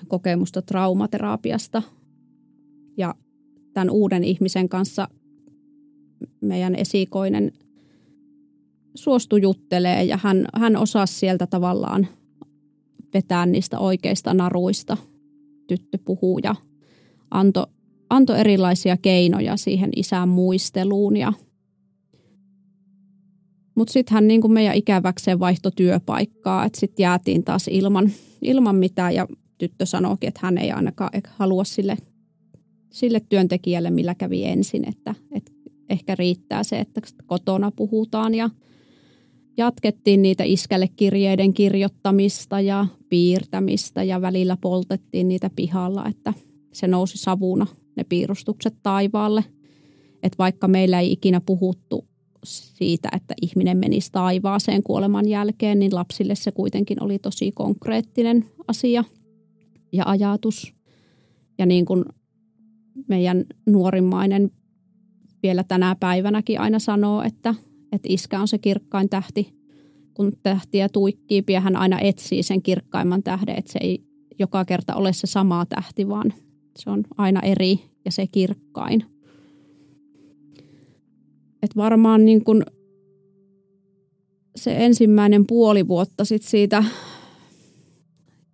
kokemusta 0.08 0.62
traumaterapiasta. 0.62 1.82
Ja 2.96 3.14
tämän 3.72 3.90
uuden 3.90 4.24
ihmisen 4.24 4.68
kanssa 4.68 5.08
meidän 6.40 6.74
esikoinen 6.74 7.52
suostui 8.94 9.42
juttelee 9.42 10.04
ja 10.04 10.18
hän, 10.22 10.46
hän 10.54 10.76
osasi 10.76 11.14
sieltä 11.14 11.46
tavallaan 11.46 12.06
vetää 13.14 13.46
niistä 13.46 13.78
oikeista 13.78 14.34
naruista. 14.34 14.96
Tyttö 15.66 15.98
puhuu 16.04 16.38
ja 16.38 16.54
antoi 17.30 17.66
anto 18.10 18.34
erilaisia 18.34 18.96
keinoja 18.96 19.56
siihen 19.56 19.90
isän 19.96 20.28
muisteluun. 20.28 21.16
Ja... 21.16 21.32
Mutta 23.74 23.92
sitten 23.92 24.14
hän 24.14 24.28
niin 24.28 24.52
meidän 24.52 24.76
ikäväkseen 24.76 25.40
vaihtoi 25.40 25.72
työpaikkaa, 25.76 26.64
että 26.64 26.80
sitten 26.80 27.02
jäätiin 27.02 27.44
taas 27.44 27.68
ilman, 27.68 28.10
ilman 28.42 28.76
mitään 28.76 29.14
ja 29.14 29.28
tyttö 29.58 29.86
sanoikin, 29.86 30.28
että 30.28 30.40
hän 30.42 30.58
ei 30.58 30.72
ainakaan 30.72 31.10
halua 31.30 31.64
sille, 31.64 31.96
sille 32.92 33.20
työntekijälle, 33.28 33.90
millä 33.90 34.14
kävi 34.14 34.44
ensin, 34.44 34.88
että, 34.88 35.14
että 35.32 35.52
ehkä 35.88 36.14
riittää 36.14 36.62
se, 36.62 36.78
että 36.78 37.00
kotona 37.26 37.70
puhutaan 37.70 38.34
ja– 38.34 38.50
jatkettiin 39.56 40.22
niitä 40.22 40.44
iskälle 40.44 40.88
kirjeiden 40.88 41.54
kirjoittamista 41.54 42.60
ja 42.60 42.86
piirtämistä 43.08 44.02
ja 44.02 44.20
välillä 44.20 44.56
poltettiin 44.60 45.28
niitä 45.28 45.50
pihalla, 45.56 46.08
että 46.08 46.34
se 46.72 46.86
nousi 46.86 47.18
savuna 47.18 47.66
ne 47.96 48.04
piirustukset 48.04 48.74
taivaalle. 48.82 49.44
Että 50.22 50.38
vaikka 50.38 50.68
meillä 50.68 51.00
ei 51.00 51.12
ikinä 51.12 51.40
puhuttu 51.40 52.04
siitä, 52.44 53.08
että 53.16 53.34
ihminen 53.42 53.78
menisi 53.78 54.12
taivaaseen 54.12 54.82
kuoleman 54.82 55.28
jälkeen, 55.28 55.78
niin 55.78 55.94
lapsille 55.94 56.34
se 56.34 56.52
kuitenkin 56.52 57.02
oli 57.02 57.18
tosi 57.18 57.52
konkreettinen 57.52 58.44
asia 58.68 59.04
ja 59.92 60.04
ajatus. 60.06 60.74
Ja 61.58 61.66
niin 61.66 61.84
kuin 61.84 62.04
meidän 63.08 63.44
nuorimmainen 63.66 64.50
vielä 65.42 65.64
tänä 65.64 65.96
päivänäkin 66.00 66.60
aina 66.60 66.78
sanoo, 66.78 67.22
että 67.22 67.54
että 67.94 68.08
iskä 68.10 68.40
on 68.40 68.48
se 68.48 68.58
kirkkain 68.58 69.08
tähti. 69.08 69.54
Kun 70.14 70.32
tähtiä 70.42 70.88
tuikkii, 70.88 71.44
hän 71.60 71.76
aina 71.76 72.00
etsii 72.00 72.42
sen 72.42 72.62
kirkkaimman 72.62 73.22
tähden, 73.22 73.58
että 73.58 73.72
se 73.72 73.78
ei 73.82 74.04
joka 74.38 74.64
kerta 74.64 74.94
ole 74.94 75.12
se 75.12 75.26
sama 75.26 75.66
tähti, 75.66 76.08
vaan 76.08 76.32
se 76.78 76.90
on 76.90 77.04
aina 77.16 77.40
eri 77.40 77.80
ja 78.04 78.12
se 78.12 78.26
kirkkain. 78.26 79.04
Et 81.62 81.76
varmaan 81.76 82.24
niin 82.24 82.44
kun 82.44 82.64
se 84.56 84.84
ensimmäinen 84.84 85.46
puoli 85.46 85.88
vuotta 85.88 86.24
sit 86.24 86.42
siitä 86.42 86.84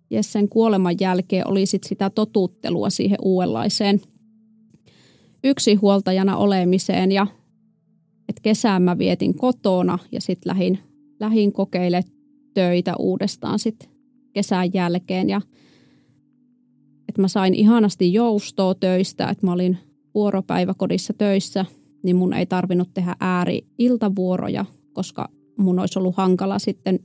Jessen 0.09 0.49
kuoleman 0.49 0.95
jälkeen 0.99 1.47
oli 1.47 1.65
sit 1.65 1.83
sitä 1.83 2.09
totuttelua 2.09 2.89
siihen 2.89 3.17
uudenlaiseen 3.21 4.01
yksinhuoltajana 5.43 6.37
olemiseen 6.37 7.11
ja 7.11 7.27
että 8.31 8.41
kesään 8.41 8.81
mä 8.81 8.97
vietin 8.97 9.37
kotona 9.37 9.99
ja 10.11 10.21
sitten 10.21 10.49
lähin, 10.49 10.79
lähin 11.19 11.53
kokeile 11.53 12.03
töitä 12.53 12.93
uudestaan 12.99 13.59
sitten 13.59 13.89
kesän 14.33 14.73
jälkeen. 14.73 15.29
Ja 15.29 15.41
että 17.09 17.21
mä 17.21 17.27
sain 17.27 17.53
ihanasti 17.53 18.13
joustoa 18.13 18.75
töistä, 18.75 19.29
että 19.29 19.45
mä 19.45 19.53
olin 19.53 19.77
vuoropäiväkodissa 20.13 21.13
töissä, 21.13 21.65
niin 22.03 22.15
mun 22.15 22.33
ei 22.33 22.45
tarvinnut 22.45 22.93
tehdä 22.93 23.15
ääri-iltavuoroja, 23.19 24.65
koska 24.93 25.29
mun 25.57 25.79
olisi 25.79 25.99
ollut 25.99 26.17
hankala 26.17 26.59
sitten 26.59 26.99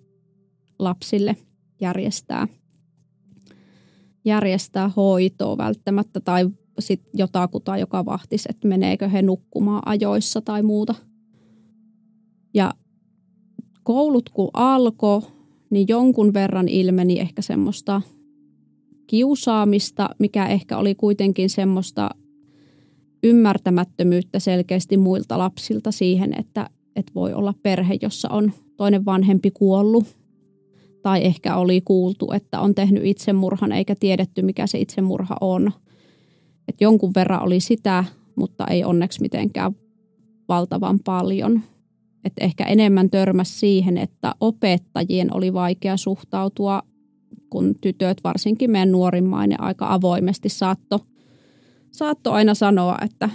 lapsille 0.79 1.37
järjestää, 1.81 2.49
järjestää 4.25 4.91
hoitoa 4.97 5.57
välttämättä 5.57 6.21
tai 6.21 6.49
sitten 6.79 7.11
jotakuta, 7.15 7.77
joka 7.77 8.05
vahtisi, 8.05 8.49
että 8.51 8.69
meneekö 8.69 9.09
he 9.09 9.23
nukkumaan 9.23 9.83
ajoissa 9.87 10.41
tai 10.41 10.63
muuta. 10.63 10.95
Ja 12.57 12.75
koulut 13.83 14.29
kun 14.29 14.51
alkoi, 14.53 15.23
niin 15.71 15.89
jonkun 15.89 16.35
verran 16.35 16.69
ilmeni 16.69 17.21
ehkä 17.21 17.43
semmoista 17.43 18.03
kiusaamista, 19.07 20.11
mikä 20.19 20.47
ehkä 20.47 20.79
oli 20.79 20.95
kuitenkin 20.95 21.51
semmoista 21.51 22.11
ymmärtämättömyyttä 23.23 24.39
selkeästi 24.39 24.97
muilta 24.97 25.39
lapsilta 25.39 25.93
siihen, 25.93 26.35
että, 26.39 26.71
että 26.97 27.13
voi 27.15 27.35
olla 27.35 27.55
perhe, 27.63 27.99
jossa 28.03 28.29
on 28.31 28.53
toinen 28.77 29.05
vanhempi 29.05 29.51
kuollut. 29.51 30.05
Tai 31.03 31.25
ehkä 31.25 31.57
oli 31.57 31.81
kuultu, 31.81 32.33
että 32.33 32.61
on 32.61 32.75
tehnyt 32.75 33.05
itsemurhan 33.05 33.73
eikä 33.73 33.95
tiedetty, 34.01 34.43
mikä 34.43 34.67
se 34.67 34.79
itsemurha 34.79 35.37
on. 35.41 35.73
Et 36.69 36.81
jonkun 36.81 37.13
verran 37.15 37.43
oli 37.43 37.61
sitä, 37.61 38.05
mutta 38.37 38.67
ei 38.67 38.85
onneksi 38.85 39.21
mitenkään 39.21 39.73
valtavan 40.49 40.99
paljon– 41.05 41.61
että 42.27 42.45
ehkä 42.45 42.65
enemmän 42.65 43.11
törmäs 43.11 43.61
siihen, 43.61 43.99
että 43.99 44.35
opettajien 44.41 45.35
oli 45.35 45.53
vaikea 45.53 45.97
suhtautua, 45.97 46.83
kun 47.51 47.75
tytöt, 47.81 48.19
varsinkin 48.25 48.71
meidän 48.71 48.93
nuorimmainen, 48.93 49.61
aika 49.61 49.95
avoimesti 49.95 50.49
saatto, 50.49 51.01
saatto 51.93 52.33
aina 52.33 52.55
sanoa, 52.55 52.99
että 53.05 53.31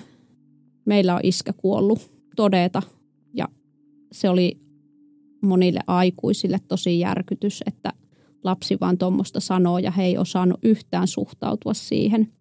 meillä 0.85 1.15
on 1.15 1.19
iskä 1.23 1.53
kuollut 1.53 2.11
todeta. 2.35 2.81
Ja 3.33 3.47
se 4.11 4.29
oli 4.29 4.57
monille 5.41 5.79
aikuisille 5.87 6.57
tosi 6.67 6.99
järkytys, 6.99 7.63
että 7.65 7.93
lapsi 8.43 8.77
vaan 8.81 8.97
tuommoista 8.97 9.39
sanoo 9.39 9.77
ja 9.77 9.91
he 9.91 10.03
ei 10.03 10.17
osannut 10.17 10.59
yhtään 10.63 11.07
suhtautua 11.07 11.73
siihen. 11.73 12.31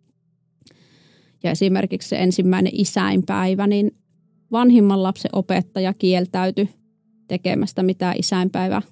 Ja 1.43 1.51
esimerkiksi 1.51 2.09
se 2.09 2.17
ensimmäinen 2.17 2.73
isäinpäivä, 2.75 3.67
niin 3.67 4.00
vanhimman 4.53 5.03
lapsen 5.03 5.31
opettaja 5.33 5.95
kieltäytyi 5.95 6.69
tekemästä 7.29 7.83
mitään 7.83 8.15
isäinpäivä 8.19 8.83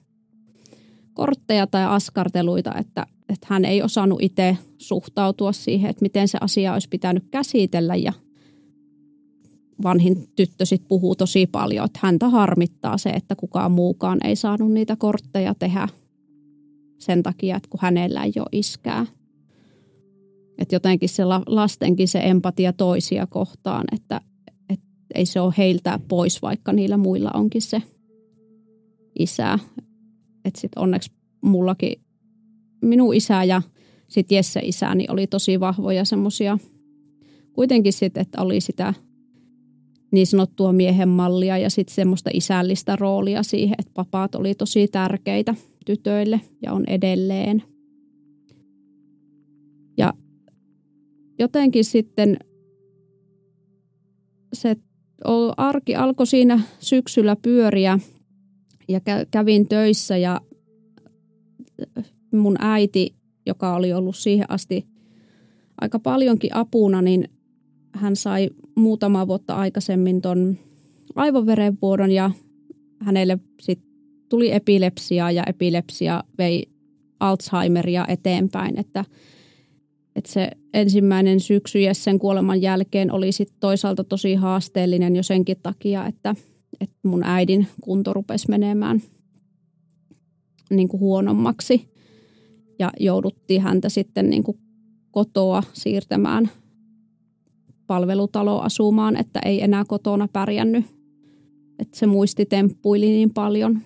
kortteja 1.15 1.67
tai 1.67 1.85
askarteluita, 1.85 2.75
että, 2.75 3.07
että 3.29 3.47
hän 3.51 3.65
ei 3.65 3.83
osannut 3.83 4.23
itse 4.23 4.57
suhtautua 4.79 5.53
siihen, 5.53 5.91
että 5.91 6.03
miten 6.03 6.29
se 6.29 6.39
asia 6.41 6.73
olisi 6.73 6.89
pitänyt 6.89 7.25
käsitellä 7.31 7.97
ja 7.97 8.13
vanhin 9.83 10.29
tyttö 10.37 10.67
sit 10.67 10.89
puhuu 10.89 11.15
tosi 11.15 11.47
paljon, 11.47 11.85
että 11.85 11.99
häntä 12.03 12.29
harmittaa 12.29 12.99
se, 12.99 13.11
että 13.11 13.37
kukaan 13.37 13.73
muukaan 13.73 14.27
ei 14.27 14.37
saanut 14.37 14.73
niitä 14.73 14.97
kortteja 14.97 15.55
tehdä 15.55 15.89
sen 16.99 17.23
takia, 17.23 17.57
että 17.57 17.69
kun 17.69 17.81
hänellä 17.83 18.25
ei 18.25 18.33
ole 18.39 18.47
iskää. 18.53 19.07
Että 20.59 20.75
jotenkin 20.75 21.09
se 21.09 21.25
lastenkin 21.47 22.09
se 22.09 22.21
empatia 22.25 22.73
toisia 22.73 23.27
kohtaan, 23.27 23.85
että 23.93 24.21
ei 25.15 25.27
se 25.27 25.41
ole 25.41 25.55
heiltä 25.59 26.01
pois, 26.09 26.43
vaikka 26.43 26.73
niillä 26.73 26.97
muilla 26.97 27.31
onkin 27.35 27.63
se 27.63 27.83
isä. 29.19 29.59
Että 30.45 30.61
sitten 30.61 30.83
onneksi 30.83 31.13
mullakin 31.41 32.01
minun 32.83 33.15
isä 33.15 33.45
ja 33.45 33.63
sitten 34.09 34.37
Jesse 34.37 34.61
isäni 34.63 35.07
oli 35.09 35.27
tosi 35.27 35.61
vahvoja 35.61 36.05
semmoisia. 36.05 36.59
Kuitenkin 37.53 37.93
sitten, 37.93 38.21
että 38.21 38.43
oli 38.43 38.61
sitä 38.61 38.95
niin 40.13 40.27
sanottua 40.27 40.73
miehen 40.73 41.09
mallia 41.09 41.59
ja 41.59 41.71
sitten 41.71 41.95
semmoista 41.95 42.31
isällistä 42.33 42.97
roolia 42.97 43.43
siihen, 43.43 43.75
että 43.79 43.93
papaat 43.95 44.35
oli 44.35 44.55
tosi 44.55 44.89
tärkeitä 44.89 45.55
tytöille 45.87 46.41
ja 46.63 46.73
on 46.73 46.85
edelleen. 46.87 47.63
Ja 49.97 50.15
jotenkin 51.39 51.85
sitten 51.85 52.37
se 54.53 54.77
arki 55.57 55.97
alkoi 55.97 56.27
siinä 56.27 56.61
syksyllä 56.79 57.37
pyöriä 57.37 57.99
ja 58.89 59.01
kävin 59.31 59.69
töissä 59.69 60.17
ja 60.17 60.41
mun 62.35 62.57
äiti, 62.59 63.15
joka 63.47 63.75
oli 63.77 63.93
ollut 63.93 64.17
siihen 64.17 64.51
asti 64.51 64.87
aika 65.81 65.99
paljonkin 65.99 66.57
apuna, 66.57 67.03
niin 67.03 67.29
hän 67.93 68.17
sai 68.17 68.51
muutama 68.75 69.27
vuotta 69.27 69.55
aikaisemmin 69.55 70.21
ton 70.21 70.59
aivoverenvuodon 71.15 72.11
ja 72.11 72.31
hänelle 72.99 73.39
sit 73.61 73.81
tuli 74.29 74.53
epilepsia 74.53 75.31
ja 75.31 75.45
epilepsia 75.47 76.25
vei 76.39 76.67
Alzheimeria 77.21 78.05
eteenpäin, 78.09 78.79
että, 78.79 79.05
että 80.17 80.33
se 80.33 80.51
ensimmäinen 80.75 81.41
syksy 81.41 81.79
sen 81.93 82.19
kuoleman 82.19 82.63
jälkeen 82.63 83.13
oli 83.13 83.33
sit 83.33 83.53
toisaalta 83.61 84.05
tosi 84.05 84.35
haasteellinen 84.35 85.17
jo 85.17 85.23
senkin 85.23 85.57
takia, 85.63 86.07
että, 86.07 86.35
että 86.81 86.97
mun 87.03 87.25
äidin 87.25 87.67
kunto 87.81 88.13
rupesi 88.13 88.51
menemään 88.51 89.03
niin 90.71 90.89
kuin 90.89 91.01
huonommaksi 91.01 91.89
ja 92.79 92.93
jouduttiin 93.01 93.63
häntä 93.63 93.89
sitten 93.89 94.31
niin 94.31 94.43
kuin 94.43 94.59
kotoa 95.11 95.63
siirtämään 95.73 96.51
palvelutalo 97.87 98.61
asumaan, 98.61 99.17
että 99.17 99.41
ei 99.45 99.63
enää 99.63 99.85
kotona 99.85 100.29
pärjännyt. 100.33 100.85
Että 101.79 101.99
se 101.99 102.07
muisti 102.07 102.47
temppuili 102.47 103.07
niin 103.07 103.35
paljon. 103.35 103.81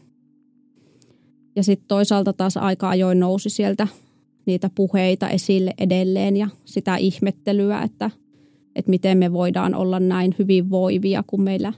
Ja 1.57 1.63
sitten 1.63 1.89
toisaalta 1.89 2.33
taas 2.33 2.57
aika 2.57 2.89
ajoin 2.89 3.21
nousi 3.21 3.51
sieltä 3.51 3.89
niitä 4.47 4.71
puheita 4.75 5.29
esille 5.29 5.75
edelleen 5.79 6.37
ja 6.37 6.49
sitä 6.65 6.97
ihmettelyä, 6.97 7.83
että, 7.83 8.11
että 8.77 8.91
miten 8.91 9.19
me 9.19 9.33
voidaan 9.33 9.75
olla 9.75 10.01
näin 10.01 10.35
hyvinvoivia, 10.39 11.25
kun 11.27 11.43
meillä, 11.43 11.73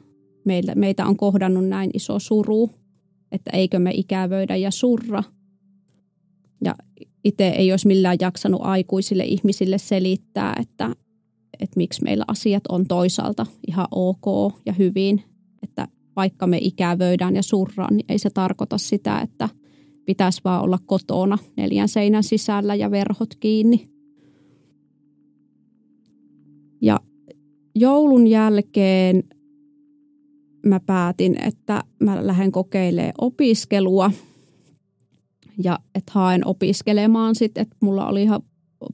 meillä, 0.45 0.75
meitä 0.75 1.07
on 1.07 1.17
kohdannut 1.17 1.69
näin 1.69 1.91
iso 1.95 2.19
suru, 2.19 2.71
että 3.33 3.51
eikö 3.51 3.79
me 3.79 3.91
ikävöidä 3.95 4.57
ja 4.57 4.71
surra. 4.71 5.23
Ja 6.65 6.75
itse 7.25 7.49
ei 7.49 7.73
olisi 7.73 7.87
millään 7.87 8.17
jaksanut 8.21 8.61
aikuisille 8.65 9.25
ihmisille 9.25 9.79
selittää, 9.79 10.57
että, 10.61 10.91
että 11.61 11.77
miksi 11.77 12.03
meillä 12.03 12.25
asiat 12.29 12.63
on 12.69 12.87
toisaalta 12.87 13.47
ihan 13.69 13.87
ok 13.91 14.55
ja 14.67 14.73
hyvin, 14.73 15.23
että 15.63 15.89
vaikka 16.17 16.47
me 16.47 16.59
ikävöidään 16.61 17.37
ja 17.37 17.43
surraan, 17.43 17.97
niin 17.97 18.07
ei 18.09 18.19
se 18.19 18.31
tarkoita 18.31 18.79
sitä, 18.79 19.21
että 19.21 19.49
pitäisi 20.07 20.41
vaan 20.45 20.63
olla 20.63 20.79
kotona 20.87 21.39
neljän 21.57 21.89
seinän 21.89 22.23
sisällä 22.23 22.75
ja 22.75 22.91
verhot 22.91 23.35
kiinni. 23.41 23.89
Ja 26.83 27.01
joulun 27.75 28.27
jälkeen 28.27 29.25
mä 30.67 30.81
päätin, 30.81 31.43
että 31.43 31.85
mä 32.01 32.27
lähden 32.27 32.53
kokeilemaan 32.53 33.15
opiskelua 33.19 34.11
ja 35.65 35.79
että 35.95 36.13
haen 36.15 36.47
opiskelemaan 36.47 37.35
sitten, 37.35 37.63
että 37.63 37.77
mulla 37.81 38.07
oli 38.07 38.23
ihan 38.23 38.43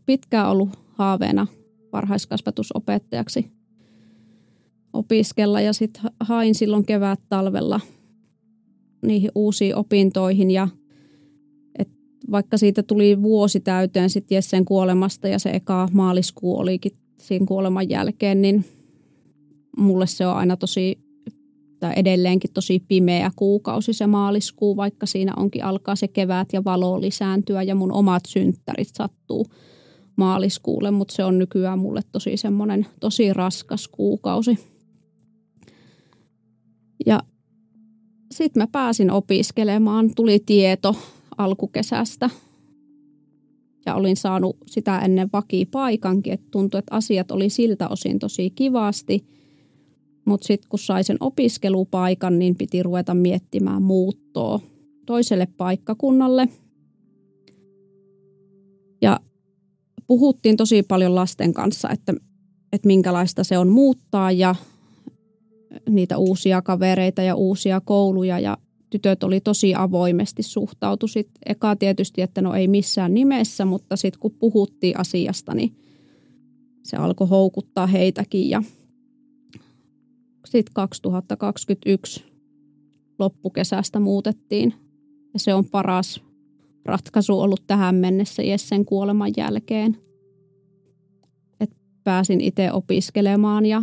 pitkään 0.07 0.51
ollut 0.51 0.71
haaveena 0.89 1.47
varhaiskasvatusopettajaksi 1.93 3.51
opiskella 4.93 5.61
ja 5.61 5.73
sitten 5.73 6.03
hain 6.21 6.55
silloin 6.55 6.87
kevät 6.87 7.21
talvella 7.29 7.81
niihin 9.03 9.31
uusiin 9.35 9.77
opintoihin 9.77 10.51
ja 10.51 10.69
vaikka 12.31 12.59
siitä 12.59 12.83
tuli 12.83 13.23
vuosi 13.23 13.61
täyteen 13.61 14.11
sitten 14.11 14.37
Jessen 14.37 14.65
kuolemasta 14.65 15.29
ja 15.29 15.39
se 15.39 15.51
eka 15.51 15.89
maaliskuu 15.93 16.59
olikin 16.59 16.93
siinä 17.19 17.47
kuoleman 17.47 17.91
jälkeen, 17.91 18.43
niin 18.43 18.65
mulle 19.77 20.07
se 20.07 20.27
on 20.27 20.37
aina 20.37 20.57
tosi 20.57 20.99
tai 21.81 21.93
edelleenkin 21.97 22.53
tosi 22.53 22.85
pimeä 22.89 23.31
kuukausi 23.37 23.93
se 23.93 24.07
maaliskuu, 24.07 24.77
vaikka 24.77 25.07
siinä 25.07 25.33
onkin 25.37 25.65
alkaa 25.65 25.97
se 25.97 26.09
kevät 26.09 26.49
ja 26.53 26.65
valo 26.65 27.01
lisääntyä 27.01 27.63
ja 27.63 27.75
mun 27.75 27.93
omat 27.93 28.23
synttärit 28.27 28.89
sattuu 28.95 29.47
maaliskuulle, 30.17 30.91
mutta 30.91 31.15
se 31.15 31.25
on 31.25 31.39
nykyään 31.39 31.79
mulle 31.79 32.01
tosi 32.13 32.37
semmoinen 32.37 32.87
tosi 33.01 33.33
raskas 33.33 33.89
kuukausi. 33.89 34.59
Ja 37.07 37.21
sitten 38.33 38.63
mä 38.63 38.67
pääsin 38.73 39.11
opiskelemaan, 39.11 40.11
tuli 40.15 40.39
tieto 40.47 40.97
alkukesästä 41.45 42.31
ja 43.87 43.95
olin 43.95 44.17
saanut 44.17 44.57
sitä 44.67 44.99
ennen 44.99 45.29
vakipaikankin, 45.33 46.33
että 46.33 46.47
tuntui, 46.51 46.79
että 46.79 46.95
asiat 46.95 47.31
oli 47.31 47.51
siltä 47.51 47.89
osin 47.89 48.19
tosi 48.19 48.51
kivasti. 48.51 49.25
Mutta 50.25 50.47
sitten 50.47 50.69
kun 50.69 50.79
sai 50.79 51.05
sen 51.05 51.17
opiskelupaikan, 51.21 52.39
niin 52.39 52.57
piti 52.57 52.83
ruveta 52.83 53.15
miettimään 53.15 53.83
muuttoa 53.83 54.61
toiselle 55.07 55.49
paikkakunnalle. 55.57 56.49
Ja 59.03 59.21
puhuttiin 60.07 60.57
tosi 60.57 60.83
paljon 60.83 61.15
lasten 61.15 61.55
kanssa, 61.55 61.91
että, 61.91 62.15
että 62.73 62.87
minkälaista 62.87 63.45
se 63.45 63.59
on 63.59 63.69
muuttaa 63.69 64.33
ja 64.33 64.55
niitä 65.89 66.19
uusia 66.19 66.63
kavereita 66.63 67.23
ja 67.23 67.35
uusia 67.35 67.81
kouluja 67.81 68.39
ja 68.39 68.59
tytöt 68.91 69.25
oli 69.25 69.41
tosi 69.41 69.75
avoimesti 69.75 70.43
suhtautu. 70.43 71.07
Sitten 71.07 71.43
eka 71.47 71.77
tietysti, 71.77 72.23
että 72.23 72.43
no 72.43 72.55
ei 72.55 72.69
missään 72.69 73.15
nimessä, 73.15 73.65
mutta 73.65 73.97
sitten 73.97 74.21
kun 74.21 74.35
puhuttiin 74.39 75.01
asiasta, 75.01 75.55
niin 75.55 75.77
se 76.83 76.97
alkoi 76.97 77.29
houkuttaa 77.29 77.87
heitäkin. 77.87 78.51
Ja 78.51 78.63
sitten 80.45 80.75
2021 80.75 82.25
loppukesästä 83.19 84.01
muutettiin 84.01 84.75
ja 85.35 85.39
se 85.41 85.55
on 85.55 85.65
paras 85.65 86.21
ratkaisu 86.85 87.41
ollut 87.41 87.67
tähän 87.67 87.95
mennessä 87.95 88.43
Jessen 88.43 88.85
kuoleman 88.85 89.33
jälkeen. 89.37 89.97
Et 91.61 91.71
pääsin 92.05 92.41
itse 92.41 92.73
opiskelemaan 92.73 93.67
ja 93.67 93.83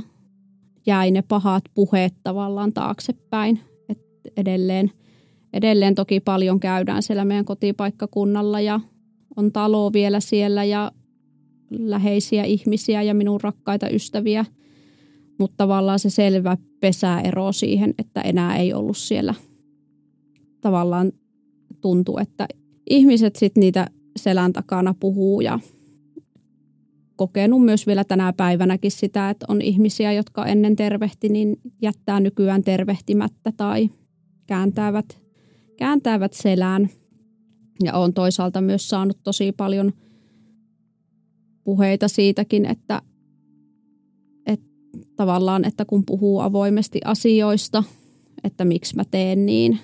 jäi 0.85 1.11
ne 1.11 1.21
pahat 1.21 1.63
puheet 1.73 2.13
tavallaan 2.23 2.73
taaksepäin. 2.73 3.59
Edelleen, 4.37 4.91
edelleen 5.53 5.95
toki 5.95 6.19
paljon 6.19 6.59
käydään 6.59 7.03
siellä 7.03 7.25
meidän 7.25 7.45
kotipaikkakunnalla 7.45 8.61
ja 8.61 8.79
on 9.37 9.51
talo 9.51 9.93
vielä 9.93 10.19
siellä 10.19 10.63
ja 10.63 10.91
läheisiä 11.79 12.43
ihmisiä 12.43 13.01
ja 13.01 13.13
minun 13.13 13.41
rakkaita 13.41 13.89
ystäviä. 13.89 14.45
Mutta 15.39 15.57
tavallaan 15.57 15.99
se 15.99 16.09
selvä 16.09 16.57
pesäero 16.79 17.51
siihen, 17.51 17.93
että 17.97 18.21
enää 18.21 18.57
ei 18.57 18.73
ollut 18.73 18.97
siellä. 18.97 19.33
Tavallaan 20.61 21.11
tuntuu, 21.81 22.17
että 22.17 22.47
ihmiset 22.89 23.35
sitten 23.35 23.61
niitä 23.61 23.87
selän 24.17 24.53
takana 24.53 24.95
puhuu 24.99 25.41
ja 25.41 25.59
kokenut 27.15 27.65
myös 27.65 27.87
vielä 27.87 28.03
tänä 28.03 28.33
päivänäkin 28.33 28.91
sitä, 28.91 29.29
että 29.29 29.45
on 29.49 29.61
ihmisiä, 29.61 30.13
jotka 30.13 30.45
ennen 30.45 30.75
tervehti, 30.75 31.29
niin 31.29 31.59
jättää 31.81 32.19
nykyään 32.19 32.63
tervehtimättä 32.63 33.51
tai 33.57 33.89
kääntävät, 34.47 35.21
kääntävät 35.77 36.33
selään. 36.33 36.89
Ja 37.83 37.93
on 37.93 38.13
toisaalta 38.13 38.61
myös 38.61 38.89
saanut 38.89 39.17
tosi 39.23 39.51
paljon 39.51 39.93
puheita 41.63 42.07
siitäkin, 42.07 42.65
että, 42.65 43.01
että 44.45 44.67
tavallaan, 45.15 45.65
että 45.65 45.85
kun 45.85 46.05
puhuu 46.05 46.39
avoimesti 46.39 46.99
asioista, 47.05 47.83
että 48.43 48.65
miksi 48.65 48.95
mä 48.95 49.03
teen 49.11 49.45
niin, 49.45 49.79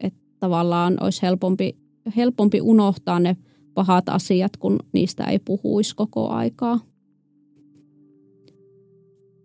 että 0.00 0.20
tavallaan 0.38 0.96
olisi 1.00 1.22
helpompi, 1.22 1.76
helpompi 2.16 2.60
unohtaa 2.60 3.20
ne 3.20 3.36
pahat 3.74 4.08
asiat, 4.08 4.56
kun 4.56 4.78
niistä 4.92 5.24
ei 5.24 5.38
puhuisi 5.38 5.96
koko 5.96 6.28
aikaa. 6.28 6.80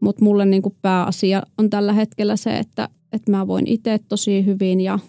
Mutta 0.01 0.23
mulle 0.23 0.45
niinku 0.45 0.75
pääasia 0.81 1.43
on 1.57 1.69
tällä 1.69 1.93
hetkellä 1.93 2.35
se, 2.35 2.57
että, 2.57 2.89
että 3.13 3.31
mä 3.31 3.47
voin 3.47 3.67
itse 3.67 3.99
tosi 4.09 4.45
hyvin 4.45 4.81
ja 4.81 4.99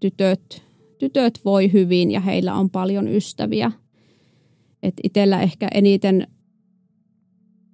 tytöt, 0.00 0.62
tytöt 0.98 1.40
voi 1.44 1.72
hyvin 1.72 2.10
ja 2.10 2.20
heillä 2.20 2.54
on 2.54 2.70
paljon 2.70 3.08
ystäviä. 3.08 3.72
Et 4.82 4.94
itsellä 5.02 5.42
ehkä 5.42 5.68
eniten 5.74 6.26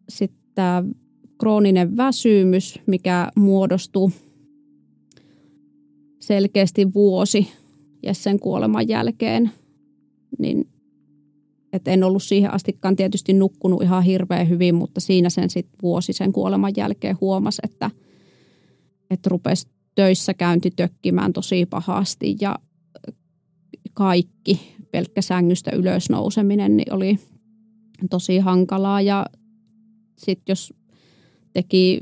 sitten 0.08 0.94
krooninen 1.38 1.96
väsymys, 1.96 2.80
mikä 2.86 3.28
muodostuu 3.36 4.12
selkeästi 6.20 6.94
vuosi 6.94 7.48
Jessen 8.02 8.40
kuoleman 8.40 8.88
jälkeen– 8.88 9.50
niin 10.38 10.68
et 11.72 11.88
en 11.88 12.04
ollut 12.04 12.22
siihen 12.22 12.54
astikaan 12.54 12.96
tietysti 12.96 13.32
nukkunut 13.32 13.82
ihan 13.82 14.02
hirveän 14.02 14.48
hyvin, 14.48 14.74
mutta 14.74 15.00
siinä 15.00 15.30
sen 15.30 15.50
sitten 15.50 15.78
vuosi 15.82 16.12
sen 16.12 16.32
kuoleman 16.32 16.72
jälkeen 16.76 17.16
huomasi, 17.20 17.62
että, 17.64 17.90
että 19.10 19.28
rupesi 19.28 19.68
töissä 19.94 20.34
käynti 20.34 20.70
tökkimään 20.70 21.32
tosi 21.32 21.66
pahasti 21.66 22.36
ja 22.40 22.56
kaikki, 23.94 24.60
pelkkä 24.90 25.22
sängystä 25.22 25.70
ylös 25.70 26.10
nouseminen, 26.10 26.76
niin 26.76 26.92
oli 26.92 27.18
tosi 28.10 28.38
hankalaa 28.38 29.00
ja 29.00 29.26
sitten 30.18 30.52
jos 30.52 30.74
teki 31.52 32.00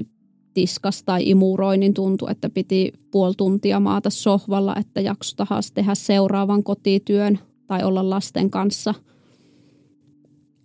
tiskas 0.55 1.03
tai 1.03 1.31
imuroi, 1.31 1.79
niin 1.79 1.95
tuntui, 1.95 2.31
että 2.31 2.51
piti 2.51 2.93
puoli 3.11 3.35
tuntia 3.37 3.81
maata 3.81 4.11
sohvalla, 4.11 4.77
että 4.77 5.01
jakso 5.01 5.37
tahas 5.37 5.73
tehdä 5.73 5.95
seuraavan 5.95 6.63
kotityön 6.63 7.39
tai 7.67 7.85
olla 7.85 8.11
lasten 8.11 8.51
kanssa. 8.51 8.95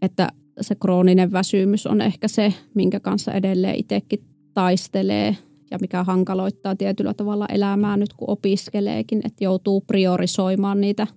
Että 0.01 0.29
se 0.61 0.75
krooninen 0.75 1.31
väsymys 1.31 1.87
on 1.87 2.01
ehkä 2.01 2.27
se, 2.27 2.53
minkä 2.73 2.99
kanssa 2.99 3.33
edelleen 3.33 3.75
itsekin 3.75 4.23
taistelee 4.53 5.37
ja 5.72 5.78
mikä 5.82 6.03
hankaloittaa 6.03 6.76
tietyllä 6.76 7.13
tavalla 7.13 7.45
elämää 7.45 7.97
nyt 7.97 8.13
kun 8.13 8.30
opiskeleekin, 8.30 9.22
että 9.24 9.43
joutuu 9.43 9.82
priorisoimaan 9.82 10.82
niitä 10.82 11.07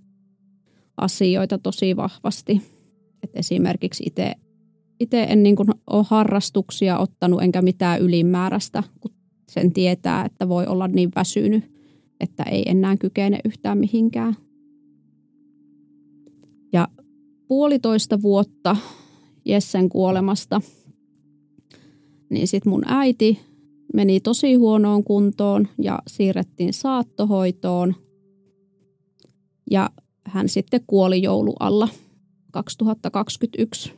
asioita 0.97 1.59
tosi 1.59 1.97
vahvasti. 1.97 2.63
Et 3.23 3.31
esimerkiksi 3.35 4.05
itse 5.01 5.23
en 5.23 5.43
niin 5.43 5.57
ole 5.91 6.05
harrastuksia 6.09 6.99
ottanut 6.99 7.43
enkä 7.43 7.63
mitään 7.63 8.01
ylimääräistä, 8.01 8.83
kun 9.01 9.11
sen 9.49 9.73
tietää, 9.73 10.25
että 10.25 10.49
voi 10.49 10.67
olla 10.67 10.89
niin 10.89 11.11
väsynyt, 11.17 11.65
että 12.21 12.43
ei 12.43 12.63
enää 12.67 12.97
kykene 12.97 13.41
yhtään 13.45 13.79
mihinkään. 13.79 14.37
Ja 16.73 16.89
puolitoista 17.49 18.23
vuotta 18.23 18.77
Jessen 19.45 19.89
kuolemasta, 19.89 20.61
niin 22.31 22.49
sitten 22.49 22.71
mun 22.71 22.83
äiti 22.87 23.41
meni 23.95 24.21
tosi 24.21 24.55
huonoon 24.55 25.05
kuntoon 25.05 25.69
ja 25.79 25.99
siirrettiin 26.07 26.73
saattohoitoon. 26.73 27.95
Ja 29.71 29.91
hän 30.25 30.49
sitten 30.49 30.81
kuoli 30.87 31.23
joulualla 31.23 31.89
2021. 32.51 33.93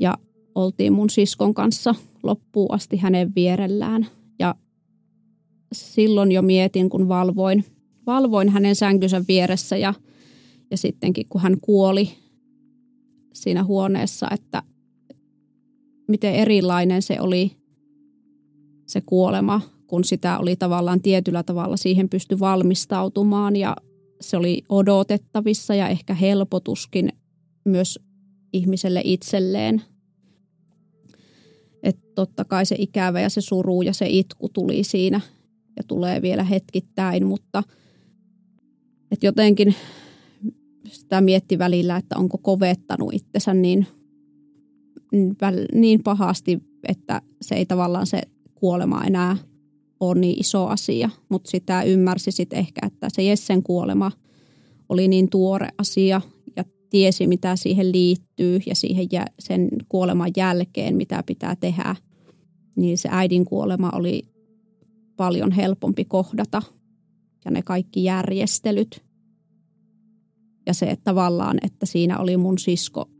Ja 0.00 0.18
oltiin 0.54 0.92
mun 0.92 1.10
siskon 1.10 1.54
kanssa 1.54 1.94
loppuun 2.22 2.74
asti 2.74 2.96
hänen 2.96 3.34
vierellään. 3.34 4.06
Ja 4.38 4.54
silloin 5.72 6.32
jo 6.32 6.42
mietin, 6.42 6.90
kun 6.90 7.08
valvoin, 7.08 7.64
valvoin 8.06 8.48
hänen 8.48 8.76
sänkynsä 8.76 9.24
vieressä 9.28 9.76
ja– 9.76 9.94
ja 10.74 10.78
sittenkin 10.78 11.26
kun 11.28 11.40
hän 11.40 11.60
kuoli 11.60 12.10
siinä 13.34 13.64
huoneessa, 13.64 14.28
että 14.30 14.62
miten 16.08 16.34
erilainen 16.34 17.02
se 17.02 17.20
oli 17.20 17.56
se 18.86 19.00
kuolema, 19.00 19.60
kun 19.86 20.04
sitä 20.04 20.38
oli 20.38 20.56
tavallaan 20.56 21.00
tietyllä 21.00 21.42
tavalla 21.42 21.76
siihen 21.76 22.08
pysty 22.08 22.40
valmistautumaan 22.40 23.56
ja 23.56 23.76
se 24.20 24.36
oli 24.36 24.62
odotettavissa 24.68 25.74
ja 25.74 25.88
ehkä 25.88 26.14
helpotuskin 26.14 27.12
myös 27.64 27.98
ihmiselle 28.52 29.00
itselleen. 29.04 29.82
Että 31.82 32.06
totta 32.14 32.44
kai 32.44 32.66
se 32.66 32.76
ikävä 32.78 33.20
ja 33.20 33.30
se 33.30 33.40
suru 33.40 33.82
ja 33.82 33.92
se 33.92 34.06
itku 34.08 34.48
tuli 34.48 34.84
siinä 34.84 35.20
ja 35.76 35.82
tulee 35.88 36.22
vielä 36.22 36.44
hetkittäin, 36.44 37.26
mutta 37.26 37.62
että 39.10 39.26
jotenkin 39.26 39.74
sitä 40.88 41.20
mietti 41.20 41.58
välillä, 41.58 41.96
että 41.96 42.18
onko 42.18 42.38
kovettanut 42.38 43.14
itsensä 43.14 43.54
niin, 43.54 43.86
niin 45.74 46.02
pahasti, 46.02 46.62
että 46.88 47.22
se 47.42 47.54
ei 47.54 47.66
tavallaan 47.66 48.06
se 48.06 48.22
kuolema 48.64 49.04
enää 49.04 49.36
ole 50.00 50.20
niin 50.20 50.40
iso 50.40 50.66
asia. 50.66 51.10
Mutta 51.28 51.50
sitä 51.50 51.82
ymmärsi 51.82 52.32
sitten 52.32 52.58
ehkä, 52.58 52.86
että 52.86 53.08
se 53.12 53.22
Jessen 53.22 53.62
kuolema 53.62 54.12
oli 54.88 55.08
niin 55.08 55.30
tuore 55.30 55.68
asia 55.78 56.20
ja 56.56 56.64
tiesi, 56.90 57.26
mitä 57.26 57.56
siihen 57.56 57.92
liittyy 57.92 58.60
ja 58.66 58.74
siihen 58.74 59.06
sen 59.38 59.68
kuoleman 59.88 60.30
jälkeen, 60.36 60.96
mitä 60.96 61.22
pitää 61.26 61.56
tehdä. 61.56 61.96
Niin 62.76 62.98
se 62.98 63.08
äidin 63.12 63.44
kuolema 63.44 63.90
oli 63.94 64.22
paljon 65.16 65.52
helpompi 65.52 66.04
kohdata 66.04 66.62
ja 67.44 67.50
ne 67.50 67.62
kaikki 67.62 68.04
järjestelyt 68.04 69.04
ja 70.66 70.74
se 70.74 70.86
että 70.86 71.04
tavallaan, 71.04 71.58
että 71.62 71.86
siinä 71.86 72.18
oli 72.18 72.36
mun 72.36 72.58
sisko 72.58 73.10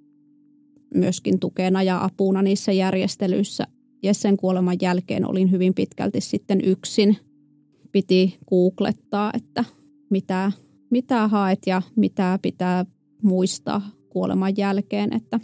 myöskin 0.94 1.40
tukena 1.40 1.82
ja 1.82 2.04
apuna 2.04 2.42
niissä 2.42 2.72
järjestelyissä. 2.72 3.66
Jessen 4.04 4.36
kuoleman 4.36 4.76
jälkeen 4.82 5.30
olin 5.30 5.50
hyvin 5.50 5.74
pitkälti 5.74 6.20
sitten 6.20 6.60
yksin. 6.64 7.16
Piti 7.92 8.38
googlettaa, 8.48 9.30
että 9.34 9.64
mitä, 10.10 10.52
mitä 10.90 11.28
haet 11.28 11.58
ja 11.66 11.82
mitä 11.96 12.38
pitää 12.42 12.86
muistaa 13.22 13.90
kuoleman 14.08 14.56
jälkeen. 14.56 15.12
Että, 15.12 15.40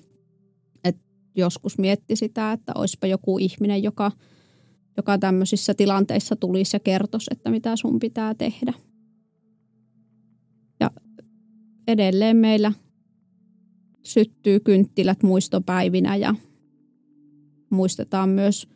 että 0.84 1.02
joskus 1.36 1.78
mietti 1.78 2.16
sitä, 2.16 2.52
että 2.52 2.72
olisipa 2.74 3.06
joku 3.06 3.38
ihminen, 3.38 3.82
joka, 3.82 4.12
joka 4.96 5.18
tämmöisissä 5.18 5.74
tilanteissa 5.74 6.36
tulisi 6.36 6.76
ja 6.76 6.80
kertoisi, 6.80 7.30
että 7.30 7.50
mitä 7.50 7.76
sun 7.76 7.98
pitää 7.98 8.34
tehdä 8.34 8.72
edelleen 11.90 12.36
meillä 12.36 12.72
syttyy 14.02 14.60
kynttilät 14.60 15.22
muistopäivinä 15.22 16.16
ja 16.16 16.34
muistetaan 17.70 18.28
myös, 18.28 18.68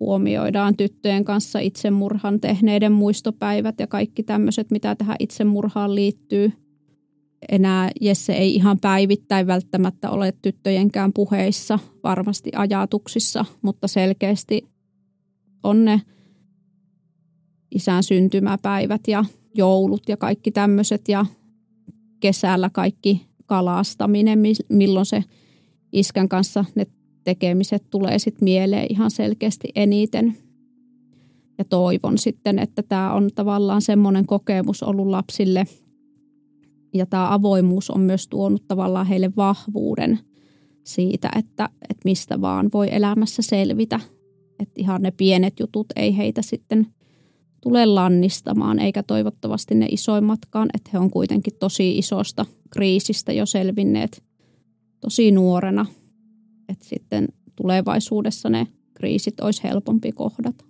huomioidaan 0.00 0.76
tyttöjen 0.76 1.24
kanssa 1.24 1.58
itsemurhan 1.58 2.40
tehneiden 2.40 2.92
muistopäivät 2.92 3.74
ja 3.80 3.86
kaikki 3.86 4.22
tämmöiset, 4.22 4.70
mitä 4.70 4.94
tähän 4.94 5.16
itsemurhaan 5.18 5.94
liittyy. 5.94 6.52
Enää 7.48 7.90
Jesse 8.00 8.32
ei 8.32 8.54
ihan 8.54 8.78
päivittäin 8.80 9.46
välttämättä 9.46 10.10
ole 10.10 10.32
tyttöjenkään 10.42 11.12
puheissa, 11.12 11.78
varmasti 12.04 12.50
ajatuksissa, 12.56 13.44
mutta 13.62 13.88
selkeästi 13.88 14.68
on 15.62 15.84
ne 15.84 16.00
isän 17.74 18.02
syntymäpäivät 18.02 19.00
ja 19.08 19.24
joulut 19.54 20.08
ja 20.08 20.16
kaikki 20.16 20.50
tämmöiset 20.50 21.08
ja 21.08 21.26
kesällä 22.20 22.70
kaikki 22.72 23.26
kalastaminen, 23.46 24.38
milloin 24.68 25.06
se 25.06 25.24
iskän 25.92 26.28
kanssa 26.28 26.64
ne 26.74 26.86
tekemiset 27.24 27.90
tulee 27.90 28.18
sitten 28.18 28.44
mieleen 28.44 28.86
ihan 28.90 29.10
selkeästi 29.10 29.68
eniten. 29.74 30.36
Ja 31.58 31.64
toivon 31.64 32.18
sitten, 32.18 32.58
että 32.58 32.82
tämä 32.82 33.12
on 33.12 33.30
tavallaan 33.34 33.82
semmoinen 33.82 34.26
kokemus 34.26 34.82
ollut 34.82 35.06
lapsille 35.06 35.66
ja 36.94 37.06
tämä 37.06 37.34
avoimuus 37.34 37.90
on 37.90 38.00
myös 38.00 38.28
tuonut 38.28 38.68
tavallaan 38.68 39.06
heille 39.06 39.32
vahvuuden 39.36 40.18
siitä, 40.84 41.30
että, 41.38 41.68
että 41.82 42.02
mistä 42.04 42.40
vaan 42.40 42.70
voi 42.74 42.88
elämässä 42.90 43.42
selvitä. 43.42 44.00
Että 44.58 44.74
ihan 44.76 45.02
ne 45.02 45.10
pienet 45.10 45.60
jutut 45.60 45.86
ei 45.96 46.16
heitä 46.16 46.42
sitten– 46.42 46.86
tule 47.60 47.86
lannistamaan, 47.86 48.78
eikä 48.78 49.02
toivottavasti 49.02 49.74
ne 49.74 49.86
isoimmatkaan, 49.90 50.68
että 50.74 50.90
he 50.92 50.98
on 50.98 51.10
kuitenkin 51.10 51.52
tosi 51.58 51.98
isosta 51.98 52.46
kriisistä 52.70 53.32
jo 53.32 53.46
selvinneet 53.46 54.22
tosi 55.00 55.30
nuorena, 55.30 55.86
että 56.70 56.84
sitten 56.84 57.28
tulevaisuudessa 57.56 58.48
ne 58.48 58.66
kriisit 58.94 59.40
olisi 59.40 59.62
helpompi 59.64 60.12
kohdata. 60.12 60.69